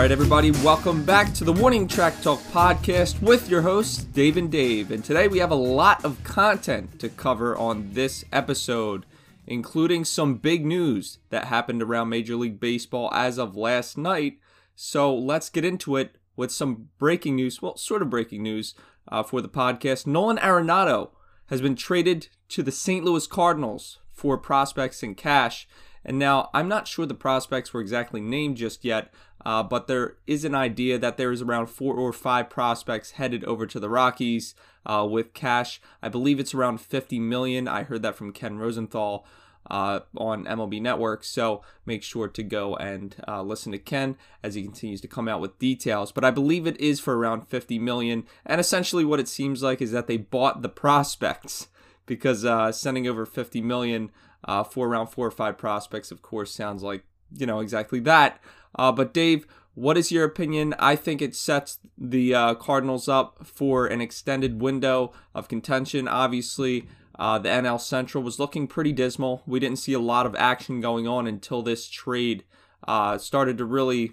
right, 0.00 0.10
everybody, 0.12 0.50
welcome 0.50 1.04
back 1.04 1.30
to 1.34 1.44
the 1.44 1.52
Warning 1.52 1.86
Track 1.86 2.22
Talk 2.22 2.40
podcast 2.44 3.20
with 3.20 3.50
your 3.50 3.60
hosts, 3.60 4.02
Dave 4.02 4.38
and 4.38 4.50
Dave. 4.50 4.92
And 4.92 5.04
today 5.04 5.28
we 5.28 5.40
have 5.40 5.50
a 5.50 5.54
lot 5.54 6.02
of 6.06 6.24
content 6.24 6.98
to 7.00 7.10
cover 7.10 7.54
on 7.54 7.92
this 7.92 8.24
episode, 8.32 9.04
including 9.46 10.06
some 10.06 10.36
big 10.36 10.64
news 10.64 11.18
that 11.28 11.48
happened 11.48 11.82
around 11.82 12.08
Major 12.08 12.36
League 12.36 12.58
Baseball 12.58 13.10
as 13.12 13.38
of 13.38 13.58
last 13.58 13.98
night. 13.98 14.38
So 14.74 15.14
let's 15.14 15.50
get 15.50 15.66
into 15.66 15.96
it 15.96 16.16
with 16.34 16.50
some 16.50 16.88
breaking 16.96 17.36
news, 17.36 17.60
well, 17.60 17.76
sort 17.76 18.00
of 18.00 18.08
breaking 18.08 18.42
news 18.42 18.74
uh, 19.08 19.22
for 19.22 19.42
the 19.42 19.50
podcast. 19.50 20.06
Nolan 20.06 20.38
Arenado 20.38 21.10
has 21.48 21.60
been 21.60 21.76
traded 21.76 22.28
to 22.48 22.62
the 22.62 22.72
St. 22.72 23.04
Louis 23.04 23.26
Cardinals 23.26 23.98
for 24.14 24.38
prospects 24.38 25.02
and 25.02 25.14
cash. 25.14 25.68
And 26.04 26.18
now 26.18 26.50
I'm 26.54 26.68
not 26.68 26.88
sure 26.88 27.06
the 27.06 27.14
prospects 27.14 27.72
were 27.72 27.80
exactly 27.80 28.20
named 28.20 28.56
just 28.56 28.84
yet, 28.84 29.12
uh, 29.44 29.62
but 29.62 29.86
there 29.86 30.16
is 30.26 30.44
an 30.44 30.54
idea 30.54 30.98
that 30.98 31.16
there 31.16 31.32
is 31.32 31.42
around 31.42 31.66
four 31.66 31.94
or 31.94 32.12
five 32.12 32.48
prospects 32.48 33.12
headed 33.12 33.44
over 33.44 33.66
to 33.66 33.78
the 33.78 33.90
Rockies 33.90 34.54
uh, 34.86 35.06
with 35.08 35.34
cash. 35.34 35.80
I 36.02 36.08
believe 36.08 36.40
it's 36.40 36.54
around 36.54 36.80
50 36.80 37.18
million. 37.20 37.68
I 37.68 37.82
heard 37.82 38.02
that 38.02 38.16
from 38.16 38.32
Ken 38.32 38.58
Rosenthal 38.58 39.26
uh, 39.70 40.00
on 40.16 40.44
MLB 40.44 40.80
Network. 40.80 41.24
So 41.24 41.62
make 41.86 42.02
sure 42.02 42.28
to 42.28 42.42
go 42.42 42.76
and 42.76 43.14
uh, 43.28 43.42
listen 43.42 43.72
to 43.72 43.78
Ken 43.78 44.16
as 44.42 44.54
he 44.54 44.62
continues 44.62 45.00
to 45.02 45.08
come 45.08 45.28
out 45.28 45.40
with 45.40 45.58
details. 45.58 46.12
But 46.12 46.24
I 46.24 46.30
believe 46.30 46.66
it 46.66 46.80
is 46.80 47.00
for 47.00 47.16
around 47.16 47.48
50 47.48 47.78
million. 47.78 48.24
And 48.46 48.60
essentially, 48.60 49.04
what 49.04 49.20
it 49.20 49.28
seems 49.28 49.62
like 49.62 49.80
is 49.80 49.92
that 49.92 50.06
they 50.06 50.16
bought 50.16 50.62
the 50.62 50.68
prospects 50.68 51.68
because 52.06 52.44
uh, 52.44 52.72
sending 52.72 53.06
over 53.06 53.26
50 53.26 53.60
million 53.62 54.10
uh, 54.44 54.64
for 54.64 54.88
around 54.88 55.08
four 55.08 55.26
or 55.26 55.30
five 55.30 55.58
prospects, 55.58 56.10
of 56.10 56.22
course, 56.22 56.52
sounds 56.52 56.82
like, 56.82 57.04
you 57.32 57.46
know, 57.46 57.60
exactly 57.60 58.00
that. 58.00 58.40
Uh, 58.74 58.92
but 58.92 59.12
Dave, 59.12 59.46
what 59.74 59.96
is 59.96 60.10
your 60.10 60.24
opinion? 60.24 60.74
I 60.78 60.96
think 60.96 61.22
it 61.22 61.34
sets 61.34 61.78
the 61.96 62.34
uh, 62.34 62.54
Cardinals 62.54 63.08
up 63.08 63.46
for 63.46 63.86
an 63.86 64.00
extended 64.00 64.60
window 64.60 65.12
of 65.34 65.48
contention. 65.48 66.08
Obviously, 66.08 66.88
uh, 67.18 67.38
the 67.38 67.48
NL 67.48 67.80
Central 67.80 68.24
was 68.24 68.38
looking 68.38 68.66
pretty 68.66 68.92
dismal. 68.92 69.42
We 69.46 69.60
didn't 69.60 69.78
see 69.78 69.92
a 69.92 70.00
lot 70.00 70.26
of 70.26 70.34
action 70.36 70.80
going 70.80 71.06
on 71.06 71.26
until 71.26 71.62
this 71.62 71.88
trade 71.88 72.44
uh, 72.86 73.18
started 73.18 73.58
to 73.58 73.64
really 73.64 74.12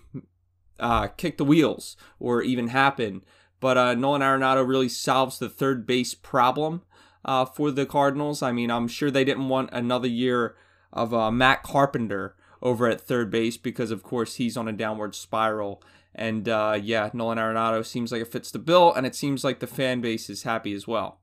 uh, 0.79 1.07
kick 1.07 1.37
the 1.37 1.45
wheels 1.45 1.95
or 2.19 2.41
even 2.41 2.67
happen. 2.67 3.23
But 3.59 3.77
uh, 3.77 3.95
Nolan 3.95 4.21
Arenado 4.21 4.67
really 4.67 4.89
solves 4.89 5.39
the 5.39 5.49
third 5.49 5.87
base 5.87 6.13
problem 6.13 6.83
uh, 7.27 7.45
for 7.45 7.69
the 7.69 7.85
Cardinals. 7.85 8.41
I 8.41 8.51
mean, 8.51 8.71
I'm 8.71 8.87
sure 8.87 9.11
they 9.11 9.25
didn't 9.25 9.49
want 9.49 9.69
another 9.73 10.07
year 10.07 10.55
of 10.93 11.13
uh, 11.13 11.29
Matt 11.29 11.61
Carpenter 11.61 12.35
over 12.61 12.87
at 12.87 13.01
third 13.01 13.29
base 13.29 13.57
because, 13.57 13.91
of 13.91 14.01
course, 14.01 14.35
he's 14.35 14.57
on 14.57 14.67
a 14.67 14.73
downward 14.73 15.13
spiral. 15.13 15.83
And 16.15 16.49
uh, 16.49 16.79
yeah, 16.81 17.11
Nolan 17.13 17.37
Arenado 17.37 17.85
seems 17.85 18.11
like 18.11 18.21
it 18.21 18.31
fits 18.31 18.49
the 18.49 18.59
bill, 18.59 18.93
and 18.93 19.05
it 19.05 19.15
seems 19.15 19.43
like 19.43 19.59
the 19.59 19.67
fan 19.67 20.01
base 20.01 20.29
is 20.29 20.43
happy 20.43 20.73
as 20.73 20.87
well. 20.87 21.19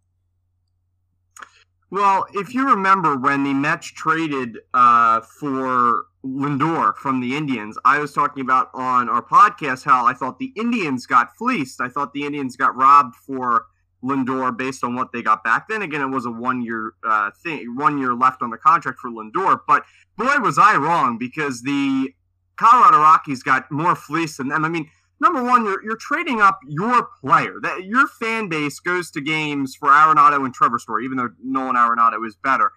Well, 1.91 2.27
if 2.34 2.55
you 2.55 2.68
remember 2.68 3.16
when 3.16 3.44
the 3.44 3.55
Mets 3.55 3.86
traded 3.86 4.58
uh, 4.72 5.20
for 5.20 6.06
Lindor 6.24 6.94
from 6.96 7.20
the 7.20 7.36
Indians, 7.36 7.78
I 7.84 7.98
was 7.98 8.12
talking 8.12 8.41
about 8.41 8.70
on 8.74 9.08
our 9.08 9.22
podcast 9.22 9.84
how 9.84 10.06
I 10.06 10.12
thought 10.12 10.39
the 10.39 10.52
Indians 10.56 11.06
got 11.06 11.36
fleeced. 11.36 11.80
I 11.80 11.89
thought 11.89 12.12
the 12.12 12.24
Indians 12.24 12.56
got 12.56 12.74
robbed 12.77 13.14
for 13.14 13.66
Lindor 14.05 14.56
based 14.56 14.84
on 14.84 14.94
what 14.94 15.12
they 15.12 15.22
got 15.22 15.42
back. 15.42 15.69
Then 15.69 15.83
again, 15.83 16.02
it 16.02 16.08
was 16.08 16.27
a 16.27 16.30
one 16.30 16.62
year 16.62 16.92
uh, 17.02 17.30
thing, 17.42 17.74
one 17.77 17.98
year 17.98 18.14
left 18.14 18.42
on 18.42 18.50
the 18.50 18.58
contract 18.58 18.98
for 18.98 19.11
Lindor. 19.11 19.61
But 19.67 19.84
boy, 20.17 20.36
was 20.39 20.58
I 20.58 20.77
wrong 20.77 21.18
because 21.18 21.62
the 21.62 22.14
Colorado 22.56 22.98
Rockies 22.98 23.42
got 23.42 23.70
more 23.70 23.96
fleece 23.96 24.36
than 24.36 24.48
them. 24.48 24.64
I 24.64 24.68
mean, 24.68 24.90
number 25.20 25.42
one, 25.42 25.64
you're 25.64 25.83
you're 25.83 25.96
trading 25.96 26.40
up 26.40 26.61
your 26.67 27.08
player. 27.20 27.55
That 27.62 27.84
your 27.84 28.06
fan 28.06 28.48
base 28.48 28.78
goes 28.80 29.11
to 29.12 29.20
games 29.20 29.74
for 29.74 29.89
Arenado 29.89 30.45
and 30.45 30.55
Trevor 30.55 30.78
Story, 30.78 31.05
even 31.05 31.17
though 31.17 31.30
Nolan 31.42 31.77
Arenado 31.77 32.24
is 32.27 32.36
better. 32.36 32.70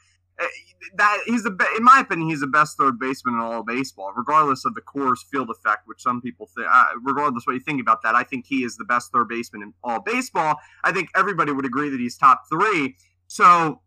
That 0.95 1.21
he's 1.25 1.43
the 1.43 1.49
in 1.75 1.83
my 1.83 1.99
opinion 1.99 2.29
he's 2.29 2.41
the 2.41 2.47
best 2.47 2.77
third 2.77 2.99
baseman 2.99 3.35
in 3.35 3.41
all 3.41 3.61
of 3.61 3.65
baseball, 3.65 4.13
regardless 4.15 4.63
of 4.65 4.75
the 4.75 4.81
Coors 4.81 5.17
Field 5.31 5.49
effect, 5.49 5.87
which 5.87 6.01
some 6.01 6.21
people 6.21 6.47
think. 6.55 6.67
Uh, 6.69 6.85
regardless 7.03 7.47
what 7.47 7.53
you 7.53 7.59
think 7.59 7.81
about 7.81 8.03
that, 8.03 8.13
I 8.13 8.23
think 8.23 8.45
he 8.45 8.63
is 8.63 8.77
the 8.77 8.85
best 8.85 9.11
third 9.11 9.27
baseman 9.27 9.63
in 9.63 9.73
all 9.83 9.99
baseball. 9.99 10.55
I 10.83 10.91
think 10.91 11.09
everybody 11.15 11.51
would 11.51 11.65
agree 11.65 11.89
that 11.89 11.99
he's 11.99 12.15
top 12.17 12.43
three. 12.51 12.95
So, 13.27 13.81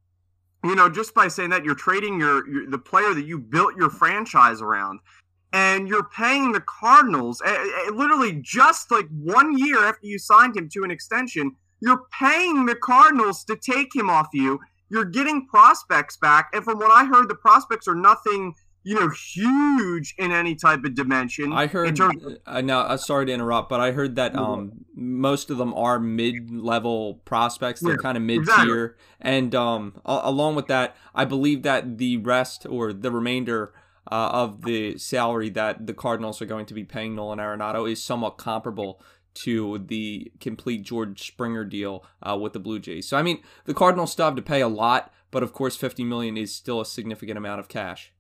you 0.64 0.74
know, 0.74 0.88
just 0.90 1.14
by 1.14 1.28
saying 1.28 1.50
that, 1.50 1.64
you're 1.64 1.76
trading 1.76 2.18
your, 2.18 2.46
your 2.48 2.68
the 2.68 2.78
player 2.78 3.14
that 3.14 3.24
you 3.24 3.38
built 3.38 3.76
your 3.76 3.88
franchise 3.88 4.60
around, 4.60 4.98
and 5.52 5.88
you're 5.88 6.08
paying 6.08 6.52
the 6.52 6.60
Cardinals 6.60 7.40
literally 7.92 8.40
just 8.42 8.90
like 8.90 9.06
one 9.10 9.56
year 9.56 9.84
after 9.84 10.06
you 10.06 10.18
signed 10.18 10.56
him 10.56 10.68
to 10.70 10.82
an 10.82 10.90
extension. 10.90 11.54
You're 11.80 12.02
paying 12.12 12.66
the 12.66 12.74
Cardinals 12.74 13.44
to 13.44 13.56
take 13.56 13.94
him 13.94 14.10
off 14.10 14.28
you 14.34 14.60
you're 14.90 15.04
getting 15.04 15.46
prospects 15.46 16.16
back, 16.16 16.50
and 16.52 16.64
from 16.64 16.78
what 16.78 16.90
I 16.90 17.04
heard, 17.04 17.28
the 17.28 17.34
prospects 17.34 17.88
are 17.88 17.94
nothing 17.94 18.54
you 18.82 18.98
know, 18.98 19.10
huge 19.10 20.14
in 20.16 20.32
any 20.32 20.54
type 20.54 20.84
of 20.84 20.94
dimension. 20.94 21.52
I 21.52 21.66
heard. 21.66 22.00
Of, 22.00 22.38
uh, 22.46 22.60
now, 22.62 22.80
uh, 22.80 22.96
sorry 22.96 23.26
to 23.26 23.32
interrupt, 23.32 23.68
but 23.68 23.80
I 23.80 23.92
heard 23.92 24.16
that 24.16 24.34
um, 24.34 24.86
most 24.94 25.50
of 25.50 25.58
them 25.58 25.74
are 25.74 25.98
mid-level 25.98 27.20
prospects. 27.26 27.80
They're 27.80 27.92
yeah, 27.92 27.96
kind 27.98 28.16
of 28.16 28.22
mid-tier, 28.22 28.84
exactly. 28.84 28.94
and 29.20 29.54
um, 29.54 30.00
a- 30.06 30.22
along 30.24 30.54
with 30.54 30.66
that, 30.68 30.96
I 31.14 31.26
believe 31.26 31.62
that 31.62 31.98
the 31.98 32.16
rest 32.18 32.66
or 32.68 32.92
the 32.92 33.10
remainder 33.10 33.74
uh, 34.10 34.30
of 34.32 34.62
the 34.62 34.96
salary 34.96 35.50
that 35.50 35.86
the 35.86 35.94
Cardinals 35.94 36.40
are 36.40 36.46
going 36.46 36.66
to 36.66 36.74
be 36.74 36.84
paying 36.84 37.14
Nolan 37.14 37.38
Arenado 37.38 37.90
is 37.90 38.02
somewhat 38.02 38.38
comparable 38.38 39.00
to 39.34 39.78
the 39.78 40.32
complete 40.40 40.82
George 40.82 41.26
Springer 41.26 41.64
deal 41.64 42.04
uh, 42.22 42.36
with 42.36 42.52
the 42.52 42.58
Blue 42.58 42.78
Jays. 42.78 43.08
So 43.08 43.16
I 43.16 43.22
mean, 43.22 43.42
the 43.64 43.74
Cardinals 43.74 44.12
still 44.12 44.26
have 44.26 44.36
to 44.36 44.42
pay 44.42 44.60
a 44.60 44.68
lot, 44.68 45.12
but 45.30 45.42
of 45.42 45.52
course, 45.52 45.76
50 45.76 46.04
million 46.04 46.36
is 46.36 46.54
still 46.54 46.80
a 46.80 46.86
significant 46.86 47.38
amount 47.38 47.60
of 47.60 47.68
cash. 47.68 48.12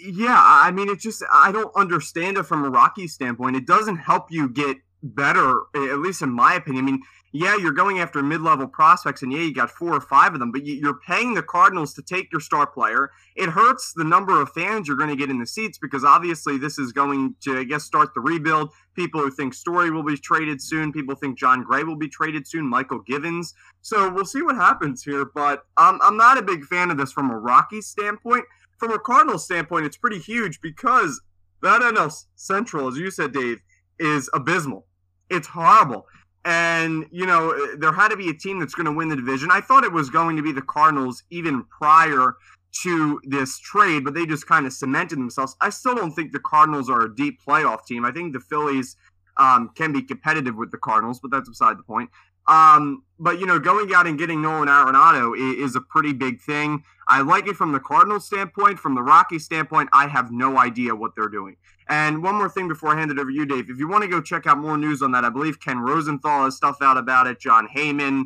Yeah, 0.00 0.38
I 0.38 0.70
mean, 0.70 0.88
it 0.88 1.00
just 1.00 1.22
I 1.32 1.52
don't 1.52 1.74
understand 1.76 2.38
it 2.38 2.44
from 2.44 2.64
a 2.64 2.70
Rocky 2.70 3.08
standpoint. 3.08 3.56
It 3.56 3.66
doesn't 3.66 3.96
help 3.96 4.30
you 4.30 4.48
get 4.48 4.78
better, 5.02 5.62
at 5.74 5.98
least 5.98 6.22
in 6.22 6.30
my 6.30 6.54
opinion. 6.54 6.84
I 6.84 6.90
mean, 6.90 7.02
yeah, 7.32 7.56
you're 7.56 7.72
going 7.72 7.98
after 7.98 8.22
mid-level 8.22 8.68
prospects, 8.68 9.22
and 9.22 9.32
yeah, 9.32 9.40
you 9.40 9.52
got 9.52 9.70
four 9.70 9.94
or 9.94 10.00
five 10.00 10.32
of 10.32 10.40
them, 10.40 10.52
but 10.52 10.64
you're 10.64 10.98
paying 11.06 11.34
the 11.34 11.42
Cardinals 11.42 11.92
to 11.94 12.02
take 12.02 12.32
your 12.32 12.40
star 12.40 12.66
player. 12.66 13.10
It 13.34 13.50
hurts 13.50 13.92
the 13.94 14.04
number 14.04 14.40
of 14.40 14.50
fans 14.52 14.88
you're 14.88 14.96
going 14.96 15.10
to 15.10 15.16
get 15.16 15.28
in 15.28 15.38
the 15.38 15.46
seats 15.46 15.76
because 15.78 16.04
obviously 16.04 16.56
this 16.56 16.78
is 16.78 16.92
going 16.92 17.34
to, 17.42 17.58
I 17.58 17.64
guess, 17.64 17.84
start 17.84 18.14
the 18.14 18.20
rebuild. 18.20 18.72
People 18.94 19.20
who 19.20 19.30
think 19.30 19.52
Story 19.52 19.90
will 19.90 20.02
be 20.02 20.16
traded 20.16 20.62
soon, 20.62 20.92
people 20.92 21.14
think 21.14 21.38
Jon 21.38 21.62
Gray 21.62 21.82
will 21.82 21.96
be 21.96 22.08
traded 22.08 22.46
soon, 22.46 22.70
Mychal 22.70 23.04
Givens. 23.04 23.54
So 23.82 24.10
we'll 24.10 24.24
see 24.24 24.42
what 24.42 24.56
happens 24.56 25.02
here, 25.02 25.26
but 25.34 25.64
um, 25.76 25.98
I'm 26.02 26.16
not 26.16 26.38
a 26.38 26.42
big 26.42 26.64
fan 26.64 26.90
of 26.90 26.96
this 26.96 27.12
from 27.12 27.30
a 27.30 27.36
Rockies 27.36 27.86
standpoint. 27.86 28.44
From 28.78 28.92
a 28.92 28.98
Cardinals 28.98 29.44
standpoint, 29.44 29.86
it's 29.86 29.96
pretty 29.96 30.18
huge 30.18 30.60
because 30.60 31.20
that 31.62 31.82
NL 31.82 32.14
Central, 32.34 32.88
as 32.88 32.96
you 32.96 33.10
said, 33.10 33.32
Dave, 33.32 33.60
is 33.98 34.30
abysmal. 34.34 34.86
It's 35.30 35.46
horrible. 35.46 36.06
And, 36.44 37.06
you 37.10 37.26
know, 37.26 37.76
there 37.76 37.92
had 37.92 38.08
to 38.08 38.16
be 38.16 38.30
a 38.30 38.34
team 38.34 38.60
that's 38.60 38.74
going 38.74 38.86
to 38.86 38.92
win 38.92 39.08
the 39.08 39.16
division. 39.16 39.48
I 39.50 39.60
thought 39.60 39.84
it 39.84 39.92
was 39.92 40.10
going 40.10 40.36
to 40.36 40.42
be 40.42 40.52
the 40.52 40.62
Cardinals 40.62 41.24
even 41.30 41.64
prior 41.64 42.36
to 42.82 43.20
this 43.24 43.58
trade, 43.58 44.04
but 44.04 44.14
they 44.14 44.26
just 44.26 44.46
kind 44.46 44.66
of 44.66 44.72
cemented 44.72 45.18
themselves. 45.18 45.56
I 45.60 45.70
still 45.70 45.94
don't 45.94 46.12
think 46.12 46.32
the 46.32 46.38
Cardinals 46.38 46.88
are 46.88 47.02
a 47.02 47.14
deep 47.14 47.40
playoff 47.44 47.84
team. 47.84 48.04
I 48.04 48.12
think 48.12 48.32
the 48.32 48.40
Phillies 48.40 48.96
um, 49.38 49.70
can 49.74 49.92
be 49.92 50.02
competitive 50.02 50.54
with 50.54 50.70
the 50.70 50.78
Cardinals, 50.78 51.20
but 51.20 51.30
that's 51.30 51.48
beside 51.48 51.78
the 51.78 51.82
point. 51.82 52.10
Um, 52.48 53.02
but 53.18 53.40
you 53.40 53.46
know, 53.46 53.58
going 53.58 53.92
out 53.92 54.06
and 54.06 54.18
getting 54.18 54.40
Nolan 54.40 54.68
Arenado 54.68 55.36
is, 55.36 55.70
is, 55.70 55.76
a 55.76 55.80
pretty 55.80 56.12
big 56.12 56.40
thing. 56.40 56.82
I 57.08 57.22
like 57.22 57.48
it 57.48 57.56
from 57.56 57.72
the 57.72 57.80
Cardinals 57.80 58.26
standpoint. 58.26 58.78
From 58.78 58.94
the 58.94 59.02
Rockies 59.02 59.44
standpoint, 59.44 59.88
I 59.92 60.06
have 60.06 60.30
no 60.30 60.56
idea 60.56 60.94
what 60.94 61.12
they're 61.16 61.28
doing. 61.28 61.56
And 61.88 62.22
one 62.22 62.34
more 62.34 62.48
thing 62.48 62.66
before 62.66 62.90
I 62.90 62.98
hand 62.98 63.10
it 63.10 63.18
over 63.18 63.30
to 63.30 63.34
you, 63.34 63.46
Dave. 63.46 63.70
If 63.70 63.78
you 63.78 63.88
want 63.88 64.02
to 64.02 64.08
go 64.08 64.20
check 64.20 64.46
out 64.46 64.58
more 64.58 64.76
news 64.76 65.02
on 65.02 65.12
that, 65.12 65.24
I 65.24 65.30
believe 65.30 65.60
Ken 65.60 65.78
Rosenthal 65.78 66.44
has 66.44 66.56
stuff 66.56 66.78
out 66.82 66.96
about 66.96 67.26
it. 67.28 67.38
Jon 67.38 67.68
Heyman, 67.68 68.22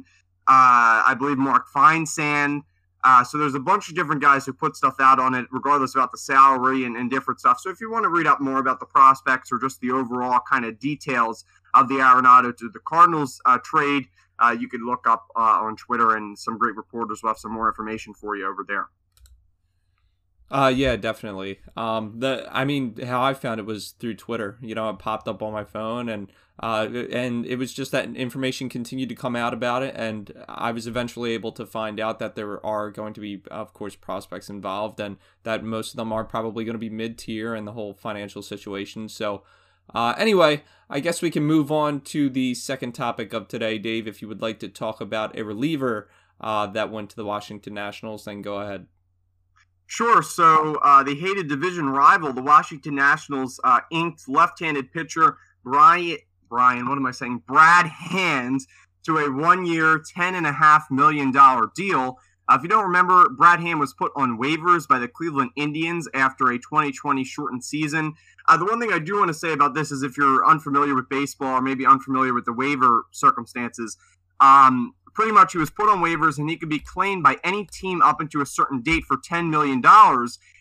uh, 0.47 1.05
I 1.07 1.15
believe 1.19 1.37
Mark 1.37 1.67
Feinsand. 1.75 2.63
Uh, 3.03 3.25
so 3.25 3.39
there's 3.39 3.55
a 3.55 3.61
bunch 3.61 3.89
of 3.89 3.95
different 3.95 4.21
guys 4.21 4.45
who 4.45 4.53
put 4.53 4.77
stuff 4.77 4.97
out 5.01 5.19
on 5.19 5.35
it, 5.35 5.47
regardless 5.51 5.95
about 5.95 6.13
the 6.13 6.19
salary 6.19 6.85
and, 6.85 6.97
and 6.97 7.11
different 7.11 7.41
stuff. 7.41 7.59
So 7.61 7.71
if 7.71 7.81
you 7.81 7.91
want 7.91 8.05
to 8.05 8.11
read 8.11 8.27
up 8.27 8.41
more 8.41 8.59
about 8.59 8.79
the 8.79 8.87
prospects 8.87 9.51
or 9.51 9.59
just 9.59 9.81
the 9.81 9.91
overall 9.91 10.41
kind 10.49 10.65
of 10.65 10.79
details 10.79 11.45
of 11.75 11.89
the 11.89 11.97
Arenado 11.97 12.55
to 12.59 12.69
the 12.69 12.81
Cardinals 12.81 13.41
uh, 13.47 13.59
trade, 13.65 14.07
uh, 14.39 14.57
you 14.59 14.69
could 14.69 14.83
look 14.83 15.07
up 15.07 15.27
uh, 15.37 15.61
on 15.63 15.77
Twitter, 15.77 16.17
and 16.17 16.39
some 16.39 16.59
great 16.59 16.77
reporters 16.77 17.23
will 17.23 17.31
have 17.31 17.39
some 17.39 17.53
more 17.53 17.69
information 17.69 18.13
for 18.15 18.37
you 18.37 18.47
over 18.47 18.65
there. 18.67 18.89
Uh, 20.51 20.73
yeah, 20.75 20.97
definitely. 20.97 21.61
Um, 21.77 22.19
the 22.19 22.49
I 22.51 22.65
mean, 22.65 22.97
how 23.05 23.23
I 23.23 23.35
found 23.35 23.61
it 23.61 23.67
was 23.67 23.91
through 23.93 24.15
Twitter. 24.15 24.59
You 24.61 24.75
know, 24.75 24.91
it 24.91 24.99
popped 24.99 25.29
up 25.29 25.43
on 25.43 25.53
my 25.53 25.63
phone, 25.63 26.09
and 26.09 26.31
uh, 26.61 26.89
and 27.13 27.47
it 27.47 27.57
was 27.57 27.73
just 27.73 27.93
that 27.93 28.17
information 28.17 28.69
continued 28.69 29.09
to 29.11 29.15
come 29.15 29.37
out 29.37 29.55
about 29.55 29.85
it, 29.85 29.95
and 29.97 30.33
I 30.49 30.73
was 30.73 30.89
eventually 30.89 31.33
able 31.33 31.53
to 31.53 31.65
find 31.65 32.01
out 32.01 32.19
that 32.19 32.35
there 32.35 32.65
are 32.67 32.91
going 32.91 33.15
to 33.15 33.21
be, 33.21 33.43
of 33.51 33.73
course, 33.73 33.95
prospects 33.95 34.51
involved, 34.51 34.99
and 34.99 35.19
that 35.45 35.63
most 35.63 35.93
of 35.93 35.97
them 35.97 36.13
are 36.13 36.25
probably 36.25 36.65
going 36.65 36.75
to 36.75 36.79
be 36.79 36.91
mid 36.91 37.17
tier 37.17 37.55
and 37.55 37.67
the 37.67 37.73
whole 37.73 37.95
financial 37.95 38.43
situation. 38.43 39.09
So, 39.09 39.45
uh, 39.95 40.15
anyway, 40.19 40.65
I 40.91 40.99
guess 40.99 41.23
we 41.23 41.31
can 41.31 41.45
move 41.45 41.71
on 41.71 42.01
to 42.03 42.29
the 42.29 42.55
second 42.55 42.93
topic 42.93 43.33
of 43.33 43.47
today, 43.47 43.79
Dave. 43.79 44.09
If 44.09 44.21
you 44.21 44.27
would 44.27 44.43
like 44.43 44.59
to 44.61 44.69
talk 44.69 45.01
about 45.01 45.39
a 45.39 45.45
reliever 45.45 46.09
uh, 46.41 46.67
that 46.67 46.91
went 46.91 47.11
to 47.11 47.17
the 47.17 47.25
Washington 47.25 47.75
Nationals, 47.75 48.25
then 48.25 48.43
go 48.43 48.59
ahead. 48.59 48.87
Sure. 49.91 50.23
So 50.23 50.77
uh, 50.85 51.03
the 51.03 51.17
hated 51.17 51.49
division 51.49 51.91
rival, 51.91 52.33
the 52.33 52.41
Washington 52.41 52.95
Nationals, 52.95 53.59
uh, 53.65 53.81
inked 53.91 54.29
left-handed 54.29 54.93
pitcher 54.93 55.37
Brian. 55.65 56.19
Brian, 56.49 56.89
what 56.89 56.97
am 56.97 57.07
I 57.07 57.11
saying? 57.11 57.43
Brad 57.49 57.87
Hand 57.87 58.61
to 59.05 59.19
a 59.19 59.29
one-year, 59.29 60.05
ten 60.15 60.37
and 60.37 60.47
a 60.47 60.53
half 60.53 60.87
million 60.93 61.33
dollar 61.33 61.73
deal. 61.75 62.21
Uh, 62.49 62.55
if 62.55 62.63
you 62.63 62.69
don't 62.69 62.85
remember, 62.85 63.31
Brad 63.31 63.59
Hand 63.59 63.81
was 63.81 63.93
put 63.93 64.13
on 64.15 64.39
waivers 64.39 64.87
by 64.87 65.01
the 65.01 65.09
Cleveland 65.09 65.51
Indians 65.57 66.07
after 66.15 66.53
a 66.53 66.59
2020 66.59 67.25
shortened 67.25 67.65
season. 67.65 68.15
Uh, 68.47 68.57
the 68.57 68.67
one 68.67 68.81
thing 68.81 68.93
I 68.93 69.01
do 69.01 69.19
want 69.19 69.27
to 69.27 69.35
say 69.35 69.53
about 69.53 69.75
this 69.75 69.91
is 69.91 70.05
if 70.05 70.17
you're 70.17 70.47
unfamiliar 70.49 70.95
with 70.95 71.09
baseball 71.09 71.55
or 71.55 71.63
maybe 71.63 71.85
unfamiliar 71.85 72.33
with 72.33 72.45
the 72.45 72.53
waiver 72.53 73.07
circumstances, 73.11 73.97
um, 74.41 74.95
pretty 75.13 75.33
much 75.33 75.53
he 75.53 75.59
was 75.59 75.71
put 75.71 75.89
on 75.89 76.01
waivers 76.01 76.39
and 76.39 76.49
he 76.49 76.57
could 76.57 76.69
be 76.69 76.79
claimed 76.79 77.23
by 77.23 77.37
any 77.45 77.67
team 77.67 78.03
up 78.03 78.21
into 78.21 78.41
a 78.41 78.47
certain 78.47 78.81
date 78.81 79.05
for 79.05 79.17
$10 79.17 79.51
million. 79.51 79.83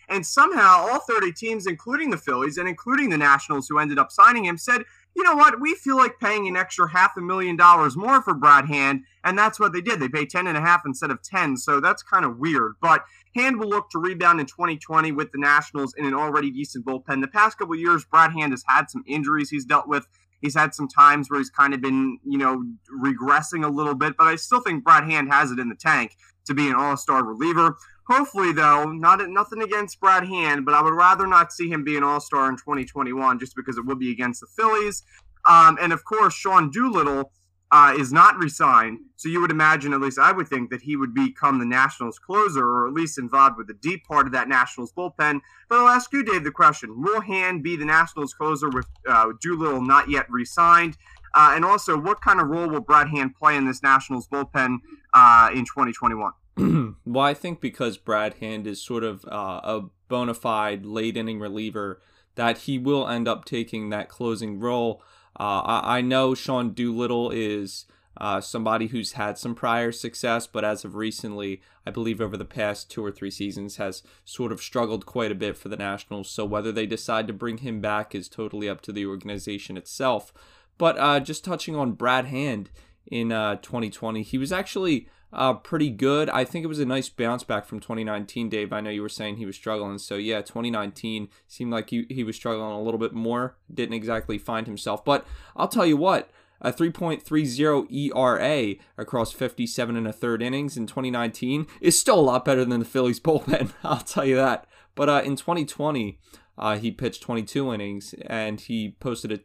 And 0.08 0.26
somehow 0.26 0.88
all 0.90 1.00
30 1.00 1.32
teams, 1.32 1.66
including 1.66 2.10
the 2.10 2.16
Phillies 2.16 2.58
and 2.58 2.68
including 2.68 3.10
the 3.10 3.18
Nationals 3.18 3.68
who 3.68 3.78
ended 3.78 3.98
up 3.98 4.10
signing 4.10 4.44
him, 4.44 4.58
said, 4.58 4.82
you 5.14 5.22
know 5.22 5.34
what, 5.34 5.60
we 5.60 5.74
feel 5.74 5.96
like 5.96 6.20
paying 6.20 6.48
an 6.48 6.56
extra 6.56 6.88
half 6.88 7.16
a 7.16 7.20
million 7.20 7.56
dollars 7.56 7.96
more 7.96 8.22
for 8.22 8.34
Brad 8.34 8.66
Hand. 8.66 9.04
And 9.24 9.38
that's 9.38 9.60
what 9.60 9.72
they 9.72 9.80
did. 9.80 10.00
They 10.00 10.08
paid 10.08 10.30
10 10.30 10.46
and 10.46 10.56
a 10.56 10.60
half 10.60 10.82
instead 10.84 11.10
of 11.10 11.22
10. 11.22 11.56
So 11.56 11.80
that's 11.80 12.02
kind 12.02 12.24
of 12.24 12.38
weird. 12.38 12.74
But 12.80 13.04
Hand 13.34 13.60
will 13.60 13.68
look 13.68 13.90
to 13.90 13.98
rebound 13.98 14.40
in 14.40 14.46
2020 14.46 15.12
with 15.12 15.30
the 15.32 15.38
Nationals 15.38 15.94
in 15.96 16.04
an 16.06 16.14
already 16.14 16.50
decent 16.50 16.84
bullpen. 16.84 17.20
The 17.20 17.28
past 17.28 17.58
couple 17.58 17.76
years, 17.76 18.04
Brad 18.04 18.32
Hand 18.32 18.52
has 18.52 18.64
had 18.66 18.90
some 18.90 19.04
injuries 19.06 19.50
he's 19.50 19.64
dealt 19.64 19.86
with. 19.86 20.06
He's 20.40 20.54
had 20.54 20.74
some 20.74 20.88
times 20.88 21.30
where 21.30 21.38
he's 21.38 21.50
kind 21.50 21.74
of 21.74 21.80
been, 21.80 22.18
you 22.24 22.38
know, 22.38 22.64
regressing 23.02 23.64
a 23.64 23.68
little 23.68 23.94
bit, 23.94 24.16
but 24.16 24.26
I 24.26 24.36
still 24.36 24.60
think 24.60 24.84
Brad 24.84 25.04
Hand 25.04 25.32
has 25.32 25.50
it 25.50 25.58
in 25.58 25.68
the 25.68 25.74
tank 25.74 26.16
to 26.46 26.54
be 26.54 26.68
an 26.68 26.74
all-star 26.74 27.24
reliever. 27.24 27.76
Hopefully, 28.08 28.52
though, 28.52 28.90
not 28.90 29.20
nothing 29.28 29.62
against 29.62 30.00
Brad 30.00 30.26
Hand, 30.26 30.64
but 30.64 30.74
I 30.74 30.82
would 30.82 30.94
rather 30.94 31.26
not 31.26 31.52
see 31.52 31.68
him 31.68 31.84
be 31.84 31.96
an 31.96 32.02
all-star 32.02 32.48
in 32.48 32.56
2021 32.56 33.38
just 33.38 33.54
because 33.54 33.78
it 33.78 33.86
would 33.86 33.98
be 33.98 34.10
against 34.10 34.40
the 34.40 34.48
Phillies. 34.56 35.02
Um, 35.48 35.78
and 35.80 35.92
of 35.92 36.04
course, 36.04 36.34
Sean 36.34 36.70
Doolittle 36.70 37.32
uh, 37.72 37.94
is 37.96 38.12
not 38.12 38.36
resigned. 38.36 38.98
So 39.16 39.28
you 39.28 39.40
would 39.40 39.50
imagine, 39.50 39.92
at 39.92 40.00
least 40.00 40.18
I 40.18 40.32
would 40.32 40.48
think, 40.48 40.70
that 40.70 40.82
he 40.82 40.96
would 40.96 41.14
become 41.14 41.58
the 41.58 41.64
Nationals 41.64 42.18
closer, 42.18 42.64
or 42.64 42.88
at 42.88 42.94
least 42.94 43.18
involved 43.18 43.56
with 43.58 43.68
the 43.68 43.74
deep 43.74 44.04
part 44.04 44.26
of 44.26 44.32
that 44.32 44.48
Nationals 44.48 44.92
bullpen. 44.92 45.40
But 45.68 45.78
I'll 45.78 45.88
ask 45.88 46.12
you, 46.12 46.24
Dave, 46.24 46.44
the 46.44 46.50
question: 46.50 47.02
Will 47.02 47.20
Hand 47.20 47.62
be 47.62 47.76
the 47.76 47.84
Nationals 47.84 48.34
closer 48.34 48.68
with 48.68 48.86
uh, 49.08 49.32
Doolittle 49.40 49.82
not 49.82 50.10
yet 50.10 50.26
resigned? 50.30 50.96
Uh, 51.32 51.52
and 51.54 51.64
also, 51.64 51.96
what 51.96 52.20
kind 52.20 52.40
of 52.40 52.48
role 52.48 52.68
will 52.68 52.80
Brad 52.80 53.08
Hand 53.08 53.36
play 53.36 53.56
in 53.56 53.66
this 53.66 53.82
Nationals 53.82 54.26
bullpen 54.26 54.78
uh, 55.14 55.50
in 55.52 55.64
2021? 55.64 56.32
well, 57.06 57.24
I 57.24 57.34
think 57.34 57.60
because 57.60 57.98
Brad 57.98 58.34
Hand 58.34 58.66
is 58.66 58.82
sort 58.82 59.04
of 59.04 59.24
uh, 59.26 59.60
a 59.62 59.82
bona 60.08 60.34
fide 60.34 60.84
late 60.84 61.16
inning 61.16 61.38
reliever, 61.38 62.00
that 62.34 62.58
he 62.58 62.78
will 62.78 63.06
end 63.06 63.28
up 63.28 63.44
taking 63.44 63.90
that 63.90 64.08
closing 64.08 64.58
role. 64.58 65.02
Uh, 65.38 65.62
I, 65.64 65.98
I, 65.98 66.00
know 66.00 66.34
Sean 66.34 66.72
Doolittle 66.72 67.30
is 67.30 67.86
uh, 68.16 68.40
somebody 68.40 68.88
who's 68.88 69.12
had 69.12 69.38
some 69.38 69.54
prior 69.54 69.92
success, 69.92 70.46
but 70.46 70.64
as 70.64 70.84
of 70.84 70.94
recently, 70.94 71.62
I 71.86 71.90
believe 71.90 72.20
over 72.20 72.36
the 72.36 72.44
past 72.44 72.90
two 72.90 73.04
or 73.04 73.10
three 73.10 73.30
seasons, 73.30 73.76
has 73.76 74.02
sort 74.24 74.52
of 74.52 74.60
struggled 74.60 75.06
quite 75.06 75.32
a 75.32 75.36
bit 75.36 75.56
for 75.56 75.68
the 75.68 75.76
Nationals. 75.76 76.28
So 76.30 76.44
whether 76.44 76.72
they 76.72 76.86
decide 76.86 77.26
to 77.28 77.32
bring 77.32 77.58
him 77.58 77.80
back 77.80 78.14
is 78.14 78.28
totally 78.28 78.68
up 78.68 78.80
to 78.82 78.92
the 78.92 79.06
organization 79.06 79.76
itself. 79.76 80.32
But 80.76 80.98
uh, 80.98 81.20
just 81.20 81.44
touching 81.44 81.76
on 81.76 81.92
Brad 81.92 82.26
Hand 82.26 82.70
in 83.10 83.28
2020, 83.28 84.20
uh, 84.20 84.24
he 84.24 84.38
was 84.38 84.52
actually 84.52 85.08
uh, 85.32 85.54
pretty 85.54 85.90
good. 85.90 86.28
I 86.30 86.44
think 86.44 86.64
it 86.64 86.68
was 86.68 86.80
a 86.80 86.84
nice 86.84 87.08
bounce 87.08 87.44
back 87.44 87.64
from 87.64 87.80
2019, 87.80 88.48
Dave. 88.48 88.72
I 88.72 88.80
know 88.80 88.90
you 88.90 89.02
were 89.02 89.08
saying 89.08 89.36
he 89.36 89.46
was 89.46 89.56
struggling. 89.56 89.98
So, 89.98 90.16
yeah, 90.16 90.40
2019 90.40 91.28
seemed 91.46 91.72
like 91.72 91.90
he, 91.90 92.06
he 92.08 92.24
was 92.24 92.36
struggling 92.36 92.70
a 92.70 92.82
little 92.82 92.98
bit 92.98 93.12
more. 93.12 93.56
Didn't 93.72 93.94
exactly 93.94 94.38
find 94.38 94.66
himself. 94.66 95.04
But 95.04 95.24
I'll 95.56 95.68
tell 95.68 95.86
you 95.86 95.96
what, 95.96 96.30
a 96.60 96.72
3.30 96.72 98.14
ERA 98.14 98.74
across 98.98 99.32
57 99.32 99.96
and 99.96 100.06
a 100.06 100.12
third 100.12 100.42
innings 100.42 100.76
in 100.76 100.86
2019 100.86 101.66
is 101.80 101.98
still 101.98 102.18
a 102.18 102.20
lot 102.20 102.44
better 102.44 102.64
than 102.64 102.80
the 102.80 102.84
Phillies 102.84 103.20
bullpen. 103.20 103.72
I'll 103.84 104.00
tell 104.00 104.24
you 104.24 104.36
that. 104.36 104.66
But 104.94 105.08
uh, 105.08 105.22
in 105.24 105.36
2020, 105.36 106.18
uh, 106.58 106.76
he 106.76 106.90
pitched 106.90 107.22
22 107.22 107.72
innings 107.72 108.14
and 108.26 108.60
he 108.60 108.96
posted 109.00 109.32
a 109.32 109.40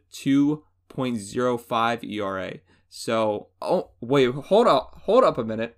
2.05 0.88 2.04
ERA. 2.10 2.58
So, 2.88 3.48
oh 3.60 3.90
wait, 4.00 4.32
hold 4.32 4.66
up, 4.66 5.02
hold 5.04 5.24
up 5.24 5.38
a 5.38 5.44
minute. 5.44 5.76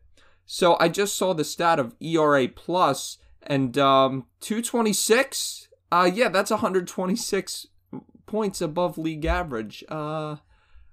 So 0.51 0.77
I 0.81 0.89
just 0.89 1.17
saw 1.17 1.35
the 1.35 1.45
stat 1.45 1.79
of 1.79 1.95
ERA 2.01 2.49
plus 2.49 3.19
and 3.43 3.77
um 3.77 4.27
226. 4.41 5.69
Uh 5.93 6.11
yeah, 6.13 6.29
that's 6.29 6.51
126 6.51 7.67
points 8.25 8.61
above 8.61 8.97
league 8.97 9.27
average. 9.27 9.85
Uh 9.89 10.37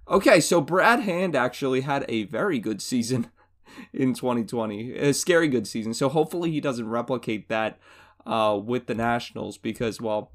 okay, 0.10 0.42
so 0.42 0.60
Brad 0.60 1.02
Hand 1.02 1.36
actually 1.36 1.82
had 1.82 2.06
a 2.10 2.24
very 2.26 2.60
good 2.60 2.82
season 2.82 3.30
in 3.94 4.14
2020. 4.14 4.94
A 4.94 5.14
scary 5.14 5.48
good 5.48 5.68
season. 5.68 5.94
So 5.94 6.10
hopefully 6.10 6.52
he 6.52 6.60
doesn't 6.60 6.90
replicate 6.90 7.48
that 7.48 7.80
uh 8.26 8.60
with 8.62 8.88
the 8.88 8.96
Nationals 8.96 9.58
because 9.58 10.02
well, 10.02 10.34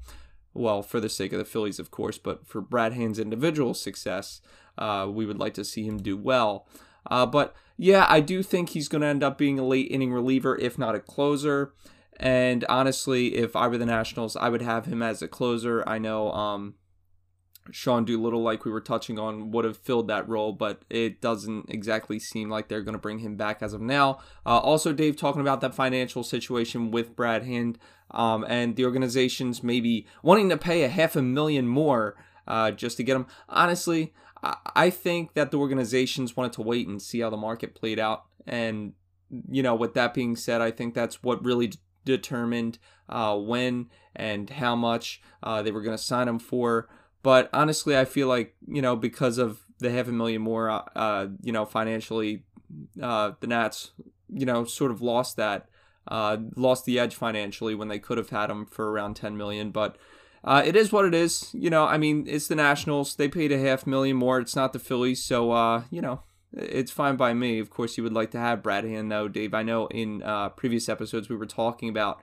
well, 0.53 0.81
for 0.81 0.99
the 0.99 1.09
sake 1.09 1.31
of 1.33 1.39
the 1.39 1.45
Phillies, 1.45 1.79
of 1.79 1.91
course, 1.91 2.17
but 2.17 2.47
for 2.47 2.61
Brad 2.61 2.93
Hand's 2.93 3.19
individual 3.19 3.73
success, 3.73 4.41
uh, 4.77 5.07
we 5.09 5.25
would 5.25 5.39
like 5.39 5.53
to 5.55 5.65
see 5.65 5.83
him 5.83 5.97
do 5.97 6.17
well. 6.17 6.67
Uh, 7.09 7.25
but 7.25 7.55
yeah, 7.77 8.05
I 8.09 8.19
do 8.19 8.43
think 8.43 8.69
he's 8.69 8.87
going 8.87 9.01
to 9.01 9.07
end 9.07 9.23
up 9.23 9.37
being 9.37 9.57
a 9.57 9.65
late 9.65 9.89
inning 9.89 10.13
reliever, 10.13 10.57
if 10.57 10.77
not 10.77 10.95
a 10.95 10.99
closer. 10.99 11.73
And 12.17 12.65
honestly, 12.69 13.35
if 13.35 13.55
I 13.55 13.67
were 13.67 13.77
the 13.77 13.85
Nationals, 13.85 14.35
I 14.35 14.49
would 14.49 14.61
have 14.61 14.85
him 14.85 15.01
as 15.01 15.21
a 15.21 15.27
closer. 15.27 15.83
I 15.87 15.97
know 15.97 16.31
um, 16.31 16.75
Sean 17.69 18.05
Doolittle, 18.05 18.41
like 18.41 18.65
we 18.65 18.71
were 18.71 18.81
touching 18.81 19.19
on, 19.19 19.51
would 19.51 19.65
have 19.65 19.77
filled 19.77 20.07
that 20.07 20.27
role, 20.27 20.51
but 20.51 20.81
it 20.89 21.21
doesn't 21.21 21.69
exactly 21.69 22.17
seem 22.17 22.49
like 22.49 22.67
they're 22.67 22.81
going 22.81 22.93
to 22.93 22.99
bring 22.99 23.19
him 23.19 23.35
back 23.35 23.61
as 23.61 23.73
of 23.73 23.81
now. 23.81 24.19
Uh, 24.45 24.57
also, 24.57 24.93
Dave 24.93 25.15
talking 25.15 25.41
about 25.41 25.61
that 25.61 25.75
financial 25.75 26.23
situation 26.23 26.89
with 26.89 27.15
Brad 27.15 27.43
Hand 27.43 27.77
um, 28.09 28.43
and 28.49 28.75
the 28.75 28.85
organizations 28.85 29.61
maybe 29.61 30.07
wanting 30.23 30.49
to 30.49 30.57
pay 30.57 30.83
a 30.83 30.89
half 30.89 31.15
a 31.15 31.21
million 31.21 31.67
more 31.67 32.15
uh, 32.47 32.71
just 32.71 32.97
to 32.97 33.03
get 33.03 33.15
him. 33.15 33.27
Honestly, 33.47 34.13
I 34.43 34.55
I 34.75 34.89
think 34.89 35.35
that 35.35 35.51
the 35.51 35.57
organizations 35.57 36.35
wanted 36.35 36.53
to 36.53 36.63
wait 36.63 36.87
and 36.87 36.99
see 36.99 37.19
how 37.19 37.29
the 37.29 37.37
market 37.37 37.75
played 37.75 37.99
out. 37.99 38.25
And, 38.47 38.93
you 39.49 39.61
know, 39.61 39.75
with 39.75 39.93
that 39.93 40.15
being 40.15 40.35
said, 40.35 40.61
I 40.61 40.71
think 40.71 40.95
that's 40.95 41.21
what 41.21 41.45
really 41.45 41.67
d- 41.67 41.77
determined 42.05 42.79
uh, 43.07 43.37
when 43.37 43.89
and 44.15 44.49
how 44.49 44.75
much 44.75 45.21
uh, 45.43 45.61
they 45.61 45.71
were 45.71 45.81
going 45.81 45.95
to 45.95 46.03
sign 46.03 46.27
him 46.27 46.39
for. 46.39 46.89
But 47.23 47.49
honestly, 47.53 47.97
I 47.97 48.05
feel 48.05 48.27
like, 48.27 48.55
you 48.67 48.81
know, 48.81 48.95
because 48.95 49.37
of 49.37 49.61
the 49.79 49.91
half 49.91 50.07
a 50.07 50.11
million 50.11 50.41
more, 50.41 50.69
uh, 50.69 50.83
uh 50.95 51.27
you 51.41 51.51
know, 51.51 51.65
financially, 51.65 52.43
uh, 53.01 53.31
the 53.39 53.47
Nats, 53.47 53.91
you 54.29 54.45
know, 54.45 54.65
sort 54.65 54.91
of 54.91 55.01
lost 55.01 55.37
that, 55.37 55.69
uh, 56.07 56.37
lost 56.55 56.85
the 56.85 56.99
edge 56.99 57.15
financially 57.15 57.75
when 57.75 57.87
they 57.87 57.99
could 57.99 58.17
have 58.17 58.29
had 58.29 58.49
him 58.49 58.65
for 58.65 58.91
around 58.91 59.15
10 59.15 59.37
million. 59.37 59.71
But, 59.71 59.97
uh, 60.43 60.63
it 60.65 60.75
is 60.75 60.91
what 60.91 61.05
it 61.05 61.13
is. 61.13 61.49
You 61.53 61.69
know, 61.69 61.85
I 61.85 61.97
mean, 61.97 62.25
it's 62.27 62.47
the 62.47 62.55
Nationals. 62.55 63.15
They 63.15 63.27
paid 63.27 63.51
a 63.51 63.59
half 63.59 63.85
million 63.85 64.17
more. 64.17 64.39
It's 64.39 64.55
not 64.55 64.73
the 64.73 64.79
Phillies, 64.79 65.23
so 65.23 65.51
uh, 65.51 65.83
you 65.91 66.01
know, 66.01 66.21
it's 66.53 66.91
fine 66.91 67.15
by 67.15 67.33
me. 67.33 67.59
Of 67.59 67.69
course, 67.69 67.97
you 67.97 68.03
would 68.03 68.13
like 68.13 68.31
to 68.31 68.39
have 68.39 68.63
Brad 68.63 68.83
Hand, 68.83 69.11
though, 69.11 69.27
Dave. 69.27 69.53
I 69.53 69.63
know 69.63 69.87
in 69.87 70.23
uh, 70.23 70.49
previous 70.49 70.89
episodes 70.89 71.29
we 71.29 71.35
were 71.35 71.45
talking 71.45 71.89
about 71.89 72.21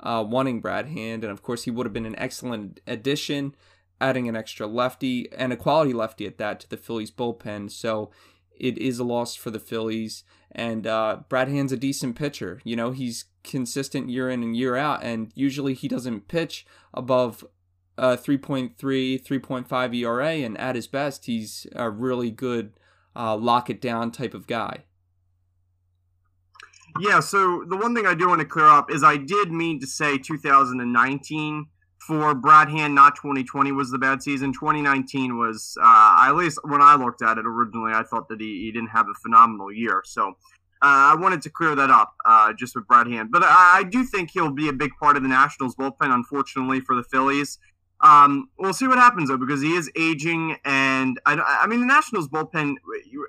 uh, 0.00 0.24
wanting 0.26 0.60
Brad 0.60 0.86
Hand, 0.86 1.24
and 1.24 1.32
of 1.32 1.42
course, 1.42 1.64
he 1.64 1.70
would 1.70 1.86
have 1.86 1.92
been 1.92 2.06
an 2.06 2.18
excellent 2.18 2.80
addition, 2.86 3.54
adding 4.00 4.28
an 4.28 4.36
extra 4.36 4.66
lefty 4.66 5.30
and 5.32 5.52
a 5.52 5.56
quality 5.56 5.92
lefty 5.92 6.26
at 6.26 6.38
that 6.38 6.60
to 6.60 6.70
the 6.70 6.76
Phillies 6.76 7.10
bullpen. 7.10 7.70
So 7.70 8.10
it 8.58 8.78
is 8.78 8.98
a 8.98 9.04
loss 9.04 9.34
for 9.34 9.50
the 9.50 9.60
Phillies. 9.60 10.24
And 10.52 10.86
uh, 10.86 11.20
Brad 11.28 11.48
Hand's 11.48 11.72
a 11.72 11.76
decent 11.76 12.16
pitcher. 12.16 12.60
You 12.64 12.76
know, 12.76 12.90
he's 12.90 13.26
consistent 13.44 14.08
year 14.08 14.30
in 14.30 14.42
and 14.42 14.56
year 14.56 14.76
out, 14.76 15.02
and 15.02 15.30
usually 15.34 15.74
he 15.74 15.88
doesn't 15.88 16.28
pitch 16.28 16.66
above 16.94 17.44
uh, 17.96 18.16
3.3, 18.16 18.74
3.5 18.76 19.96
ERA, 19.96 20.28
and 20.28 20.56
at 20.58 20.74
his 20.74 20.86
best, 20.86 21.26
he's 21.26 21.66
a 21.74 21.90
really 21.90 22.30
good 22.30 22.72
uh, 23.14 23.36
lock 23.36 23.68
it 23.68 23.80
down 23.80 24.10
type 24.10 24.34
of 24.34 24.46
guy. 24.46 24.84
Yeah, 27.00 27.20
so 27.20 27.64
the 27.68 27.76
one 27.76 27.94
thing 27.94 28.06
I 28.06 28.14
do 28.14 28.28
want 28.28 28.40
to 28.40 28.46
clear 28.46 28.66
up 28.66 28.90
is 28.90 29.04
I 29.04 29.16
did 29.16 29.52
mean 29.52 29.80
to 29.80 29.86
say 29.86 30.18
2019 30.18 31.66
for 32.08 32.34
Brad 32.34 32.70
Hand, 32.70 32.94
not 32.94 33.16
2020 33.16 33.70
was 33.72 33.90
the 33.90 33.98
bad 33.98 34.22
season. 34.22 34.50
2019 34.50 35.36
was, 35.36 35.76
uh, 35.78 36.24
at 36.26 36.32
least 36.32 36.58
when 36.64 36.80
I 36.80 36.94
looked 36.94 37.20
at 37.20 37.36
it 37.36 37.44
originally, 37.44 37.92
I 37.92 38.02
thought 38.02 38.28
that 38.28 38.40
he, 38.40 38.62
he 38.62 38.72
didn't 38.72 38.88
have 38.88 39.08
a 39.08 39.14
phenomenal 39.22 39.70
year. 39.70 40.00
So 40.06 40.28
uh, 40.80 41.12
I 41.12 41.16
wanted 41.16 41.42
to 41.42 41.50
clear 41.50 41.74
that 41.74 41.90
up 41.90 42.14
uh, 42.24 42.54
just 42.54 42.74
with 42.74 42.88
Brad 42.88 43.08
Hand. 43.08 43.28
But 43.30 43.42
I, 43.42 43.80
I, 43.80 43.82
do 43.82 44.04
think 44.04 44.30
he'll 44.30 44.50
be 44.50 44.70
a 44.70 44.72
big 44.72 44.92
part 44.98 45.18
of 45.18 45.22
the 45.22 45.28
Nationals 45.28 45.76
bullpen, 45.76 46.14
unfortunately, 46.14 46.80
for 46.80 46.96
the 46.96 47.02
Phillies. 47.02 47.58
Um, 48.00 48.48
we'll 48.58 48.72
see 48.72 48.88
what 48.88 48.96
happens, 48.96 49.28
though, 49.28 49.36
because 49.36 49.60
he 49.60 49.74
is 49.74 49.90
aging. 49.94 50.56
And 50.64 51.20
I, 51.26 51.58
I 51.62 51.66
mean, 51.66 51.80
the 51.80 51.86
Nationals 51.86 52.26
bullpen, 52.26 52.76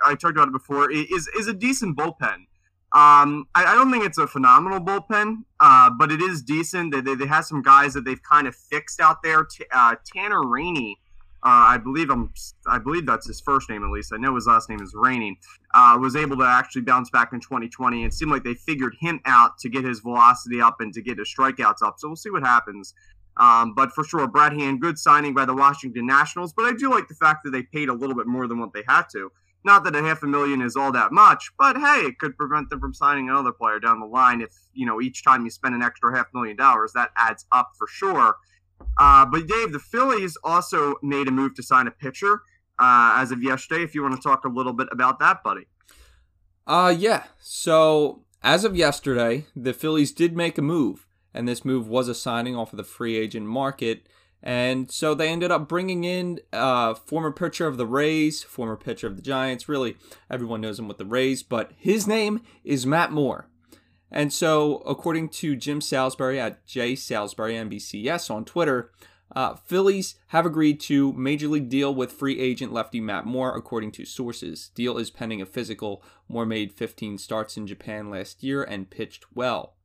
I 0.05 0.15
talked 0.15 0.37
about 0.37 0.47
it 0.47 0.53
before, 0.53 0.89
is, 0.89 1.27
is 1.37 1.47
a 1.47 1.53
decent 1.53 1.97
bullpen. 1.97 2.45
Um, 2.91 3.47
I, 3.53 3.65
I, 3.65 3.75
don't 3.75 3.91
think 3.91 4.03
it's 4.03 4.17
a 4.17 4.25
phenomenal 4.25 4.79
bullpen, 4.79 5.43
uh, 5.59 5.91
but 5.91 6.11
it 6.11 6.23
is 6.23 6.41
decent. 6.41 6.91
They, 6.91 7.01
they, 7.01 7.13
they, 7.13 7.27
have 7.27 7.45
some 7.45 7.61
guys 7.61 7.93
that 7.93 8.03
they've 8.03 8.21
kind 8.23 8.47
of 8.47 8.55
fixed 8.55 8.99
out 8.99 9.21
there. 9.21 9.43
T- 9.43 9.63
uh, 9.71 9.93
Tanner 10.11 10.43
Rainey, 10.43 10.97
uh, 11.43 11.69
I 11.69 11.77
believe 11.77 12.09
I'm, 12.09 12.33
I 12.65 12.79
believe 12.79 13.05
that's 13.05 13.27
his 13.27 13.41
first 13.41 13.69
name 13.69 13.83
at 13.83 13.91
least. 13.91 14.11
I 14.11 14.17
know 14.17 14.33
his 14.33 14.47
last 14.47 14.69
name 14.69 14.81
is 14.81 14.95
Rainey. 14.95 15.37
Uh, 15.75 15.99
was 16.01 16.15
able 16.15 16.35
to 16.37 16.43
actually 16.43 16.81
bounce 16.81 17.11
back 17.11 17.31
in 17.31 17.39
2020. 17.39 18.05
It 18.05 18.13
seemed 18.15 18.31
like 18.31 18.43
they 18.43 18.55
figured 18.55 18.95
him 18.99 19.19
out 19.25 19.59
to 19.59 19.69
get 19.69 19.85
his 19.85 19.99
velocity 19.99 20.59
up 20.59 20.81
and 20.81 20.91
to 20.95 21.01
get 21.03 21.19
his 21.19 21.31
strikeouts 21.31 21.83
up. 21.83 21.99
So 21.99 22.07
we'll 22.07 22.15
see 22.15 22.31
what 22.31 22.41
happens. 22.41 22.95
Um, 23.37 23.73
but 23.75 23.91
for 23.93 24.03
sure, 24.03 24.27
Brad 24.27 24.53
Hand, 24.53 24.81
good 24.81 24.97
signing 24.97 25.33
by 25.33 25.45
the 25.45 25.53
Washington 25.53 26.05
Nationals. 26.05 26.53
But 26.53 26.65
I 26.65 26.73
do 26.73 26.89
like 26.89 27.07
the 27.07 27.15
fact 27.15 27.41
that 27.45 27.51
they 27.51 27.61
paid 27.61 27.89
a 27.89 27.93
little 27.93 28.15
bit 28.15 28.27
more 28.27 28.47
than 28.47 28.59
what 28.59 28.73
they 28.73 28.83
had 28.87 29.03
to. 29.13 29.31
Not 29.65 29.83
that 29.83 29.95
a 29.95 30.01
half 30.01 30.23
a 30.23 30.27
million 30.27 30.61
is 30.61 30.75
all 30.75 30.91
that 30.93 31.11
much, 31.11 31.51
but 31.57 31.75
hey, 31.75 32.05
it 32.07 32.17
could 32.17 32.37
prevent 32.37 32.69
them 32.69 32.79
from 32.79 32.93
signing 32.93 33.29
another 33.29 33.51
player 33.51 33.79
down 33.79 33.99
the 33.99 34.05
line. 34.05 34.41
If 34.41 34.53
you 34.73 34.85
know 34.85 35.01
each 35.01 35.23
time 35.23 35.43
you 35.43 35.51
spend 35.51 35.75
an 35.75 35.81
extra 35.81 36.15
half 36.15 36.27
million 36.33 36.55
dollars, 36.55 36.93
that 36.93 37.09
adds 37.17 37.45
up 37.51 37.71
for 37.77 37.87
sure. 37.87 38.35
Uh, 38.97 39.25
but 39.25 39.47
Dave, 39.47 39.73
the 39.73 39.79
Phillies 39.79 40.37
also 40.43 40.95
made 41.03 41.27
a 41.27 41.31
move 41.31 41.55
to 41.55 41.63
sign 41.63 41.87
a 41.87 41.91
pitcher 41.91 42.41
uh, 42.79 43.15
as 43.17 43.31
of 43.31 43.43
yesterday. 43.43 43.83
If 43.83 43.93
you 43.93 44.01
want 44.01 44.15
to 44.15 44.21
talk 44.21 44.45
a 44.45 44.49
little 44.49 44.73
bit 44.73 44.87
about 44.91 45.19
that, 45.19 45.43
buddy. 45.43 45.67
Uh, 46.65 46.93
yeah. 46.97 47.23
So 47.39 48.23
as 48.41 48.63
of 48.63 48.75
yesterday, 48.75 49.45
the 49.55 49.73
Phillies 49.73 50.11
did 50.11 50.35
make 50.35 50.57
a 50.57 50.61
move, 50.61 51.05
and 51.33 51.47
this 51.47 51.65
move 51.65 51.87
was 51.87 52.07
a 52.07 52.15
signing 52.15 52.55
off 52.55 52.71
of 52.73 52.77
the 52.77 52.83
free 52.83 53.17
agent 53.17 53.45
market. 53.45 54.07
And 54.41 54.89
so 54.89 55.13
they 55.13 55.29
ended 55.29 55.51
up 55.51 55.67
bringing 55.67 56.03
in 56.05 56.39
uh, 56.53 56.93
former 56.93 57.31
pitcher 57.31 57.67
of 57.67 57.77
the 57.77 57.85
Rays, 57.85 58.41
former 58.41 58.77
pitcher 58.77 59.07
of 59.07 59.15
the 59.15 59.21
Giants. 59.21 59.67
Really, 59.67 59.97
everyone 60.29 60.61
knows 60.61 60.79
him 60.79 60.87
with 60.87 60.97
the 60.97 61.05
Rays, 61.05 61.43
but 61.43 61.71
his 61.77 62.07
name 62.07 62.41
is 62.63 62.85
Matt 62.85 63.11
Moore. 63.11 63.49
And 64.11 64.33
so, 64.33 64.77
according 64.87 65.29
to 65.29 65.55
Jim 65.55 65.81
Salisbury 65.81 66.39
at 66.39 66.65
J 66.65 66.95
Salisbury 66.95 67.53
NBCS 67.53 68.31
on 68.31 68.45
Twitter, 68.45 68.91
uh, 69.35 69.55
Phillies 69.55 70.15
have 70.27 70.45
agreed 70.45 70.79
to 70.81 71.13
major 71.13 71.47
league 71.47 71.69
deal 71.69 71.93
with 71.93 72.11
free 72.11 72.39
agent 72.39 72.73
lefty 72.73 72.99
Matt 72.99 73.25
Moore, 73.25 73.55
according 73.55 73.91
to 73.93 74.05
sources. 74.05 74.69
Deal 74.73 74.97
is 74.97 75.11
pending 75.11 75.41
a 75.41 75.45
physical. 75.45 76.03
Moore 76.27 76.45
made 76.45 76.73
15 76.73 77.17
starts 77.19 77.55
in 77.55 77.67
Japan 77.67 78.09
last 78.09 78.41
year 78.41 78.63
and 78.63 78.89
pitched 78.89 79.25
well. 79.35 79.75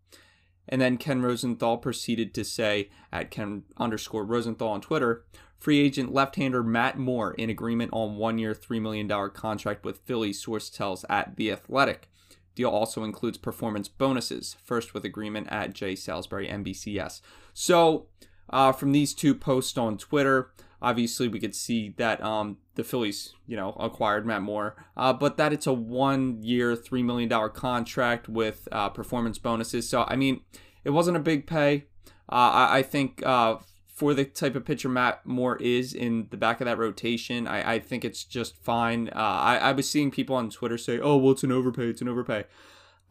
And 0.69 0.81
then 0.81 0.97
Ken 0.97 1.23
Rosenthal 1.23 1.79
proceeded 1.79 2.35
to 2.35 2.45
say 2.45 2.91
at 3.13 3.31
Ken 3.31 3.65
underscore 3.77 4.25
Rosenthal 4.25 4.69
on 4.69 4.81
Twitter, 4.81 5.25
free 5.59 5.81
agent 5.81 6.13
left-hander 6.13 6.63
Matt 6.63 6.99
Moore 6.99 7.33
in 7.35 7.51
agreement 7.51 7.91
on 7.93 8.17
one-year, 8.17 8.55
$3 8.55 8.81
million 8.81 9.09
contract 9.31 9.85
with 9.85 9.99
Philly, 10.05 10.33
source 10.33 10.71
tells 10.71 11.05
at 11.09 11.37
The 11.37 11.53
Athletic. 11.53 12.09
Deal 12.55 12.71
also 12.71 13.03
includes 13.03 13.39
performance 13.39 13.89
bonuses, 13.89 14.57
first 14.63 14.95
with 14.95 15.05
agreement 15.05 15.49
at 15.51 15.73
J. 15.73 15.97
Salisbury 15.97 16.49
NBCS. 16.49 17.21
So, 17.53 18.07
uh, 18.51 18.73
from 18.73 18.93
these 18.93 19.15
two 19.15 19.35
posts 19.35 19.77
on 19.77 19.99
Twitter, 19.99 20.53
obviously 20.81 21.29
we 21.29 21.41
could 21.41 21.55
see 21.55 21.95
that 21.97 22.23
um, 22.23 22.59
the 22.75 22.85
Phillies, 22.85 23.35
you 23.47 23.57
know, 23.57 23.71
acquired 23.79 24.27
Matt 24.27 24.43
Moore, 24.43 24.77
uh, 24.97 25.13
but 25.13 25.37
that 25.37 25.53
it's 25.53 25.67
a 25.67 25.73
one-year, 25.73 26.77
three 26.77 27.03
million 27.03 27.29
dollar 27.29 27.49
contract 27.49 28.29
with 28.29 28.69
uh, 28.73 28.89
performance 28.89 29.39
bonuses. 29.39 29.89
So 29.89 30.05
I 30.09 30.17
mean, 30.17 30.43
it 30.85 30.91
wasn't 30.91 31.17
a 31.17 31.21
big 31.21 31.47
pay. 31.47 31.87
Uh, 32.29 32.69
I, 32.69 32.79
I, 32.79 32.83
think 32.83 33.25
uh, 33.25 33.57
for 33.95 34.15
the 34.15 34.25
type 34.25 34.57
of 34.57 34.65
pitcher 34.65 34.89
Matt 34.89 35.25
Moore 35.27 35.57
is 35.57 35.93
in 35.93 36.29
the 36.31 36.37
back 36.37 36.61
of 36.61 36.65
that 36.65 36.79
rotation, 36.79 37.47
I, 37.47 37.75
I 37.75 37.79
think 37.79 38.05
it's 38.05 38.25
just 38.25 38.57
fine. 38.63 39.09
Uh, 39.09 39.19
I, 39.19 39.57
I 39.57 39.73
was 39.73 39.91
seeing 39.91 40.11
people 40.11 40.35
on 40.37 40.49
Twitter 40.51 40.79
say, 40.79 40.99
"Oh, 40.99 41.17
well, 41.17 41.33
it's 41.33 41.45
an 41.45 41.53
overpay. 41.53 41.89
It's 41.89 42.01
an 42.01 42.09
overpay." 42.09 42.45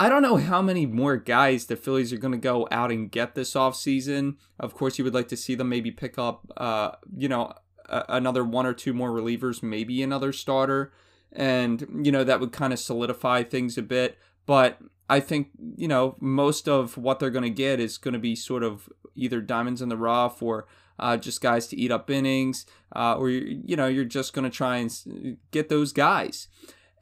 I 0.04 0.10
don't 0.10 0.22
know 0.22 0.36
how 0.36 0.62
many 0.62 0.86
more 0.86 1.16
guys 1.16 1.68
the 1.68 1.78
Phillies 1.78 2.12
are 2.12 2.18
going 2.18 2.34
to 2.34 2.38
go 2.38 2.68
out 2.70 2.92
and 2.92 3.10
get 3.10 3.36
this 3.36 3.54
offseason. 3.54 4.36
Of 4.60 4.74
course, 4.74 4.98
you 4.98 5.06
would 5.06 5.14
like 5.14 5.30
to 5.30 5.38
see 5.38 5.56
them 5.56 5.70
maybe 5.70 5.92
pick 5.92 6.20
up, 6.20 6.46
uh, 6.58 6.92
you 7.16 7.30
know, 7.30 7.54
another 7.88 8.44
one 8.44 8.66
or 8.66 8.74
two 8.74 8.92
more 8.92 9.12
relievers, 9.12 9.64
maybe 9.64 10.04
another 10.04 10.34
starter, 10.34 10.92
and 11.32 11.88
you 12.04 12.12
know 12.12 12.26
that 12.26 12.42
would 12.42 12.52
kind 12.52 12.74
of 12.74 12.80
solidify 12.80 13.44
things 13.44 13.78
a 13.78 13.82
bit. 13.82 14.18
But 14.46 14.78
I 15.10 15.22
think 15.22 15.52
you 15.78 15.88
know 15.88 16.18
most 16.20 16.68
of 16.68 16.98
what 16.98 17.20
they're 17.20 17.30
going 17.30 17.44
to 17.44 17.50
get 17.50 17.80
is 17.80 17.98
going 17.98 18.14
to 18.14 18.20
be 18.20 18.36
sort 18.36 18.64
of 18.64 18.90
either 19.16 19.40
diamonds 19.40 19.82
in 19.82 19.88
the 19.88 19.96
rough 19.96 20.44
or 20.44 20.68
uh, 21.00 21.16
just 21.16 21.40
guys 21.40 21.66
to 21.68 21.80
eat 21.80 21.92
up 21.92 22.10
innings, 22.10 22.66
uh, 22.94 23.16
or 23.16 23.30
you 23.30 23.78
know 23.78 23.88
you're 23.88 24.04
just 24.04 24.34
going 24.34 24.44
to 24.44 24.56
try 24.56 24.76
and 24.76 25.38
get 25.52 25.70
those 25.70 25.94
guys. 25.94 26.50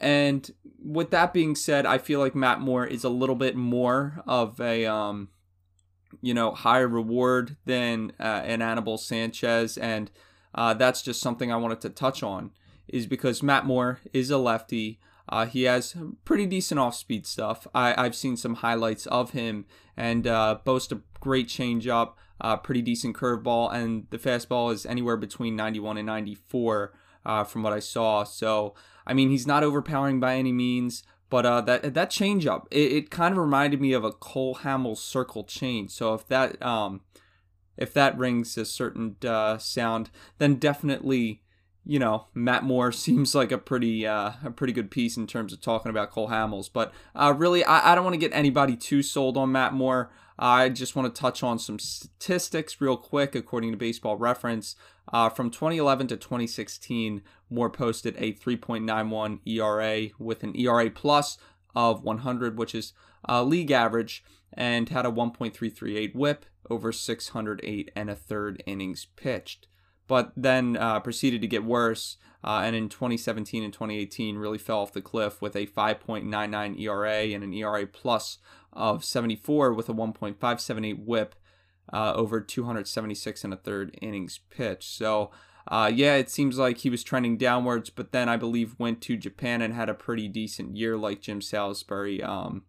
And 0.01 0.50
with 0.84 1.12
that 1.12 1.31
being 1.31 1.55
said, 1.55 1.86
I 1.86 1.98
feel 1.98 2.20
like 2.20 2.36
Matt 2.36 2.60
Moore 2.60 2.86
is 2.86 3.05
a 3.05 3.10
little 3.10 3.36
bit 3.36 3.55
more 3.55 4.22
of 4.27 4.60
a 4.60 4.86
um, 4.86 5.29
you 6.22 6.34
know 6.34 6.51
higher 6.51 6.88
reward 6.88 7.55
than 7.65 8.12
uh, 8.20 8.41
an 8.43 8.62
Anibal 8.62 8.98
Sanchez 8.98 9.77
and 9.77 10.12
uh, 10.53 10.74
that's 10.74 11.01
just 11.01 11.22
something 11.22 11.51
I 11.51 11.58
wanted 11.58 11.81
to 11.81 11.89
touch 11.89 12.24
on, 12.24 12.51
is 12.88 13.08
because 13.08 13.43
Matt 13.43 13.65
Moore 13.65 14.00
is 14.13 14.29
a 14.29 14.38
lefty. 14.38 15.00
Uh, 15.29 15.46
he 15.46 15.63
has 15.63 15.96
pretty 16.25 16.46
decent 16.46 16.79
off 16.79 16.96
speed 16.96 17.25
stuff. 17.25 17.67
I, 17.74 18.03
have 18.03 18.15
seen 18.15 18.36
some 18.36 18.55
highlights 18.55 19.05
of 19.08 19.31
him 19.31 19.65
and 19.96 20.27
uh, 20.27 20.60
boasts 20.65 20.91
a 20.91 21.01
great 21.22 21.48
changeup, 21.48 22.13
uh, 22.41 22.58
pretty 22.58 22.81
decent 22.81 23.15
curveball, 23.15 23.74
and 23.74 24.08
the 24.10 24.17
fastball 24.17 24.74
is 24.74 24.86
anywhere 24.86 25.15
between 25.15 25.55
91 25.55 25.98
and 25.98 26.05
94 26.05 26.93
uh, 27.25 27.43
from 27.46 27.63
what 27.63 27.72
I 27.72 27.79
saw. 27.79 28.24
So, 28.24 28.74
I 29.12 29.13
mean, 29.13 29.30
he's 29.30 29.46
not 29.46 29.62
overpowering 29.62 30.22
by 30.22 30.38
any 30.38 30.53
means, 30.53 31.03
but 31.30 31.46
uh, 31.46 31.60
that 31.60 31.94
that 31.96 32.12
changeup, 32.12 32.63
it, 32.72 32.94
it 32.94 33.12
kind 33.12 33.34
of 33.34 33.39
reminded 33.39 33.82
me 33.82 33.91
of 33.91 34.06
a 34.06 34.13
Cole 34.13 34.60
Hamels 34.63 35.00
circle 35.00 35.44
change. 35.44 35.91
So 35.91 36.13
if 36.13 36.25
that 36.30 36.62
um, 36.62 37.01
if 37.75 37.94
that 37.94 38.18
rings 38.18 38.58
a 38.58 38.63
certain 38.63 39.18
uh, 39.27 39.58
sound, 39.58 40.12
then 40.38 40.56
definitely, 40.56 41.44
you 41.86 42.00
know, 42.00 42.27
Matt 42.34 42.63
Moore 42.63 42.91
seems 42.94 43.36
like 43.36 43.51
a 43.51 43.58
pretty 43.58 44.08
uh, 44.08 44.32
a 44.46 44.51
pretty 44.51 44.72
good 44.72 44.89
piece 44.89 45.18
in 45.18 45.27
terms 45.27 45.51
of 45.51 45.60
talking 45.60 45.89
about 45.89 46.12
Cole 46.12 46.30
Hamels. 46.30 46.70
But 46.72 46.94
uh, 47.13 47.34
really, 47.38 47.65
I, 47.65 47.91
I 47.91 47.96
don't 47.96 48.06
want 48.06 48.13
to 48.13 48.18
get 48.18 48.32
anybody 48.34 48.77
too 48.77 49.03
sold 49.03 49.36
on 49.36 49.51
Matt 49.51 49.74
Moore. 49.74 50.10
I 50.43 50.69
just 50.69 50.95
want 50.95 51.13
to 51.13 51.21
touch 51.21 51.43
on 51.43 51.60
some 51.60 51.77
statistics 51.77 52.81
real 52.81 52.98
quick. 52.98 53.36
According 53.36 53.71
to 53.71 53.77
Baseball 53.77 54.17
Reference, 54.17 54.75
uh, 55.13 55.29
from 55.29 55.51
2011 55.51 56.07
to 56.07 56.17
2016, 56.17 57.21
Moore 57.51 57.69
posted 57.69 58.15
a 58.17 58.33
3.91 58.33 59.39
ERA 59.45 60.10
with 60.17 60.41
an 60.41 60.57
ERA 60.57 60.89
plus 60.89 61.38
of 61.75 62.01
100, 62.03 62.57
which 62.57 62.74
is 62.74 62.93
uh, 63.29 63.43
league 63.43 63.69
average, 63.69 64.24
and 64.51 64.89
had 64.89 65.05
a 65.05 65.12
1.338 65.12 66.15
WHIP 66.15 66.48
over 66.71 66.91
608 66.91 67.91
and 67.95 68.10
a 68.10 68.15
third 68.15 68.63
innings 68.65 69.05
pitched. 69.15 69.67
But 70.12 70.34
then 70.36 70.75
uh, 70.75 71.00
proceeded 71.00 71.39
to 71.39 71.48
get 71.48 71.63
worse, 71.63 72.18
uh, 72.44 72.63
and 72.65 72.75
in 72.75 72.89
2017 72.89 73.63
and 73.63 73.72
2018 73.72 74.36
really 74.36 74.58
fell 74.58 74.80
off 74.80 74.91
the 74.91 75.01
cliff 75.01 75.41
with 75.41 75.56
a 75.56 75.68
5.99 75.68 76.77
ERA 76.82 77.34
and 77.34 77.46
an 77.46 77.53
ERA 77.53 77.88
plus 77.88 78.38
of 78.74 79.06
74 79.06 79.72
with 79.72 79.88
a 79.88 79.94
1.578 79.94 81.06
WHIP 81.06 81.36
uh, 81.94 82.12
over 82.13 82.41
276 82.41 83.46
and 83.46 83.53
a 83.53 83.56
third 83.56 83.98
innings 84.01 84.41
pitched. 84.50 84.84
So. 84.84 85.32
Uh, 85.68 85.91
yeah, 85.94 86.15
it 86.15 86.27
seems 86.27 86.58
like 86.58 86.80
he 86.80 86.89
was 86.89 87.03
trending 87.03 87.38
downwards, 87.38 87.91
but 87.91 88.12
then 88.12 88.27
I 88.27 88.36
believe 88.36 88.80
went 88.80 89.00
to 89.01 89.15
Japan 89.15 89.62
and 89.62 89.75
had 89.75 89.89
a 89.89 89.94
pretty 89.94 90.27
decent 90.27 90.75
year, 90.75 90.98
like 90.98 91.22
Jim 91.22 91.39
Salisbury 91.39 92.22
um, 92.22 92.63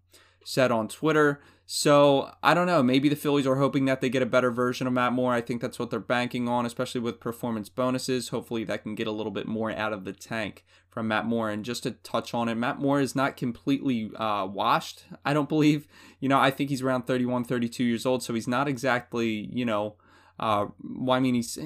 said 0.45 0.71
on 0.71 0.89
Twitter. 0.89 1.41
So 1.75 2.31
I 2.43 2.53
don't 2.53 2.67
know. 2.67 2.83
Maybe 2.83 3.09
the 3.09 3.17
Phillies 3.17 3.47
are 3.47 3.57
hoping 3.57 3.87
that 3.87 4.03
they 4.03 4.11
get 4.11 4.21
a 4.21 4.27
better 4.27 4.51
version 4.51 4.87
of 4.87 4.93
Matt 4.93 5.15
Moore. 5.15 5.33
I 5.33 5.41
think 5.41 5.63
that's 5.63 5.79
what 5.79 5.89
they're 5.89 6.01
banking 6.01 6.47
on, 6.47 6.67
especially 6.67 7.01
with 7.01 7.19
performance 7.19 7.71
bonuses. 7.71 8.29
Hopefully, 8.29 8.63
that 8.65 8.83
can 8.83 8.95
get 8.95 9.07
a 9.07 9.11
little 9.11 9.33
bit 9.33 9.47
more 9.47 9.73
out 9.73 9.95
of 9.95 10.05
the 10.05 10.13
tank 10.13 10.67
from 10.91 11.09
Matt 11.09 11.25
Moore. 11.25 11.49
And 11.49 11.65
just 11.65 11.85
to 11.85 11.93
touch 11.93 12.35
on 12.35 12.51
it, 12.51 12.57
Matt 12.57 12.79
Moore 12.79 13.01
is 13.01 13.17
not 13.17 13.39
completely 13.39 14.11
uh, 14.17 14.45
washed. 14.45 15.05
I 15.25 15.33
don't 15.33 15.49
believe. 15.49 15.89
You 16.21 16.29
know, 16.29 16.39
I 16.39 16.51
think 16.51 16.69
he's 16.69 16.83
around 16.83 17.07
31, 17.07 17.45
32 17.45 17.85
years 17.85 18.05
old, 18.05 18.23
so 18.23 18.35
he's 18.35 18.47
not 18.47 18.69
exactly. 18.69 19.49
You 19.51 19.65
know, 19.65 19.95
uh, 20.39 20.67
well, 20.85 21.17
I 21.17 21.21
mean, 21.21 21.37
he's. 21.37 21.59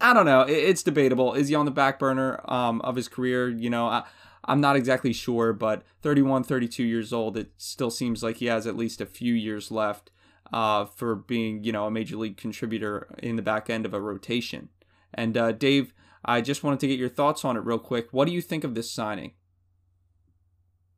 I 0.00 0.14
don't 0.14 0.24
know. 0.24 0.40
It's 0.40 0.82
debatable. 0.82 1.34
Is 1.34 1.48
he 1.48 1.54
on 1.54 1.66
the 1.66 1.70
back 1.70 1.98
burner 1.98 2.40
um, 2.50 2.80
of 2.80 2.96
his 2.96 3.08
career? 3.08 3.50
You 3.50 3.68
know, 3.68 3.88
I, 3.88 4.04
I'm 4.50 4.60
not 4.60 4.74
exactly 4.74 5.12
sure, 5.12 5.52
but 5.52 5.84
31, 6.02 6.42
32 6.42 6.82
years 6.82 7.12
old, 7.12 7.36
it 7.36 7.52
still 7.56 7.88
seems 7.88 8.20
like 8.20 8.38
he 8.38 8.46
has 8.46 8.66
at 8.66 8.76
least 8.76 9.00
a 9.00 9.06
few 9.06 9.32
years 9.32 9.70
left 9.70 10.10
uh, 10.52 10.86
for 10.86 11.14
being, 11.14 11.62
you 11.62 11.70
know, 11.70 11.86
a 11.86 11.90
major 11.90 12.16
league 12.16 12.36
contributor 12.36 13.14
in 13.22 13.36
the 13.36 13.42
back 13.42 13.70
end 13.70 13.86
of 13.86 13.94
a 13.94 14.00
rotation. 14.00 14.68
And 15.14 15.36
uh, 15.36 15.52
Dave, 15.52 15.94
I 16.24 16.40
just 16.40 16.64
wanted 16.64 16.80
to 16.80 16.88
get 16.88 16.98
your 16.98 17.08
thoughts 17.08 17.44
on 17.44 17.56
it 17.56 17.60
real 17.60 17.78
quick. 17.78 18.08
What 18.10 18.26
do 18.26 18.34
you 18.34 18.42
think 18.42 18.64
of 18.64 18.74
this 18.74 18.90
signing? 18.90 19.34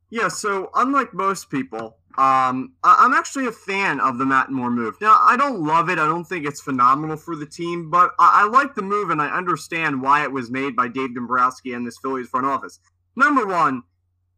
Yeah, 0.09 0.29
so 0.29 0.71
unlike 0.73 1.13
most 1.13 1.51
people, 1.51 1.97
um, 2.17 2.73
I- 2.83 3.05
am 3.05 3.13
actually 3.13 3.45
a 3.45 3.51
fan 3.51 3.99
of 3.99 4.17
the 4.17 4.25
Matt 4.25 4.51
Moore 4.51 4.71
move. 4.71 4.99
Now, 4.99 5.15
I 5.21 5.37
don't 5.37 5.63
love 5.63 5.89
it. 5.89 5.99
I 5.99 6.07
don't 6.07 6.25
think 6.25 6.47
it's 6.47 6.61
phenomenal 6.61 7.17
for 7.17 7.35
the 7.35 7.45
team, 7.45 7.91
but 7.91 8.13
I, 8.17 8.41
I 8.41 8.47
like 8.47 8.73
the 8.73 8.81
move 8.81 9.11
and 9.11 9.21
I 9.21 9.27
understand 9.27 10.01
why 10.01 10.23
it 10.23 10.31
was 10.31 10.49
made 10.49 10.75
by 10.75 10.87
Dave 10.87 11.13
Dombrowski 11.13 11.73
and 11.73 11.85
this 11.85 11.99
Phillies 11.99 12.29
front 12.29 12.47
office. 12.47 12.79
Number 13.15 13.45
one, 13.45 13.83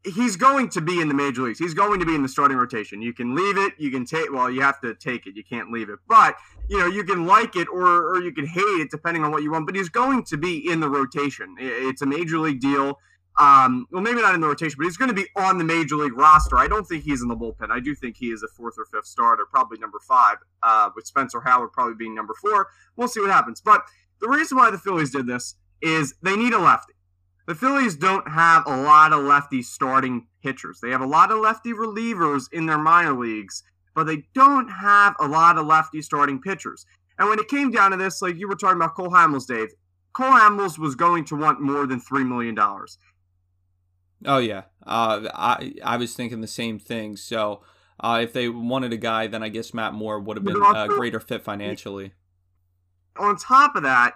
he's 0.04 0.36
going 0.36 0.70
to 0.70 0.82
be 0.82 1.02
in 1.02 1.08
the 1.08 1.14
major 1.14 1.44
leagues. 1.44 1.60
He's 1.60 1.74
going 1.74 2.00
to 2.00 2.06
be 2.06 2.16
in 2.16 2.22
the 2.22 2.30
starting 2.30 2.58
rotation. 2.58 3.02
You 3.02 3.14
can 3.14 3.36
leave 3.36 3.58
it, 3.58 3.74
you 3.78 3.90
can 3.92 4.06
take 4.06 4.32
well, 4.32 4.50
you 4.50 4.62
have 4.62 4.80
to 4.82 4.94
take 4.94 5.26
it. 5.26 5.36
You 5.36 5.44
can't 5.44 5.72
leave 5.72 5.90
it. 5.90 6.00
But, 6.08 6.36
you 6.70 6.78
know, 6.78 6.86
you 6.86 7.04
can 7.04 7.26
like 7.26 7.56
it 7.56 7.68
or 7.70 8.08
or 8.08 8.22
you 8.22 8.32
can 8.32 8.46
hate 8.46 8.62
it 8.62 8.92
depending 8.92 9.24
on 9.24 9.32
what 9.32 9.44
you 9.44 9.52
want, 9.52 9.66
but 9.66 9.76
he's 9.76 9.90
going 9.90 10.24
to 10.26 10.38
be 10.38 10.70
in 10.70 10.80
the 10.80 10.90
rotation. 10.90 11.56
It's 11.60 12.02
a 12.02 12.06
major 12.06 12.38
league 12.40 12.60
deal. 12.60 13.00
Um, 13.38 13.86
well, 13.92 14.02
maybe 14.02 14.22
not 14.22 14.34
in 14.34 14.40
the 14.40 14.48
rotation, 14.48 14.78
but 14.78 14.86
he's 14.86 14.96
going 14.96 15.10
to 15.10 15.16
be 15.16 15.28
on 15.36 15.58
the 15.58 15.66
major 15.66 15.96
league 15.96 16.18
roster. 16.18 16.58
I 16.58 16.70
don't 16.70 16.86
think 16.86 17.04
he's 17.04 17.22
in 17.22 17.28
the 17.28 17.36
bullpen. 17.36 17.70
I 17.70 17.82
do 17.82 17.94
think 17.94 18.16
he 18.16 18.28
is 18.28 18.44
a 18.44 18.48
fourth 18.48 18.76
or 18.78 18.86
fifth 18.86 19.08
starter, 19.08 19.46
probably 19.46 19.78
number 19.78 20.00
five, 20.08 20.38
uh, 20.64 20.90
with 20.96 21.06
Spencer 21.06 21.42
Howard 21.42 21.74
probably 21.74 21.96
being 21.96 22.16
number 22.16 22.34
four. 22.42 22.70
We'll 22.96 23.10
see 23.10 23.20
what 23.20 23.32
happens. 23.32 23.60
But 23.60 23.82
the 24.22 24.30
reason 24.30 24.58
why 24.58 24.72
the 24.72 24.78
Phillies 24.78 25.12
did 25.12 25.28
this 25.28 25.56
is 25.82 26.16
they 26.22 26.38
need 26.38 26.54
a 26.54 26.60
lefty. 26.60 26.95
The 27.46 27.56
Phillies 27.56 27.96
don't 27.96 28.28
have 28.28 28.64
a 28.66 28.76
lot 28.76 29.14
of 29.14 29.24
lefty 29.24 29.62
starting 29.62 30.28
pitchers. 30.42 30.80
They 30.82 30.90
have 30.90 31.02
a 31.02 31.08
lot 31.08 31.32
of 31.32 31.40
lefty 31.40 31.74
relievers 31.74 32.46
in 32.52 32.66
their 32.66 32.78
minor 32.78 33.14
leagues, 33.14 33.64
but 33.94 34.06
they 34.06 34.24
don't 34.34 34.68
have 34.68 35.16
a 35.20 35.28
lot 35.28 35.58
of 35.58 35.68
lefty 35.68 36.02
starting 36.02 36.42
pitchers. 36.42 36.86
And 37.20 37.30
when 37.30 37.40
it 37.40 37.48
came 37.48 37.72
down 37.72 37.92
to 37.92 37.98
this, 37.98 38.22
like 38.22 38.36
you 38.36 38.48
were 38.48 38.56
talking 38.56 38.78
about 38.78 38.96
Cole 38.96 39.10
Hamels, 39.10 39.48
Dave, 39.48 39.70
Cole 40.14 40.32
Hamels 40.32 40.80
was 40.80 40.96
going 40.96 41.26
to 41.26 41.36
want 41.36 41.62
more 41.62 41.86
than 41.86 42.02
$3 42.02 42.28
million. 42.28 42.58
Oh 44.26 44.38
yeah, 44.40 44.64
uh, 44.88 45.30
I 45.34 45.74
I 45.84 45.98
was 45.98 46.16
thinking 46.16 46.42
the 46.42 46.48
same 46.48 46.80
thing. 46.80 47.16
So 47.16 47.62
uh, 48.00 48.22
if 48.24 48.34
they 48.34 48.50
wanted 48.50 48.94
a 48.94 48.98
guy, 48.98 49.28
then 49.28 49.44
I 49.44 49.50
guess 49.50 49.74
Matt 49.74 49.94
Moore 49.94 50.20
would 50.20 50.38
have 50.38 50.44
been 50.44 50.56
a 50.56 50.88
greater 50.88 51.20
fit 51.20 51.44
financially. 51.44 52.14
On 53.18 53.36
top 53.38 53.76
of 53.76 53.84
that, 53.84 54.16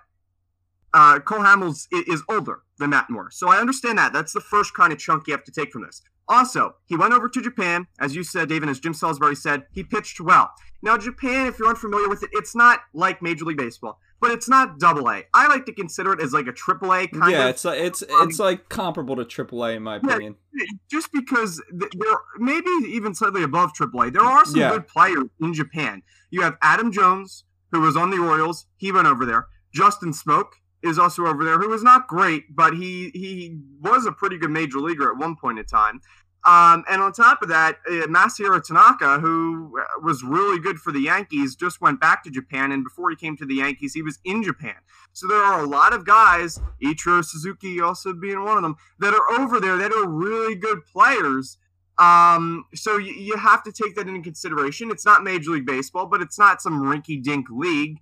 uh, 0.93 1.19
Cole 1.19 1.39
Hamels 1.39 1.87
is 1.91 2.23
older 2.29 2.61
than 2.77 2.91
Matt 2.91 3.09
Moore, 3.09 3.31
so 3.31 3.49
I 3.49 3.57
understand 3.57 3.97
that. 3.97 4.13
That's 4.13 4.33
the 4.33 4.41
first 4.41 4.73
kind 4.73 4.93
of 4.93 4.99
chunk 4.99 5.27
you 5.27 5.33
have 5.33 5.43
to 5.43 5.51
take 5.51 5.71
from 5.71 5.83
this. 5.83 6.01
Also, 6.27 6.75
he 6.85 6.95
went 6.95 7.13
over 7.13 7.27
to 7.27 7.41
Japan, 7.41 7.87
as 7.99 8.15
you 8.15 8.23
said, 8.23 8.49
David, 8.49 8.69
as 8.69 8.79
Jim 8.79 8.93
Salisbury 8.93 9.35
said, 9.35 9.63
he 9.71 9.83
pitched 9.83 10.21
well. 10.21 10.51
Now, 10.81 10.95
Japan, 10.95 11.47
if 11.47 11.57
you're 11.57 11.67
unfamiliar 11.67 12.07
with 12.07 12.21
it, 12.21 12.29
it's 12.33 12.55
not 12.55 12.81
like 12.93 13.21
Major 13.21 13.45
League 13.45 13.57
Baseball 13.57 13.99
but 14.21 14.31
it's 14.31 14.49
not 14.49 14.79
double 14.79 15.09
A. 15.09 15.23
I 15.33 15.47
like 15.47 15.65
to 15.65 15.73
consider 15.73 16.13
it 16.13 16.21
as 16.21 16.33
like 16.33 16.47
a 16.47 16.51
triple 16.51 16.93
A 16.93 17.07
kind 17.07 17.31
yeah, 17.31 17.45
of. 17.45 17.49
it's 17.51 17.65
like, 17.65 17.79
it's 17.79 18.03
um, 18.03 18.29
it's 18.29 18.39
like 18.39 18.69
comparable 18.69 19.15
to 19.15 19.25
triple 19.25 19.63
A 19.63 19.71
in 19.71 19.83
my 19.83 19.97
opinion. 19.97 20.35
Yeah, 20.53 20.65
just 20.89 21.11
because 21.11 21.61
there 21.71 22.17
maybe 22.37 22.69
even 22.87 23.13
slightly 23.13 23.43
above 23.43 23.73
triple 23.73 24.01
A. 24.01 24.11
There 24.11 24.21
are 24.21 24.45
some 24.45 24.59
yeah. 24.59 24.71
good 24.71 24.87
players 24.87 25.25
in 25.41 25.53
Japan. 25.53 26.01
You 26.31 26.41
have 26.41 26.57
Adam 26.61 26.91
Jones, 26.91 27.45
who 27.71 27.81
was 27.81 27.95
on 27.95 28.09
the 28.09 28.17
Orioles. 28.17 28.65
He 28.77 28.91
went 28.91 29.07
over 29.07 29.25
there. 29.25 29.47
Justin 29.73 30.11
Smoak 30.11 30.47
is 30.81 30.97
also 30.97 31.25
over 31.25 31.43
there, 31.43 31.59
who 31.59 31.69
was 31.69 31.83
not 31.83 32.07
great, 32.07 32.55
but 32.55 32.73
he 32.73 33.11
he 33.13 33.57
was 33.81 34.05
a 34.05 34.11
pretty 34.11 34.37
good 34.37 34.51
major 34.51 34.79
leaguer 34.79 35.11
at 35.11 35.17
one 35.17 35.35
point 35.35 35.59
in 35.59 35.65
time. 35.65 36.01
Um, 36.45 36.85
and 36.89 37.01
on 37.01 37.11
top 37.11 37.41
of 37.41 37.49
that, 37.49 37.79
uh, 37.85 38.07
Masahiro 38.07 38.63
Tanaka, 38.65 39.19
who 39.19 39.77
uh, 39.77 39.99
was 40.01 40.23
really 40.23 40.57
good 40.57 40.79
for 40.79 40.91
the 40.93 41.01
Yankees, 41.01 41.55
just 41.55 41.81
went 41.81 41.99
back 41.99 42.23
to 42.23 42.29
Japan. 42.29 42.71
And 42.71 42.83
before 42.83 43.09
he 43.09 43.17
came 43.17 43.35
to 43.37 43.45
the 43.45 43.55
Yankees, 43.55 43.93
he 43.93 44.01
was 44.01 44.19
in 44.23 44.41
Japan. 44.41 44.75
So 45.11 45.27
there 45.27 45.43
are 45.43 45.61
a 45.61 45.67
lot 45.67 45.93
of 45.93 46.05
guys, 46.05 46.61
Ichiro 46.81 47.25
Suzuki 47.25 47.81
also 47.81 48.13
being 48.13 48.43
one 48.45 48.55
of 48.55 48.63
them, 48.63 48.77
that 48.99 49.13
are 49.13 49.39
over 49.39 49.59
there 49.59 49.75
that 49.77 49.91
are 49.91 50.07
really 50.07 50.55
good 50.55 50.85
players. 50.85 51.57
Um, 51.97 52.63
so 52.73 52.97
you 52.97 53.35
have 53.35 53.61
to 53.63 53.73
take 53.73 53.95
that 53.95 54.07
into 54.07 54.21
consideration. 54.21 54.89
It's 54.91 55.05
not 55.05 55.21
Major 55.21 55.51
League 55.51 55.65
Baseball, 55.65 56.05
but 56.05 56.21
it's 56.21 56.39
not 56.39 56.61
some 56.61 56.81
rinky 56.81 57.21
dink 57.21 57.47
league. 57.49 57.97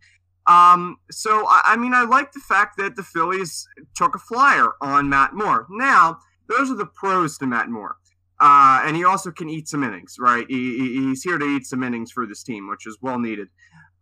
Um, 0.48 0.98
so, 1.12 1.46
I, 1.48 1.62
I 1.66 1.78
mean, 1.78 1.94
I 1.94 2.04
like 2.04 2.32
the 2.32 2.40
fact 2.40 2.78
that 2.78 2.96
the 2.96 3.04
Phillies 3.04 3.68
took 3.96 4.16
a 4.16 4.20
flyer 4.20 4.70
on 4.82 5.10
Matt 5.10 5.34
Moore. 5.34 5.68
Now, 5.70 6.20
those 6.48 6.72
are 6.72 6.76
the 6.76 6.86
pros 6.86 7.38
to 7.40 7.48
Matt 7.48 7.70
Moore. 7.70 7.98
Uh, 8.40 8.82
and 8.86 8.96
he 8.96 9.04
also 9.04 9.32
can 9.32 9.50
eat 9.50 9.68
some 9.68 9.84
innings, 9.84 10.18
right? 10.20 10.46
He, 10.48 10.78
he's 10.78 11.24
here 11.24 11.38
to 11.38 11.46
eat 11.46 11.66
some 11.66 11.84
innings 11.84 12.12
for 12.12 12.26
this 12.26 12.44
team, 12.44 12.70
which 12.70 12.86
is 12.86 12.98
well 13.02 13.20
needed. 13.20 13.48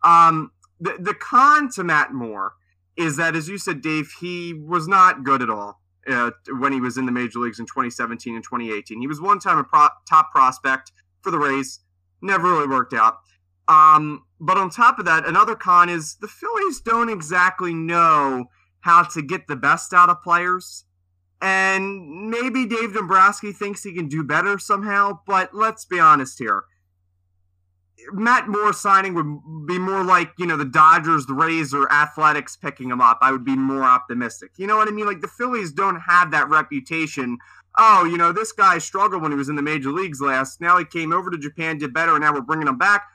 Um, 0.03 0.51
the, 0.79 0.97
the 0.99 1.13
con 1.13 1.71
to 1.71 1.83
Matt 1.83 2.13
Moore 2.13 2.53
is 2.97 3.15
that, 3.17 3.35
as 3.35 3.47
you 3.47 3.57
said, 3.57 3.81
Dave, 3.81 4.11
he 4.19 4.53
was 4.53 4.87
not 4.87 5.23
good 5.23 5.41
at 5.41 5.49
all 5.49 5.81
uh, 6.07 6.31
when 6.59 6.73
he 6.73 6.81
was 6.81 6.97
in 6.97 7.05
the 7.05 7.11
major 7.11 7.39
leagues 7.39 7.59
in 7.59 7.65
2017 7.65 8.35
and 8.35 8.43
2018. 8.43 8.99
He 8.99 9.07
was 9.07 9.21
one 9.21 9.39
time 9.39 9.57
a 9.57 9.63
pro- 9.63 9.87
top 10.07 10.31
prospect 10.31 10.91
for 11.21 11.31
the 11.31 11.39
Rays, 11.39 11.79
never 12.21 12.51
really 12.51 12.67
worked 12.67 12.93
out. 12.93 13.17
Um, 13.67 14.24
but 14.39 14.57
on 14.57 14.69
top 14.69 14.99
of 14.99 15.05
that, 15.05 15.27
another 15.27 15.55
con 15.55 15.89
is 15.89 16.15
the 16.15 16.27
Phillies 16.27 16.81
don't 16.81 17.09
exactly 17.09 17.73
know 17.73 18.45
how 18.81 19.03
to 19.03 19.21
get 19.21 19.47
the 19.47 19.55
best 19.55 19.93
out 19.93 20.09
of 20.09 20.21
players. 20.21 20.85
And 21.41 22.29
maybe 22.29 22.65
Dave 22.65 22.93
Dombrowski 22.93 23.51
thinks 23.51 23.83
he 23.83 23.93
can 23.93 24.07
do 24.07 24.23
better 24.23 24.57
somehow, 24.57 25.19
but 25.27 25.53
let's 25.53 25.85
be 25.85 25.99
honest 25.99 26.39
here. 26.39 26.63
Matt 28.11 28.47
Moore 28.47 28.73
signing 28.73 29.13
would 29.15 29.67
be 29.67 29.79
more 29.79 30.03
like, 30.03 30.31
you 30.37 30.45
know, 30.45 30.57
the 30.57 30.65
Dodgers, 30.65 31.25
the 31.25 31.33
Rays, 31.33 31.73
or 31.73 31.91
Athletics 31.91 32.55
picking 32.55 32.91
him 32.91 33.01
up. 33.01 33.17
I 33.21 33.31
would 33.31 33.45
be 33.45 33.55
more 33.55 33.83
optimistic. 33.83 34.51
You 34.57 34.67
know 34.67 34.77
what 34.77 34.87
I 34.87 34.91
mean? 34.91 35.05
Like 35.05 35.21
the 35.21 35.27
Phillies 35.27 35.71
don't 35.71 35.99
have 36.01 36.31
that 36.31 36.49
reputation. 36.49 37.37
Oh, 37.77 38.05
you 38.05 38.17
know, 38.17 38.31
this 38.31 38.51
guy 38.51 38.77
struggled 38.77 39.21
when 39.21 39.31
he 39.31 39.37
was 39.37 39.49
in 39.49 39.55
the 39.55 39.61
major 39.61 39.91
leagues 39.91 40.21
last. 40.21 40.61
Now 40.61 40.77
he 40.77 40.85
came 40.85 41.11
over 41.11 41.29
to 41.31 41.37
Japan, 41.37 41.77
did 41.77 41.93
better, 41.93 42.13
and 42.13 42.21
now 42.21 42.33
we're 42.33 42.41
bringing 42.41 42.67
him 42.67 42.77
back. 42.77 43.05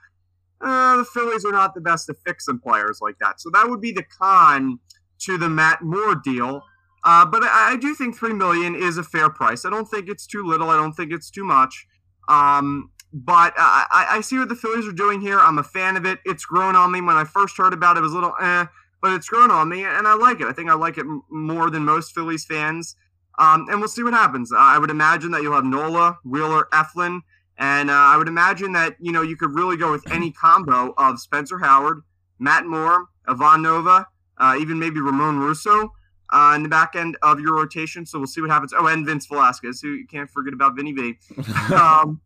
Uh, 0.60 0.98
the 0.98 1.04
Phillies 1.04 1.44
are 1.44 1.52
not 1.52 1.74
the 1.74 1.80
best 1.80 2.08
at 2.10 2.16
fixing 2.26 2.58
players 2.58 2.98
like 3.00 3.16
that. 3.20 3.40
So 3.40 3.50
that 3.50 3.68
would 3.68 3.80
be 3.80 3.92
the 3.92 4.04
con 4.04 4.78
to 5.20 5.38
the 5.38 5.48
Matt 5.48 5.82
Moore 5.82 6.14
deal. 6.14 6.62
Uh, 7.02 7.24
but 7.24 7.42
I, 7.42 7.72
I, 7.72 7.76
do 7.76 7.94
think 7.94 8.14
three 8.16 8.34
million 8.34 8.74
is 8.74 8.98
a 8.98 9.02
fair 9.02 9.30
price. 9.30 9.64
I 9.64 9.70
don't 9.70 9.86
think 9.86 10.08
it's 10.08 10.26
too 10.26 10.44
little. 10.44 10.68
I 10.68 10.76
don't 10.76 10.92
think 10.92 11.12
it's 11.12 11.30
too 11.30 11.44
much. 11.44 11.86
Um, 12.28 12.90
but 13.12 13.54
I, 13.56 14.06
I, 14.10 14.20
see 14.20 14.38
what 14.38 14.50
the 14.50 14.54
Phillies 14.54 14.86
are 14.86 14.92
doing 14.92 15.20
here. 15.20 15.38
I'm 15.38 15.58
a 15.58 15.62
fan 15.62 15.96
of 15.96 16.04
it. 16.04 16.18
It's 16.26 16.44
grown 16.44 16.76
on 16.76 16.92
me. 16.92 17.00
When 17.00 17.16
I 17.16 17.24
first 17.24 17.56
heard 17.56 17.72
about 17.72 17.96
it, 17.96 18.00
it 18.00 18.02
was 18.02 18.12
a 18.12 18.16
little 18.16 18.34
eh, 18.40 18.66
but 19.00 19.12
it's 19.12 19.28
grown 19.28 19.50
on 19.50 19.68
me, 19.68 19.84
and 19.84 20.06
I 20.06 20.14
like 20.14 20.40
it. 20.40 20.46
I 20.46 20.52
think 20.52 20.68
I 20.68 20.74
like 20.74 20.98
it 20.98 21.06
more 21.30 21.70
than 21.70 21.84
most 21.84 22.14
Phillies 22.14 22.44
fans. 22.44 22.96
Um, 23.38 23.66
and 23.70 23.80
we'll 23.80 23.88
see 23.88 24.02
what 24.02 24.12
happens. 24.12 24.52
I 24.56 24.78
would 24.78 24.90
imagine 24.90 25.30
that 25.30 25.42
you'll 25.42 25.54
have 25.54 25.64
Nola, 25.64 26.18
Wheeler, 26.24 26.68
Eflin, 26.72 27.20
and 27.60 27.90
uh, 27.90 27.94
I 27.94 28.16
would 28.16 28.26
imagine 28.26 28.72
that 28.72 28.96
you 28.98 29.12
know 29.12 29.22
you 29.22 29.36
could 29.36 29.54
really 29.54 29.76
go 29.76 29.92
with 29.92 30.10
any 30.10 30.32
combo 30.32 30.92
of 30.98 31.20
Spencer 31.20 31.58
Howard, 31.58 32.02
Matt 32.38 32.66
Moore, 32.66 33.06
Ivan 33.28 33.62
Nova, 33.62 34.06
uh, 34.38 34.56
even 34.58 34.78
maybe 34.78 35.00
Ramon 35.00 35.38
Rosso 35.38 35.92
uh, 36.32 36.52
in 36.56 36.62
the 36.62 36.68
back 36.68 36.96
end 36.96 37.16
of 37.22 37.38
your 37.38 37.54
rotation. 37.54 38.06
So 38.06 38.18
we'll 38.18 38.26
see 38.26 38.40
what 38.40 38.50
happens. 38.50 38.72
Oh, 38.76 38.86
and 38.86 39.06
Vince 39.06 39.26
Velasquez, 39.26 39.80
who 39.80 39.90
you 39.90 40.06
can't 40.06 40.30
forget 40.30 40.54
about 40.54 40.74
Vinny 40.74 40.92
V. 40.92 41.18
um, 41.74 42.20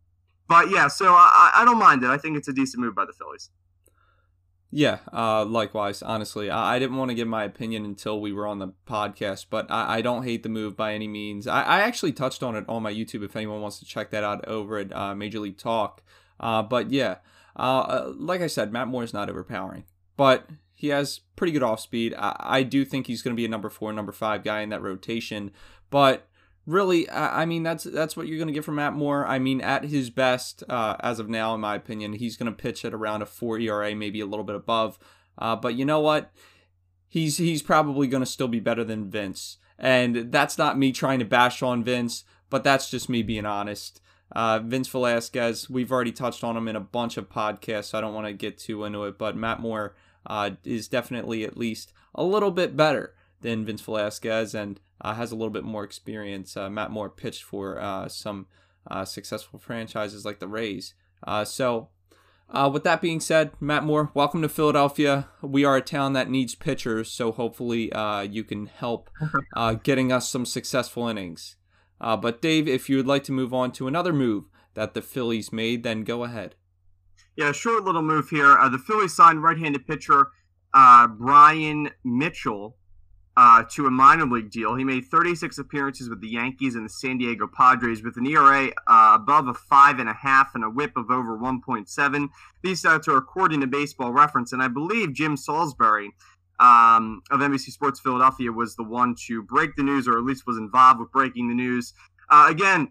but 0.47 0.69
yeah, 0.69 0.87
so 0.87 1.13
I, 1.13 1.51
I 1.55 1.65
don't 1.65 1.79
mind 1.79 2.03
it. 2.03 2.09
I 2.09 2.17
think 2.17 2.37
it's 2.37 2.47
a 2.47 2.53
decent 2.53 2.81
move 2.81 2.95
by 2.95 3.05
the 3.05 3.13
Phillies. 3.13 3.49
Yeah, 4.75 4.99
uh, 5.13 5.45
likewise. 5.45 6.03
Honestly, 6.03 6.49
I, 6.49 6.75
I, 6.75 6.79
didn't 6.79 6.97
want 6.97 7.07
to 7.07 7.15
give 7.15 7.29
my 7.29 7.45
opinion 7.45 7.85
until 7.85 8.19
we 8.19 8.33
were 8.33 8.45
on 8.45 8.59
the 8.59 8.73
podcast, 8.85 9.45
but 9.49 9.71
I, 9.71 9.99
I 9.99 10.01
don't 10.01 10.23
hate 10.25 10.43
the 10.43 10.49
move 10.49 10.75
by 10.75 10.93
any 10.93 11.07
means. 11.07 11.47
I, 11.47 11.61
I, 11.61 11.79
actually 11.79 12.11
touched 12.11 12.43
on 12.43 12.57
it 12.57 12.65
on 12.67 12.83
my 12.83 12.93
YouTube 12.93 13.23
if 13.23 13.37
anyone 13.37 13.61
wants 13.61 13.79
to 13.79 13.85
check 13.85 14.09
that 14.09 14.25
out 14.25 14.45
over 14.49 14.79
at 14.79 14.93
uh, 14.93 15.15
Major 15.15 15.39
League 15.39 15.57
Talk. 15.57 16.03
Uh, 16.41 16.61
but 16.61 16.91
yeah, 16.91 17.19
uh, 17.55 17.79
uh, 17.79 18.13
like 18.17 18.41
I 18.41 18.47
said, 18.47 18.73
Matt 18.73 18.89
Moore 18.89 19.05
is 19.05 19.13
not 19.13 19.29
overpowering, 19.29 19.85
but 20.17 20.49
he 20.73 20.89
has 20.89 21.21
pretty 21.37 21.53
good 21.53 21.63
off 21.63 21.79
speed. 21.79 22.13
I, 22.13 22.35
I 22.37 22.63
do 22.63 22.83
think 22.83 23.07
he's 23.07 23.21
going 23.21 23.33
to 23.33 23.39
be 23.39 23.45
a 23.45 23.49
number 23.49 23.69
four, 23.69 23.93
number 23.93 24.11
five 24.11 24.43
guy 24.43 24.59
in 24.59 24.71
that 24.71 24.81
rotation. 24.81 25.51
But 25.89 26.27
really, 26.65 27.09
I, 27.09 27.45
mean, 27.45 27.63
that's 27.63 27.83
that's 27.83 28.17
what 28.17 28.27
you're 28.27 28.37
going 28.37 28.47
to 28.47 28.53
get 28.53 28.63
from 28.63 28.75
Matt 28.75 28.93
Moore. 28.93 29.25
I 29.25 29.39
mean, 29.39 29.61
at 29.61 29.85
his 29.85 30.09
best, 30.09 30.63
uh, 30.69 30.95
as 30.99 31.19
of 31.19 31.29
now, 31.29 31.53
in 31.53 31.61
my 31.61 31.75
opinion, 31.75 32.13
he's 32.13 32.37
going 32.37 32.51
to 32.51 32.57
pitch 32.57 32.83
at 32.85 32.93
around 32.93 33.21
a 33.21 33.25
four 33.25 33.59
ERA, 33.59 33.95
maybe 33.95 34.19
a 34.19 34.25
little 34.25 34.45
bit 34.45 34.55
above. 34.55 34.97
Uh, 35.37 35.55
but 35.55 35.75
you 35.75 35.85
know 35.85 35.99
what? 35.99 36.31
He's 37.07 37.37
he's 37.37 37.61
probably 37.61 38.07
going 38.07 38.23
to 38.23 38.29
still 38.29 38.47
be 38.47 38.59
better 38.59 38.83
than 38.83 39.09
Vince, 39.09 39.57
and 39.77 40.31
that's 40.31 40.57
not 40.57 40.77
me 40.77 40.91
trying 40.91 41.19
to 41.19 41.25
bash 41.25 41.61
on 41.61 41.83
Vince, 41.83 42.23
but 42.49 42.63
that's 42.63 42.89
just 42.89 43.09
me 43.09 43.21
being 43.21 43.45
honest. 43.45 44.01
Uh, 44.31 44.59
Vince 44.59 44.87
Velasquez, 44.87 45.69
we've 45.69 45.91
already 45.91 46.11
touched 46.11 46.43
on 46.43 46.57
him 46.57 46.67
in 46.67 46.75
a 46.75 46.81
bunch 46.81 47.15
of 47.15 47.29
podcasts, 47.29 47.85
so 47.85 47.97
I 47.97 48.01
don't 48.01 48.13
want 48.13 48.27
to 48.27 48.33
get 48.33 48.57
too 48.57 48.83
into 48.83 49.05
it. 49.05 49.17
But 49.17 49.37
Matt 49.37 49.59
Moore, 49.59 49.95
uh, 50.25 50.51
is 50.63 50.87
definitely 50.87 51.43
at 51.43 51.57
least 51.57 51.93
a 52.13 52.23
little 52.23 52.51
bit 52.51 52.75
better 52.75 53.13
than 53.45 53.63
Vince 53.63 53.81
Velasquez 53.81 54.55
and 54.55 54.79
uh, 55.01 55.13
has 55.13 55.31
a 55.31 55.35
little 55.35 55.51
bit 55.51 55.63
more 55.63 55.83
experience. 55.83 56.57
Uh, 56.57 56.67
Matt 56.69 56.89
Moore 56.89 57.09
pitched 57.09 57.43
for 57.43 57.79
uh, 57.79 58.07
some 58.07 58.47
uh, 58.89 59.05
successful 59.05 59.59
franchises 59.59 60.25
like 60.25 60.39
the 60.39 60.47
Rays. 60.47 60.95
Uh, 61.25 61.45
so, 61.45 61.89
uh, 62.49 62.69
with 62.73 62.83
that 62.83 63.01
being 63.01 63.19
said, 63.19 63.51
Matt 63.59 63.83
Moore, 63.83 64.09
welcome 64.15 64.41
to 64.41 64.49
Philadelphia. 64.49 65.27
We 65.43 65.63
are 65.63 65.77
a 65.77 65.81
town 65.81 66.13
that 66.13 66.29
needs 66.29 66.55
pitchers, 66.55 67.11
so 67.11 67.31
hopefully 67.31 67.91
you 68.29 68.43
can 68.43 68.65
help 68.65 69.09
getting 69.83 70.11
us 70.11 70.29
some 70.29 70.45
successful 70.45 71.07
innings. 71.07 71.55
but, 71.99 72.41
Dave, 72.41 72.67
if 72.67 72.89
you 72.89 72.97
would 72.97 73.07
like 73.07 73.23
to 73.25 73.31
move 73.31 73.53
on 73.53 73.71
to 73.73 73.87
another 73.87 74.13
move 74.13 74.45
that 74.73 74.93
the 74.93 75.01
Phillies 75.01 75.51
made, 75.51 75.83
then 75.83 76.03
go 76.03 76.23
ahead. 76.23 76.55
Yeah, 77.35 77.51
short 77.51 77.83
little 77.83 78.03
move 78.03 78.29
here. 78.29 78.57
the 78.71 78.77
Phillies 78.77 79.15
signed 79.15 79.43
right 79.43 79.57
handed 79.57 79.87
pitcher 79.87 80.27
Bryan 80.73 81.89
Mitchell 82.03 82.77
uh, 83.37 83.63
to 83.71 83.85
a 83.85 83.91
minor 83.91 84.25
league 84.25 84.49
deal. 84.49 84.75
He 84.75 84.83
made 84.83 85.05
36 85.05 85.57
appearances 85.57 86.09
with 86.09 86.21
the 86.21 86.29
Yankees 86.29 86.75
and 86.75 86.85
the 86.85 86.89
San 86.89 87.17
Diego 87.17 87.47
Padres 87.47 88.03
with 88.03 88.17
an 88.17 88.25
ERA 88.25 88.71
uh, 88.87 89.11
above 89.15 89.47
a 89.47 89.53
five 89.53 89.99
and 89.99 90.07
a 90.07 90.13
half 90.13 90.55
and 90.55 90.63
a 90.63 90.69
WHIP 90.69 90.95
of 90.95 91.11
over 91.11 91.37
1.7. 91.37 92.29
These 92.63 92.83
stats 92.83 93.07
are 93.07 93.17
according 93.17 93.61
to 93.61 93.67
Baseball 93.67 94.13
Reference, 94.13 94.53
and 94.53 94.63
I 94.63 94.67
believe 94.67 95.13
Jim 95.13 95.35
Salisbury 95.35 96.11
um, 96.59 97.21
of 97.29 97.41
NBC 97.41 97.71
Sports 97.71 97.99
Philadelphia 97.99 98.51
was 98.51 98.75
the 98.75 98.83
one 98.83 99.15
to 99.27 99.43
break 99.43 99.75
the 99.75 99.83
news, 99.83 100.07
or 100.07 100.17
at 100.17 100.23
least 100.23 100.47
was 100.47 100.57
involved 100.57 101.01
with 101.01 101.11
breaking 101.11 101.49
the 101.49 101.55
news. 101.55 101.93
Uh, 102.29 102.47
again, 102.49 102.89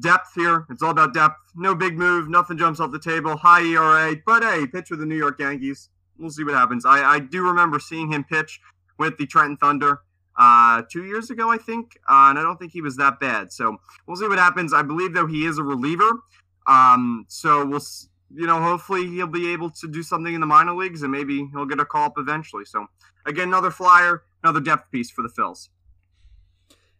depth 0.00 0.32
here. 0.34 0.66
It's 0.70 0.82
all 0.82 0.90
about 0.90 1.12
depth. 1.12 1.36
No 1.54 1.74
big 1.74 1.98
move. 1.98 2.28
Nothing 2.30 2.56
jumps 2.56 2.80
off 2.80 2.90
the 2.90 2.98
table. 2.98 3.36
High 3.36 3.62
ERA, 3.62 4.16
but 4.24 4.42
hey, 4.42 4.66
pitch 4.66 4.88
for 4.88 4.96
the 4.96 5.06
New 5.06 5.16
York 5.16 5.38
Yankees. 5.38 5.90
We'll 6.18 6.30
see 6.30 6.42
what 6.42 6.54
happens. 6.54 6.84
I, 6.84 7.02
I 7.04 7.18
do 7.20 7.46
remember 7.46 7.78
seeing 7.78 8.10
him 8.10 8.24
pitch 8.24 8.60
with 8.98 9.16
the 9.18 9.26
Trenton 9.26 9.56
Thunder 9.56 10.00
uh, 10.36 10.82
two 10.90 11.04
years 11.04 11.30
ago, 11.30 11.50
I 11.50 11.58
think, 11.58 11.98
uh, 12.08 12.28
and 12.30 12.38
I 12.38 12.42
don't 12.42 12.58
think 12.58 12.72
he 12.72 12.80
was 12.80 12.96
that 12.96 13.18
bad. 13.18 13.52
So 13.52 13.76
we'll 14.06 14.16
see 14.16 14.28
what 14.28 14.38
happens. 14.38 14.72
I 14.72 14.82
believe 14.82 15.12
though 15.12 15.26
he 15.26 15.46
is 15.46 15.58
a 15.58 15.62
reliever, 15.62 16.10
um, 16.66 17.24
so 17.28 17.66
we'll 17.66 17.82
you 18.34 18.46
know 18.46 18.60
hopefully 18.60 19.06
he'll 19.06 19.26
be 19.26 19.52
able 19.52 19.70
to 19.70 19.88
do 19.88 20.02
something 20.02 20.34
in 20.34 20.40
the 20.40 20.46
minor 20.46 20.74
leagues 20.74 21.02
and 21.02 21.10
maybe 21.10 21.48
he'll 21.52 21.66
get 21.66 21.80
a 21.80 21.84
call 21.84 22.06
up 22.06 22.14
eventually. 22.18 22.64
So 22.64 22.86
again, 23.26 23.48
another 23.48 23.70
flyer, 23.70 24.22
another 24.42 24.60
depth 24.60 24.90
piece 24.90 25.10
for 25.10 25.22
the 25.22 25.28
Phils. 25.28 25.68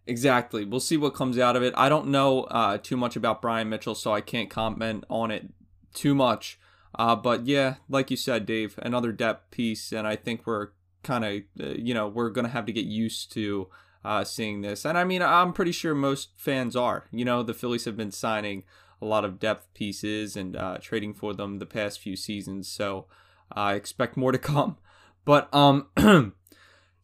Exactly. 0.07 0.65
We'll 0.65 0.81
see 0.81 0.97
what 0.97 1.15
comes 1.15 1.39
out 1.39 1.55
of 1.55 1.63
it. 1.63 1.75
I 1.77 1.91
don't 1.91 2.09
know 2.09 2.45
uh, 2.45 2.79
too 2.79 2.97
much 2.97 3.15
about 3.15 3.43
Bryan 3.43 3.69
Mitchell, 3.69 3.95
so 3.95 4.13
I 4.13 4.23
can't 4.23 4.49
comment 4.49 5.05
on 5.11 5.31
it 5.31 5.49
too 5.93 6.15
much. 6.15 6.59
Uh, 6.99 7.15
but 7.15 7.47
yeah, 7.47 7.75
like 7.91 8.11
you 8.11 8.17
said, 8.17 8.47
Dave, 8.47 8.79
another 8.83 9.13
depth 9.13 9.51
piece, 9.51 9.93
and 9.93 10.07
I 10.07 10.17
think 10.17 10.47
we're 10.47 10.69
kind 11.03 11.25
of 11.25 11.43
uh, 11.61 11.75
you 11.75 11.95
know 11.95 12.09
we're 12.09 12.31
gonna 12.31 12.49
have 12.49 12.67
to 12.67 12.73
get 12.73 12.85
used 12.85 13.33
to 13.33 13.69
uh, 14.05 14.25
seeing 14.25 14.61
this. 14.61 14.85
And 14.85 14.97
I 14.97 15.05
mean, 15.05 15.23
I'm 15.23 15.53
pretty 15.53 15.73
sure 15.73 15.95
most 15.95 16.31
fans 16.37 16.77
are. 16.77 17.07
You 17.11 17.25
know, 17.25 17.43
the 17.43 17.55
Phillies 17.55 17.85
have 17.85 17.97
been 17.97 18.13
signing 18.13 18.65
a 19.01 19.05
lot 19.05 19.25
of 19.25 19.39
depth 19.39 19.73
pieces 19.75 20.37
and 20.37 20.57
uh, 20.57 20.79
trading 20.81 21.15
for 21.15 21.35
them 21.35 21.59
the 21.59 21.67
past 21.67 22.01
few 22.01 22.17
seasons, 22.17 22.69
so 22.69 23.07
I 23.53 23.75
expect 23.75 24.17
more 24.17 24.33
to 24.33 24.39
come. 24.55 24.77
But 25.25 25.53
um, 25.55 25.89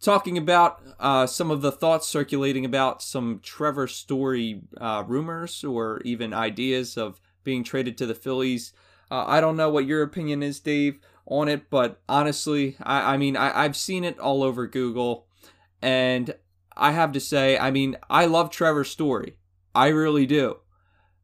talking 0.01 0.39
about 0.39 0.83
uh, 0.99 1.27
some 1.27 1.51
of 1.51 1.63
the 1.63 1.73
thoughts 1.73 2.09
circulating 2.09 2.65
about 2.65 3.03
some 3.03 3.41
Trevor 3.43 3.87
Story 3.87 4.63
uh, 4.81 5.05
rumors 5.07 5.63
or 5.63 6.01
even 6.05 6.33
ideas 6.33 6.97
of 6.97 7.21
being 7.43 7.63
traded 7.65 7.99
to 7.99 8.07
the 8.07 8.15
Phillies. 8.15 8.73
Uh, 9.11 9.25
I 9.27 9.41
don't 9.41 9.57
know 9.57 9.69
what 9.69 9.87
your 9.87 10.03
opinion 10.03 10.43
is, 10.43 10.59
Dave 10.61 10.99
on 11.27 11.49
it, 11.49 11.71
but 11.71 12.01
honestly, 12.09 12.77
I, 12.83 13.15
I 13.15 13.17
mean, 13.17 13.37
I, 13.37 13.65
I've 13.65 13.77
seen 13.77 14.05
it 14.05 14.19
all 14.19 14.43
over 14.43 14.67
Google, 14.67 15.27
and 15.81 16.35
I 16.77 16.93
have 16.93 17.13
to 17.13 17.21
say, 17.21 17.59
I 17.59 17.71
mean, 17.71 17.97
I 18.11 18.27
love 18.27 18.51
Trevor 18.51 18.85
Story. 18.85 19.39
I 19.75 19.89
really 19.89 20.27
do. 20.27 20.59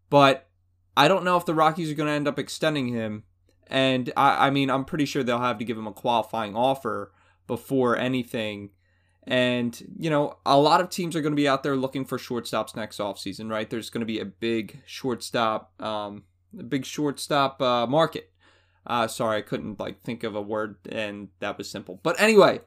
But 0.08 0.48
I 0.96 1.08
don't 1.08 1.24
know 1.24 1.36
if 1.36 1.46
the 1.46 1.54
Rockies 1.54 1.90
are 1.90 1.94
going 1.94 2.08
to 2.08 2.12
end 2.12 2.28
up 2.28 2.38
extending 2.38 2.88
him. 2.88 3.24
And 3.68 4.12
I, 4.16 4.48
I 4.48 4.50
mean, 4.50 4.70
I'm 4.70 4.84
pretty 4.84 5.04
sure 5.04 5.22
they'll 5.22 5.38
have 5.38 5.58
to 5.58 5.64
give 5.64 5.78
him 5.78 5.86
a 5.86 5.92
qualifying 5.92 6.56
offer 6.56 7.12
before 7.46 7.96
anything. 7.96 8.70
And, 9.24 9.80
you 9.96 10.10
know, 10.10 10.38
a 10.44 10.58
lot 10.58 10.80
of 10.80 10.90
teams 10.90 11.14
are 11.14 11.20
going 11.20 11.32
to 11.32 11.36
be 11.36 11.46
out 11.46 11.62
there 11.62 11.76
looking 11.76 12.04
for 12.04 12.18
shortstops 12.18 12.74
next 12.74 12.98
offseason, 12.98 13.50
right? 13.50 13.70
There's 13.70 13.90
going 13.90 14.00
to 14.00 14.06
be 14.06 14.18
a 14.18 14.24
big 14.24 14.82
shortstop, 14.86 15.80
um, 15.80 16.24
a 16.58 16.64
big 16.64 16.84
shortstop 16.84 17.62
uh, 17.62 17.86
market. 17.86 18.29
Uh, 18.86 19.06
sorry, 19.06 19.38
I 19.38 19.42
couldn't 19.42 19.78
like 19.78 20.02
think 20.02 20.24
of 20.24 20.34
a 20.34 20.42
word, 20.42 20.76
and 20.88 21.28
that 21.40 21.58
was 21.58 21.70
simple. 21.70 22.00
But 22.02 22.20
anyway, 22.20 22.60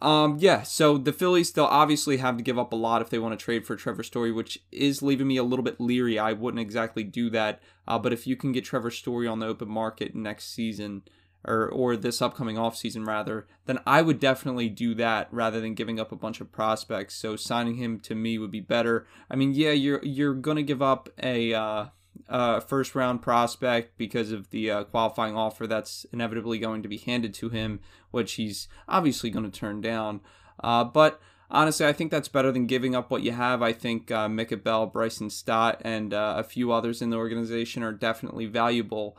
um, 0.00 0.36
yeah. 0.38 0.62
So 0.62 0.96
the 0.96 1.12
Phillies 1.12 1.48
still 1.48 1.66
obviously 1.66 2.18
have 2.18 2.36
to 2.36 2.42
give 2.42 2.58
up 2.58 2.72
a 2.72 2.76
lot 2.76 3.02
if 3.02 3.10
they 3.10 3.18
want 3.18 3.38
to 3.38 3.44
trade 3.44 3.66
for 3.66 3.76
Trevor 3.76 4.02
Story, 4.02 4.32
which 4.32 4.58
is 4.72 5.02
leaving 5.02 5.26
me 5.26 5.36
a 5.36 5.44
little 5.44 5.64
bit 5.64 5.80
leery. 5.80 6.18
I 6.18 6.32
wouldn't 6.32 6.60
exactly 6.60 7.04
do 7.04 7.30
that. 7.30 7.60
Uh, 7.86 7.98
but 7.98 8.12
if 8.12 8.26
you 8.26 8.36
can 8.36 8.52
get 8.52 8.64
Trevor 8.64 8.90
Story 8.90 9.26
on 9.26 9.40
the 9.40 9.46
open 9.46 9.68
market 9.68 10.14
next 10.14 10.54
season, 10.54 11.02
or 11.44 11.68
or 11.68 11.96
this 11.96 12.22
upcoming 12.22 12.56
offseason 12.56 13.06
rather, 13.06 13.46
then 13.66 13.78
I 13.86 14.02
would 14.02 14.20
definitely 14.20 14.68
do 14.68 14.94
that 14.94 15.28
rather 15.30 15.60
than 15.60 15.74
giving 15.74 15.98
up 15.98 16.12
a 16.12 16.16
bunch 16.16 16.40
of 16.40 16.52
prospects. 16.52 17.14
So 17.14 17.36
signing 17.36 17.76
him 17.76 18.00
to 18.00 18.14
me 18.14 18.38
would 18.38 18.50
be 18.50 18.60
better. 18.60 19.06
I 19.30 19.36
mean, 19.36 19.52
yeah, 19.54 19.72
you're 19.72 20.04
you're 20.04 20.34
gonna 20.34 20.62
give 20.62 20.82
up 20.82 21.08
a. 21.22 21.54
Uh, 21.54 21.86
uh, 22.28 22.60
first 22.60 22.94
round 22.94 23.22
prospect 23.22 23.96
because 23.96 24.32
of 24.32 24.50
the 24.50 24.70
uh, 24.70 24.84
qualifying 24.84 25.36
offer 25.36 25.66
that's 25.66 26.06
inevitably 26.12 26.58
going 26.58 26.82
to 26.82 26.88
be 26.88 26.98
handed 26.98 27.34
to 27.34 27.48
him, 27.48 27.80
which 28.10 28.34
he's 28.34 28.68
obviously 28.88 29.30
going 29.30 29.50
to 29.50 29.58
turn 29.58 29.80
down. 29.80 30.20
Uh, 30.62 30.84
but 30.84 31.20
honestly, 31.50 31.86
I 31.86 31.92
think 31.92 32.10
that's 32.10 32.28
better 32.28 32.52
than 32.52 32.66
giving 32.66 32.94
up 32.94 33.10
what 33.10 33.22
you 33.22 33.32
have. 33.32 33.62
I 33.62 33.72
think 33.72 34.10
uh, 34.10 34.28
Mick 34.28 34.52
Abel, 34.52 34.86
Bryson 34.86 35.30
Stott, 35.30 35.80
and 35.84 36.14
uh, 36.14 36.34
a 36.36 36.44
few 36.44 36.72
others 36.72 37.02
in 37.02 37.10
the 37.10 37.16
organization 37.16 37.82
are 37.82 37.92
definitely 37.92 38.46
valuable 38.46 39.16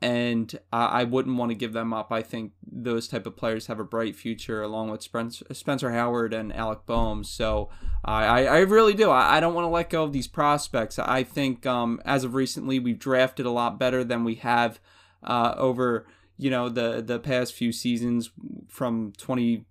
and 0.00 0.56
I 0.72 1.02
wouldn't 1.02 1.36
want 1.36 1.50
to 1.50 1.56
give 1.56 1.72
them 1.72 1.92
up. 1.92 2.12
I 2.12 2.22
think 2.22 2.52
those 2.64 3.08
type 3.08 3.26
of 3.26 3.36
players 3.36 3.66
have 3.66 3.80
a 3.80 3.84
bright 3.84 4.14
future, 4.14 4.62
along 4.62 4.90
with 4.90 5.02
Spencer 5.02 5.90
Howard 5.90 6.32
and 6.32 6.54
Alec 6.54 6.86
Bohm. 6.86 7.24
So 7.24 7.68
I, 8.04 8.46
I 8.46 8.58
really 8.58 8.94
do. 8.94 9.10
I 9.10 9.40
don't 9.40 9.54
want 9.54 9.64
to 9.64 9.70
let 9.70 9.90
go 9.90 10.04
of 10.04 10.12
these 10.12 10.28
prospects. 10.28 11.00
I 11.00 11.24
think 11.24 11.66
um, 11.66 12.00
as 12.04 12.22
of 12.22 12.34
recently, 12.34 12.78
we've 12.78 12.98
drafted 12.98 13.44
a 13.44 13.50
lot 13.50 13.78
better 13.80 14.04
than 14.04 14.22
we 14.22 14.36
have 14.36 14.78
uh, 15.24 15.54
over 15.56 16.06
you 16.36 16.50
know 16.50 16.68
the 16.68 17.02
the 17.02 17.18
past 17.18 17.52
few 17.52 17.72
seasons 17.72 18.30
from 18.68 19.12
20. 19.18 19.64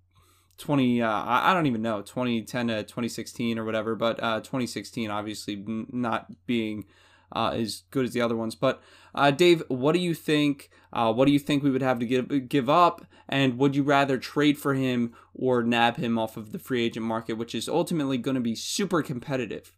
20 0.58 1.02
uh, 1.02 1.08
i 1.08 1.54
don't 1.54 1.66
even 1.66 1.82
know 1.82 2.02
2010 2.02 2.66
to 2.66 2.82
2016 2.82 3.60
or 3.60 3.64
whatever 3.64 3.94
but 3.94 4.20
uh, 4.20 4.40
2016 4.40 5.08
obviously 5.08 5.64
not 5.92 6.26
being 6.48 6.84
uh, 7.32 7.50
as 7.54 7.82
good 7.90 8.04
as 8.04 8.12
the 8.12 8.20
other 8.20 8.36
ones. 8.36 8.54
But 8.54 8.82
uh, 9.14 9.30
Dave, 9.30 9.62
what 9.68 9.92
do 9.92 10.00
you 10.00 10.14
think? 10.14 10.70
Uh, 10.92 11.12
what 11.12 11.26
do 11.26 11.32
you 11.32 11.38
think 11.38 11.62
we 11.62 11.70
would 11.70 11.82
have 11.82 11.98
to 11.98 12.06
give 12.06 12.48
give 12.48 12.68
up? 12.68 13.04
And 13.28 13.58
would 13.58 13.76
you 13.76 13.82
rather 13.82 14.18
trade 14.18 14.58
for 14.58 14.74
him 14.74 15.14
or 15.34 15.62
nab 15.62 15.96
him 15.96 16.18
off 16.18 16.36
of 16.36 16.52
the 16.52 16.58
free 16.58 16.84
agent 16.84 17.04
market, 17.04 17.34
which 17.34 17.54
is 17.54 17.68
ultimately 17.68 18.18
going 18.18 18.36
to 18.36 18.40
be 18.40 18.54
super 18.54 19.02
competitive? 19.02 19.74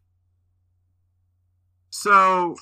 So 1.90 2.54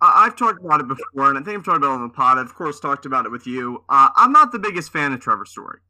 I've 0.00 0.36
talked 0.36 0.62
about 0.62 0.80
it 0.80 0.88
before, 0.88 1.30
and 1.30 1.38
I 1.38 1.42
think 1.42 1.56
I've 1.58 1.64
talked 1.64 1.78
about 1.78 1.94
it 1.94 2.00
on 2.00 2.02
the 2.02 2.14
pod. 2.14 2.38
I've, 2.38 2.46
of 2.46 2.54
course, 2.54 2.78
talked 2.78 3.06
about 3.06 3.24
it 3.24 3.30
with 3.32 3.46
you. 3.46 3.82
Uh, 3.88 4.10
I'm 4.14 4.32
not 4.32 4.52
the 4.52 4.58
biggest 4.58 4.92
fan 4.92 5.12
of 5.12 5.20
Trevor 5.20 5.46
Story. 5.46 5.80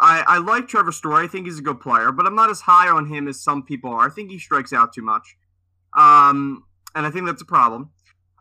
I, 0.00 0.22
I 0.26 0.38
like 0.38 0.68
Trevor 0.68 0.92
Story. 0.92 1.24
I 1.24 1.28
think 1.28 1.46
he's 1.46 1.58
a 1.58 1.62
good 1.62 1.80
player, 1.80 2.12
but 2.12 2.26
I'm 2.26 2.34
not 2.34 2.50
as 2.50 2.60
high 2.60 2.88
on 2.88 3.06
him 3.06 3.26
as 3.26 3.42
some 3.42 3.62
people 3.62 3.90
are. 3.90 4.06
I 4.06 4.10
think 4.10 4.30
he 4.30 4.38
strikes 4.38 4.72
out 4.72 4.92
too 4.92 5.02
much. 5.02 5.36
Um, 5.96 6.64
and 6.94 7.06
I 7.06 7.10
think 7.10 7.26
that's 7.26 7.40
a 7.40 7.46
problem. 7.46 7.90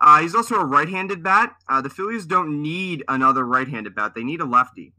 Uh, 0.04 0.20
he's 0.22 0.36
also 0.36 0.56
a 0.56 0.66
right-handed 0.66 1.24
bat. 1.24 1.56
Uh, 1.70 1.80
the 1.80 1.90
Phillies 1.90 2.26
don't 2.26 2.62
need 2.62 3.04
another 3.08 3.46
right-handed 3.46 3.96
bat; 3.96 4.14
they 4.14 4.24
need 4.24 4.42
a 4.42 4.46
lefty. 4.46 4.94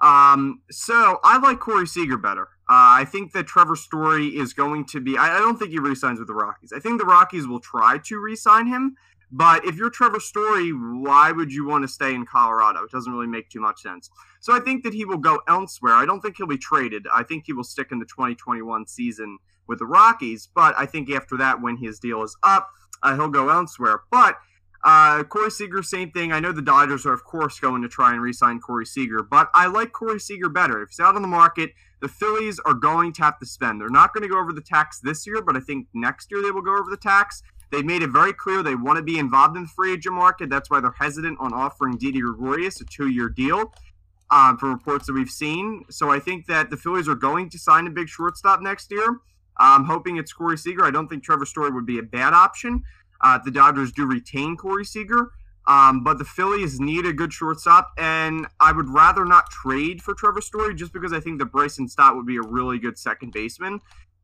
Um, 0.00 0.62
so 0.70 1.20
I 1.22 1.38
like 1.38 1.60
Corey 1.60 1.86
Seager 1.86 2.18
better. 2.18 2.48
Uh, 2.68 2.98
I 2.98 3.04
think 3.04 3.32
that 3.32 3.46
Trevor 3.46 3.76
Story 3.76 4.28
is 4.28 4.52
going 4.52 4.86
to 4.86 5.00
be. 5.00 5.16
I, 5.16 5.36
I 5.36 5.38
don't 5.38 5.56
think 5.56 5.70
he 5.70 5.78
resigns 5.78 6.18
with 6.18 6.28
the 6.28 6.34
Rockies. 6.34 6.72
I 6.74 6.80
think 6.80 7.00
the 7.00 7.06
Rockies 7.06 7.46
will 7.46 7.60
try 7.60 7.98
to 8.04 8.18
re-sign 8.18 8.66
him. 8.66 8.96
But 9.32 9.64
if 9.64 9.76
you're 9.76 9.90
Trevor 9.90 10.18
Story, 10.18 10.70
why 10.70 11.30
would 11.30 11.52
you 11.52 11.64
want 11.64 11.82
to 11.82 11.88
stay 11.88 12.14
in 12.14 12.26
Colorado? 12.26 12.82
It 12.82 12.90
doesn't 12.90 13.12
really 13.12 13.28
make 13.28 13.48
too 13.48 13.60
much 13.60 13.80
sense. 13.80 14.10
So 14.40 14.52
I 14.52 14.58
think 14.58 14.82
that 14.82 14.94
he 14.94 15.04
will 15.04 15.18
go 15.18 15.40
elsewhere. 15.46 15.94
I 15.94 16.04
don't 16.04 16.20
think 16.20 16.36
he'll 16.36 16.48
be 16.48 16.58
traded. 16.58 17.06
I 17.12 17.22
think 17.22 17.44
he 17.46 17.52
will 17.52 17.62
stick 17.62 17.92
in 17.92 18.00
the 18.00 18.06
2021 18.06 18.88
season 18.88 19.38
with 19.68 19.78
the 19.78 19.86
Rockies. 19.86 20.48
But 20.52 20.74
I 20.76 20.86
think 20.86 21.08
after 21.10 21.36
that, 21.36 21.62
when 21.62 21.76
his 21.76 22.00
deal 22.00 22.24
is 22.24 22.36
up, 22.42 22.70
uh, 23.02 23.14
he'll 23.16 23.28
go 23.28 23.48
elsewhere. 23.48 24.00
But 24.10 24.36
uh, 24.82 25.24
Corey 25.24 25.50
Seager, 25.50 25.82
same 25.82 26.10
thing. 26.10 26.32
I 26.32 26.40
know 26.40 26.52
the 26.52 26.62
Dodgers 26.62 27.04
are, 27.04 27.12
of 27.12 27.24
course, 27.24 27.60
going 27.60 27.82
to 27.82 27.88
try 27.88 28.12
and 28.12 28.22
re-sign 28.22 28.60
Corey 28.60 28.86
Seager, 28.86 29.22
but 29.22 29.50
I 29.54 29.66
like 29.66 29.92
Corey 29.92 30.18
Seager 30.20 30.48
better. 30.48 30.82
If 30.82 30.90
he's 30.90 31.00
out 31.00 31.16
on 31.16 31.22
the 31.22 31.28
market, 31.28 31.72
the 32.00 32.08
Phillies 32.08 32.58
are 32.64 32.72
going 32.72 33.12
to 33.12 33.22
have 33.22 33.38
to 33.40 33.46
spend. 33.46 33.80
They're 33.80 33.90
not 33.90 34.14
going 34.14 34.22
to 34.22 34.28
go 34.28 34.40
over 34.40 34.52
the 34.54 34.62
tax 34.62 34.98
this 35.00 35.26
year, 35.26 35.42
but 35.42 35.56
I 35.56 35.60
think 35.60 35.86
next 35.92 36.30
year 36.30 36.40
they 36.42 36.50
will 36.50 36.62
go 36.62 36.78
over 36.78 36.90
the 36.90 36.96
tax. 36.96 37.42
They've 37.70 37.84
made 37.84 38.02
it 38.02 38.08
very 38.10 38.32
clear 38.32 38.62
they 38.62 38.74
want 38.74 38.96
to 38.96 39.02
be 39.02 39.18
involved 39.18 39.56
in 39.56 39.64
the 39.64 39.68
free 39.68 39.92
agent 39.92 40.14
market. 40.14 40.48
That's 40.48 40.70
why 40.70 40.80
they're 40.80 40.92
hesitant 40.98 41.38
on 41.40 41.52
offering 41.52 41.98
Didi 41.98 42.20
Gregorius 42.20 42.80
a 42.80 42.84
two-year 42.86 43.28
deal. 43.28 43.72
um, 44.30 44.56
from 44.58 44.70
reports 44.72 45.06
that 45.06 45.12
we've 45.12 45.30
seen. 45.30 45.84
So 45.90 46.10
I 46.10 46.18
think 46.18 46.46
that 46.46 46.70
the 46.70 46.76
Phillies 46.76 47.08
are 47.08 47.14
going 47.14 47.50
to 47.50 47.58
sign 47.58 47.86
a 47.86 47.90
big 47.90 48.08
shortstop 48.08 48.60
next 48.60 48.90
year. 48.90 49.18
I'm 49.60 49.84
hoping 49.84 50.16
it's 50.16 50.32
Corey 50.32 50.56
Seager. 50.56 50.84
I 50.84 50.90
don't 50.90 51.06
think 51.06 51.22
Trevor 51.22 51.44
Story 51.44 51.70
would 51.70 51.86
be 51.86 51.98
a 51.98 52.02
bad 52.02 52.32
option. 52.32 52.82
Uh, 53.20 53.38
the 53.44 53.50
Dodgers 53.50 53.92
do 53.92 54.06
retain 54.06 54.56
Corey 54.56 54.84
Seager, 54.84 55.30
um, 55.68 56.02
but 56.02 56.18
the 56.18 56.24
Phillies 56.24 56.80
need 56.80 57.04
a 57.04 57.12
good 57.12 57.32
shortstop, 57.32 57.92
and 57.98 58.46
I 58.58 58.72
would 58.72 58.88
rather 58.88 59.26
not 59.26 59.50
trade 59.50 60.02
for 60.02 60.14
Trevor 60.14 60.40
Story 60.40 60.74
just 60.74 60.92
because 60.92 61.12
I 61.12 61.20
think 61.20 61.38
that 61.38 61.46
Bryson 61.46 61.86
Stott 61.86 62.16
would 62.16 62.26
be 62.26 62.38
a 62.38 62.42
really 62.42 62.78
good 62.78 62.98
second 62.98 63.32
baseman. 63.32 63.80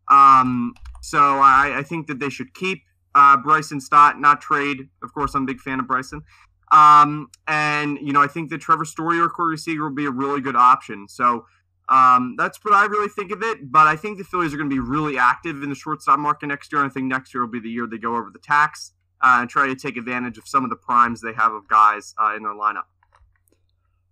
Um, 0.08 0.74
so 1.02 1.18
I, 1.18 1.78
I, 1.78 1.82
think 1.82 2.06
that 2.06 2.20
they 2.20 2.30
should 2.30 2.54
keep 2.54 2.82
uh, 3.16 3.36
Bryson 3.36 3.80
Stott, 3.80 4.20
not 4.20 4.40
trade. 4.40 4.88
Of 5.02 5.12
course, 5.12 5.34
I'm 5.34 5.42
a 5.42 5.46
big 5.46 5.60
fan 5.60 5.80
of 5.80 5.88
Bryson. 5.88 6.22
Um, 6.70 7.28
and 7.46 7.98
you 8.00 8.12
know, 8.12 8.22
I 8.22 8.28
think 8.28 8.50
that 8.50 8.60
Trevor 8.60 8.84
Story 8.84 9.18
or 9.18 9.28
Corey 9.28 9.58
Seager 9.58 9.84
will 9.84 9.94
be 9.94 10.06
a 10.06 10.10
really 10.10 10.40
good 10.40 10.56
option. 10.56 11.08
So 11.08 11.46
um, 11.88 12.34
that's 12.36 12.64
what 12.64 12.74
I 12.74 12.86
really 12.86 13.08
think 13.08 13.30
of 13.32 13.42
it. 13.42 13.70
But 13.70 13.86
I 13.86 13.96
think 13.96 14.18
the 14.18 14.24
Phillies 14.24 14.52
are 14.52 14.56
going 14.56 14.70
to 14.70 14.74
be 14.74 14.80
really 14.80 15.18
active 15.18 15.62
in 15.62 15.68
the 15.68 15.74
shortstop 15.74 16.18
market 16.18 16.46
next 16.46 16.72
year. 16.72 16.82
And 16.82 16.90
I 16.90 16.92
think 16.92 17.06
next 17.06 17.32
year 17.34 17.42
will 17.42 17.50
be 17.50 17.60
the 17.60 17.70
year 17.70 17.86
they 17.86 17.98
go 17.98 18.16
over 18.16 18.30
the 18.32 18.38
tax 18.38 18.92
uh, 19.22 19.38
and 19.40 19.50
try 19.50 19.66
to 19.66 19.76
take 19.76 19.96
advantage 19.96 20.38
of 20.38 20.48
some 20.48 20.64
of 20.64 20.70
the 20.70 20.76
primes 20.76 21.20
they 21.20 21.32
have 21.32 21.52
of 21.52 21.68
guys 21.68 22.14
uh, 22.20 22.34
in 22.36 22.42
their 22.42 22.54
lineup. 22.54 22.84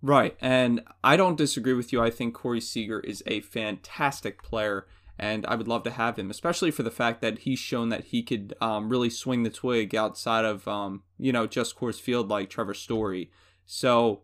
Right, 0.02 0.36
and 0.38 0.82
I 1.02 1.16
don't 1.16 1.36
disagree 1.36 1.72
with 1.72 1.90
you. 1.90 2.02
I 2.02 2.10
think 2.10 2.34
Corey 2.34 2.60
Seager 2.60 3.00
is 3.00 3.22
a 3.26 3.40
fantastic 3.40 4.42
player 4.42 4.86
and 5.18 5.46
I 5.46 5.54
would 5.54 5.68
love 5.68 5.84
to 5.84 5.90
have 5.90 6.18
him, 6.18 6.30
especially 6.30 6.70
for 6.70 6.82
the 6.82 6.90
fact 6.90 7.20
that 7.22 7.40
he's 7.40 7.58
shown 7.58 7.88
that 7.90 8.06
he 8.06 8.22
could 8.22 8.54
um, 8.60 8.88
really 8.88 9.10
swing 9.10 9.42
the 9.42 9.50
twig 9.50 9.94
outside 9.94 10.44
of 10.44 10.66
um, 10.66 11.02
you 11.18 11.32
know 11.32 11.46
just 11.46 11.76
Coors 11.76 12.00
Field 12.00 12.28
like 12.28 12.50
Trevor 12.50 12.74
Story. 12.74 13.30
So, 13.64 14.22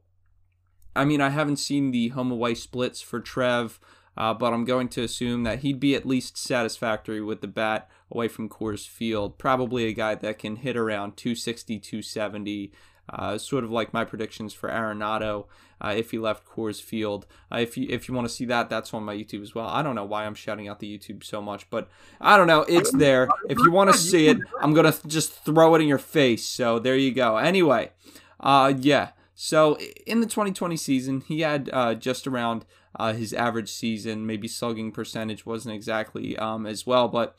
I 1.01 1.07
mean, 1.07 1.23
I 1.23 1.31
haven't 1.31 1.57
seen 1.57 1.93
the 1.93 2.09
home 2.09 2.31
away 2.31 2.55
splits 2.55 3.01
for 3.01 3.21
Trev, 3.21 3.81
uh, 4.19 4.35
but 4.35 4.53
I'm 4.53 4.67
going 4.67 4.91
to 4.91 5.03
assume 5.03 5.45
that 5.45 5.61
he'd 5.61 5.81
be 5.81 5.95
at 5.95 6.05
least 6.05 6.37
satisfactory 6.37 7.23
with 7.23 7.41
the 7.41 7.49
bat 7.49 7.89
away 8.11 8.29
from 8.29 8.51
Coors 8.51 8.87
Field. 8.87 9.39
Probably 9.39 9.87
a 9.87 9.95
guy 9.95 10.15
that 10.17 10.39
can 10.39 10.57
hit 10.57 10.77
around 10.77 11.17
260, 11.17 11.79
270. 11.79 12.73
Uh, 13.09 13.39
sort 13.39 13.65
of 13.65 13.71
like 13.71 13.95
my 13.95 14.05
predictions 14.05 14.53
for 14.53 14.69
Arenado 14.69 15.47
uh, 15.81 15.95
if 15.97 16.11
he 16.11 16.19
left 16.19 16.47
Coors 16.47 16.83
Field. 16.83 17.27
Uh, 17.51 17.57
if 17.57 17.79
you 17.79 17.87
if 17.89 18.07
you 18.07 18.15
want 18.15 18.29
to 18.29 18.33
see 18.33 18.45
that, 18.45 18.69
that's 18.69 18.93
on 18.93 19.03
my 19.03 19.17
YouTube 19.17 19.43
as 19.43 19.55
well. 19.55 19.69
I 19.69 19.83
don't 19.83 19.95
know 19.95 20.05
why 20.05 20.27
I'm 20.27 20.35
shouting 20.35 20.69
out 20.69 20.81
the 20.81 20.99
YouTube 20.99 21.25
so 21.25 21.41
much, 21.41 21.69
but 21.71 21.89
I 22.21 22.37
don't 22.37 22.47
know. 22.47 22.61
It's 22.69 22.93
there. 22.93 23.27
If 23.49 23.59
you 23.59 23.73
want 23.73 23.91
to 23.91 23.99
see 23.99 24.29
it, 24.29 24.37
I'm 24.61 24.75
gonna 24.75 24.95
just 25.07 25.33
throw 25.47 25.75
it 25.75 25.81
in 25.81 25.89
your 25.89 25.99
face. 25.99 26.45
So 26.45 26.79
there 26.79 26.95
you 26.95 27.11
go. 27.11 27.39
Anyway, 27.39 27.91
uh, 28.39 28.75
yeah. 28.79 29.13
So 29.43 29.79
in 30.05 30.21
the 30.21 30.27
2020 30.27 30.77
season, 30.77 31.23
he 31.23 31.41
had 31.41 31.71
uh, 31.73 31.95
just 31.95 32.27
around 32.27 32.67
uh, 32.95 33.15
his 33.15 33.33
average 33.33 33.71
season. 33.71 34.27
Maybe 34.27 34.47
slugging 34.47 34.93
percentage 34.93 35.47
wasn't 35.47 35.77
exactly 35.77 36.37
um, 36.37 36.67
as 36.67 36.87
well, 36.87 37.09
but 37.09 37.39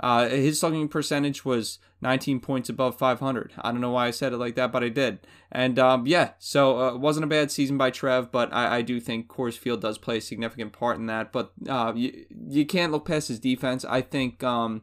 uh, 0.00 0.26
his 0.30 0.58
slugging 0.58 0.88
percentage 0.88 1.44
was 1.44 1.80
19 2.00 2.40
points 2.40 2.70
above 2.70 2.96
500. 2.96 3.52
I 3.58 3.72
don't 3.72 3.82
know 3.82 3.90
why 3.90 4.06
I 4.06 4.10
said 4.10 4.32
it 4.32 4.38
like 4.38 4.54
that, 4.54 4.72
but 4.72 4.82
I 4.82 4.88
did. 4.88 5.18
And 5.52 5.78
um, 5.78 6.06
yeah, 6.06 6.30
so 6.38 6.80
uh, 6.80 6.94
it 6.94 7.00
wasn't 7.00 7.24
a 7.24 7.28
bad 7.28 7.50
season 7.50 7.76
by 7.76 7.90
Trev, 7.90 8.32
but 8.32 8.50
I, 8.50 8.76
I, 8.76 8.82
do 8.82 8.98
think 8.98 9.28
Coors 9.28 9.58
Field 9.58 9.82
does 9.82 9.98
play 9.98 10.16
a 10.16 10.22
significant 10.22 10.72
part 10.72 10.96
in 10.96 11.04
that. 11.06 11.30
But 11.30 11.52
uh, 11.68 11.92
you, 11.94 12.24
you 12.48 12.64
can't 12.64 12.90
look 12.90 13.04
past 13.04 13.28
his 13.28 13.38
defense. 13.38 13.84
I 13.84 14.00
think 14.00 14.42
um, 14.42 14.80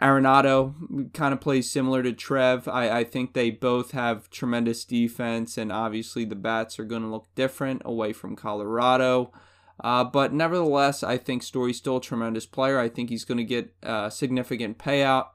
Arenado 0.00 1.12
kind 1.12 1.32
of 1.32 1.40
plays 1.40 1.70
similar 1.70 2.02
to 2.02 2.12
Trev. 2.12 2.66
I, 2.66 2.98
I 2.98 3.04
think 3.04 3.32
they 3.32 3.50
both 3.50 3.92
have 3.92 4.30
tremendous 4.30 4.84
defense, 4.84 5.56
and 5.56 5.70
obviously 5.70 6.24
the 6.24 6.34
bats 6.34 6.78
are 6.78 6.84
going 6.84 7.02
to 7.02 7.08
look 7.08 7.26
different 7.34 7.82
away 7.84 8.12
from 8.12 8.34
Colorado. 8.34 9.32
Uh, 9.82 10.04
but 10.04 10.32
nevertheless, 10.32 11.02
I 11.02 11.18
think 11.18 11.42
Story's 11.42 11.78
still 11.78 11.96
a 11.96 12.00
tremendous 12.00 12.46
player. 12.46 12.78
I 12.78 12.88
think 12.88 13.10
he's 13.10 13.24
going 13.24 13.38
to 13.38 13.44
get 13.44 13.74
a 13.82 14.10
significant 14.10 14.78
payout 14.78 15.28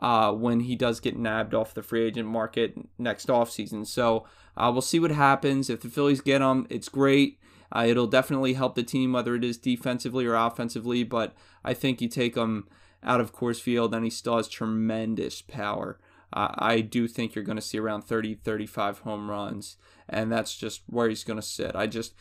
uh, 0.00 0.32
when 0.32 0.60
he 0.60 0.76
does 0.76 1.00
get 1.00 1.16
nabbed 1.16 1.54
off 1.54 1.74
the 1.74 1.82
free 1.82 2.04
agent 2.04 2.28
market 2.28 2.74
next 2.98 3.28
offseason. 3.28 3.86
So 3.86 4.26
uh, 4.56 4.70
we'll 4.72 4.82
see 4.82 5.00
what 5.00 5.10
happens. 5.10 5.70
If 5.70 5.80
the 5.80 5.88
Phillies 5.88 6.20
get 6.20 6.42
him, 6.42 6.66
it's 6.70 6.88
great. 6.88 7.38
Uh, 7.74 7.84
it'll 7.86 8.06
definitely 8.06 8.54
help 8.54 8.74
the 8.74 8.82
team, 8.82 9.12
whether 9.12 9.34
it 9.34 9.44
is 9.44 9.58
defensively 9.58 10.26
or 10.26 10.34
offensively. 10.34 11.04
But 11.04 11.34
I 11.64 11.74
think 11.74 12.00
you 12.00 12.08
take 12.08 12.36
him 12.36 12.68
out 13.02 13.20
of 13.20 13.34
Coors 13.34 13.60
Field, 13.60 13.94
and 13.94 14.04
he 14.04 14.10
still 14.10 14.36
has 14.36 14.48
tremendous 14.48 15.42
power. 15.42 15.98
Uh, 16.32 16.48
I 16.54 16.80
do 16.80 17.08
think 17.08 17.34
you're 17.34 17.44
going 17.44 17.56
to 17.56 17.62
see 17.62 17.78
around 17.78 18.02
30, 18.02 18.34
35 18.34 19.00
home 19.00 19.30
runs, 19.30 19.76
and 20.08 20.30
that's 20.30 20.56
just 20.56 20.82
where 20.86 21.08
he's 21.08 21.24
going 21.24 21.40
to 21.40 21.46
sit. 21.46 21.74
I 21.74 21.86
just 21.86 22.14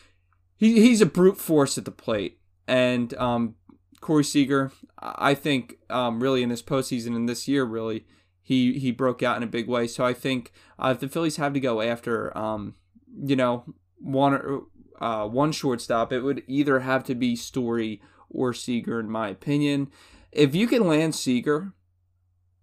he, 0.58 0.82
he's 0.82 1.02
a 1.02 1.06
brute 1.06 1.38
force 1.38 1.78
at 1.78 1.86
the 1.86 1.92
plate. 1.92 2.40
And 2.68 3.14
um, 3.16 3.56
Corey 4.02 4.24
Seager, 4.24 4.72
I 5.00 5.34
think, 5.34 5.78
um, 5.90 6.22
really 6.22 6.44
in 6.44 6.50
this 6.50 6.64
postseason 6.64 7.16
and 7.16 7.30
this 7.30 7.48
year, 7.48 7.64
really, 7.64 8.06
he 8.42 8.80
he 8.80 8.92
broke 8.92 9.24
out 9.24 9.38
in 9.38 9.44
a 9.44 9.48
big 9.48 9.68
way. 9.68 9.88
So 9.88 10.06
I 10.06 10.14
think 10.14 10.52
uh, 10.80 10.90
if 10.96 11.00
the 11.00 11.10
Phillies 11.10 11.38
have 11.38 11.54
to 11.54 11.60
go 11.60 11.82
after, 11.82 12.36
um, 12.38 12.76
you 13.24 13.36
know, 13.36 13.64
one 14.00 14.64
uh, 15.00 15.28
one 15.28 15.52
shortstop, 15.52 16.12
it 16.12 16.22
would 16.22 16.44
either 16.48 16.80
have 16.80 17.04
to 17.06 17.16
be 17.16 17.36
Story 17.36 18.02
or 18.30 18.54
Seager, 18.54 19.00
in 19.00 19.10
my 19.10 19.30
opinion. 19.30 19.90
If 20.32 20.56
you 20.56 20.68
can 20.68 20.88
land 20.88 21.16
Seager, 21.16 21.74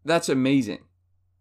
that's 0.04 0.28
amazing. 0.28 0.84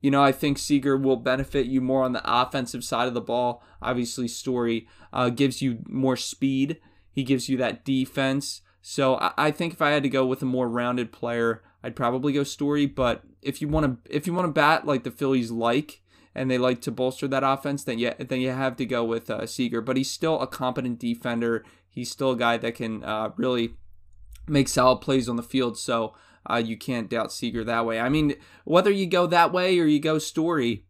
You 0.02 0.12
know, 0.12 0.22
I 0.22 0.32
think 0.34 0.58
Seager 0.58 0.98
will 0.98 1.16
benefit 1.16 1.66
you 1.66 1.80
more 1.80 2.04
on 2.04 2.12
the 2.12 2.22
offensive 2.26 2.84
side 2.84 3.08
of 3.08 3.14
the 3.14 3.22
ball. 3.22 3.64
Obviously, 3.82 4.28
Story 4.28 4.88
uh, 5.14 5.30
gives 5.30 5.62
you 5.62 5.80
more 5.88 6.18
speed. 6.18 6.80
He 7.12 7.24
gives 7.24 7.48
you 7.48 7.58
that 7.58 7.86
defense. 7.86 8.62
So 8.82 9.16
I, 9.16 9.32
I 9.38 9.52
think 9.52 9.74
if 9.74 9.82
I 9.82 9.92
had 9.92 10.04
to 10.04 10.10
go 10.10 10.26
with 10.26 10.42
a 10.42 10.46
more 10.46 10.68
rounded 10.68 11.14
player, 11.14 11.64
I'd 11.84 11.96
probably 11.96 12.34
go 12.34 12.44
Story. 12.44 12.86
But 12.86 13.24
if 13.42 13.62
you 13.62 13.70
want 13.70 14.04
to, 14.04 14.14
if 14.14 14.28
you 14.28 14.34
want 14.34 14.48
to 14.48 14.52
bat 14.52 14.86
like 14.86 15.04
the 15.04 15.12
Phillies 15.12 15.52
like, 15.52 16.02
and 16.36 16.50
they 16.50 16.58
like 16.58 16.82
to 16.82 16.92
bolster 16.92 17.28
that 17.28 17.44
offense, 17.44 17.84
then 17.84 18.00
yeah, 18.00 18.16
then 18.20 18.42
you 18.42 18.50
have 18.50 18.76
to 18.78 18.86
go 18.86 19.04
with 19.04 19.30
uh, 19.30 19.46
Seager. 19.46 19.82
But 19.82 19.98
he's 19.98 20.10
still 20.12 20.40
a 20.42 20.48
competent 20.48 21.00
defender. 21.00 21.64
He's 21.90 22.12
still 22.12 22.32
a 22.32 22.38
guy 22.38 22.58
that 22.58 22.76
can 22.76 23.04
uh, 23.04 23.30
really 23.38 23.76
make 24.48 24.68
solid 24.68 24.98
plays 24.98 25.30
on 25.30 25.36
the 25.36 25.44
field. 25.44 25.78
So 25.78 26.14
uh, 26.50 26.62
you 26.64 26.78
can't 26.78 27.10
doubt 27.10 27.32
Seager 27.32 27.64
that 27.64 27.86
way. 27.86 28.00
I 28.00 28.10
mean, 28.10 28.36
whether 28.66 28.92
you 28.92 29.06
go 29.06 29.28
that 29.28 29.52
way 29.52 29.80
or 29.80 29.86
you 29.86 30.00
go 30.00 30.20
Story, 30.20 30.86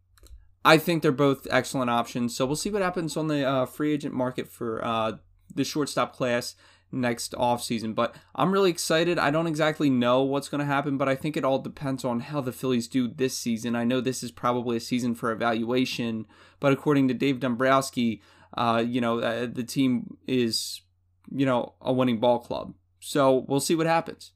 I 0.65 0.77
think 0.77 1.01
they're 1.01 1.11
both 1.11 1.47
excellent 1.51 1.89
options. 1.89 2.35
So 2.35 2.45
we'll 2.45 2.55
see 2.55 2.69
what 2.69 2.81
happens 2.81 3.17
on 3.17 3.27
the 3.27 3.47
uh, 3.47 3.65
free 3.65 3.93
agent 3.93 4.13
market 4.13 4.47
for 4.47 4.83
uh, 4.83 5.13
the 5.53 5.63
shortstop 5.63 6.15
class 6.15 6.55
next 6.91 7.33
offseason. 7.33 7.93
But 7.95 8.15
I'm 8.35 8.51
really 8.51 8.69
excited. 8.69 9.19
I 9.19 9.31
don't 9.31 9.47
exactly 9.47 9.89
know 9.89 10.21
what's 10.21 10.47
going 10.47 10.59
to 10.59 10.65
happen, 10.65 10.97
but 10.97 11.09
I 11.09 11.15
think 11.15 11.35
it 11.35 11.43
all 11.43 11.59
depends 11.59 12.05
on 12.05 12.21
how 12.21 12.39
the 12.39 12.51
Phillies 12.51 12.87
do 12.87 13.07
this 13.07 13.37
season. 13.37 13.75
I 13.75 13.83
know 13.83 13.99
this 13.99 14.23
is 14.23 14.31
probably 14.31 14.77
a 14.77 14.81
season 14.81 15.15
for 15.15 15.31
evaluation, 15.31 16.25
but 16.59 16.71
according 16.71 17.07
to 17.09 17.13
Dave 17.13 17.39
Dombrowski, 17.39 18.21
uh, 18.55 18.83
you 18.85 19.01
know, 19.01 19.19
uh, 19.19 19.47
the 19.51 19.63
team 19.63 20.17
is, 20.27 20.81
you 21.31 21.45
know, 21.45 21.73
a 21.81 21.91
winning 21.91 22.19
ball 22.19 22.39
club. 22.39 22.73
So 23.05 23.43
we'll 23.49 23.59
see 23.59 23.75
what 23.75 23.85
happens. 23.85 24.31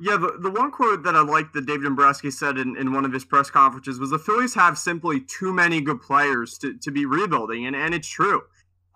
Yeah, 0.00 0.16
the, 0.16 0.38
the 0.40 0.50
one 0.50 0.70
quote 0.70 1.02
that 1.02 1.14
I 1.14 1.20
liked 1.20 1.52
that 1.52 1.66
David 1.66 1.84
Dombrowski 1.84 2.30
said 2.30 2.56
in, 2.56 2.78
in 2.78 2.94
one 2.94 3.04
of 3.04 3.12
his 3.12 3.26
press 3.26 3.50
conferences 3.50 3.98
was 3.98 4.08
the 4.08 4.18
Phillies 4.18 4.54
have 4.54 4.78
simply 4.78 5.20
too 5.20 5.52
many 5.52 5.82
good 5.82 6.00
players 6.00 6.56
to, 6.58 6.78
to 6.78 6.90
be 6.90 7.04
rebuilding, 7.04 7.66
and, 7.66 7.76
and 7.76 7.94
it's 7.94 8.08
true. 8.08 8.42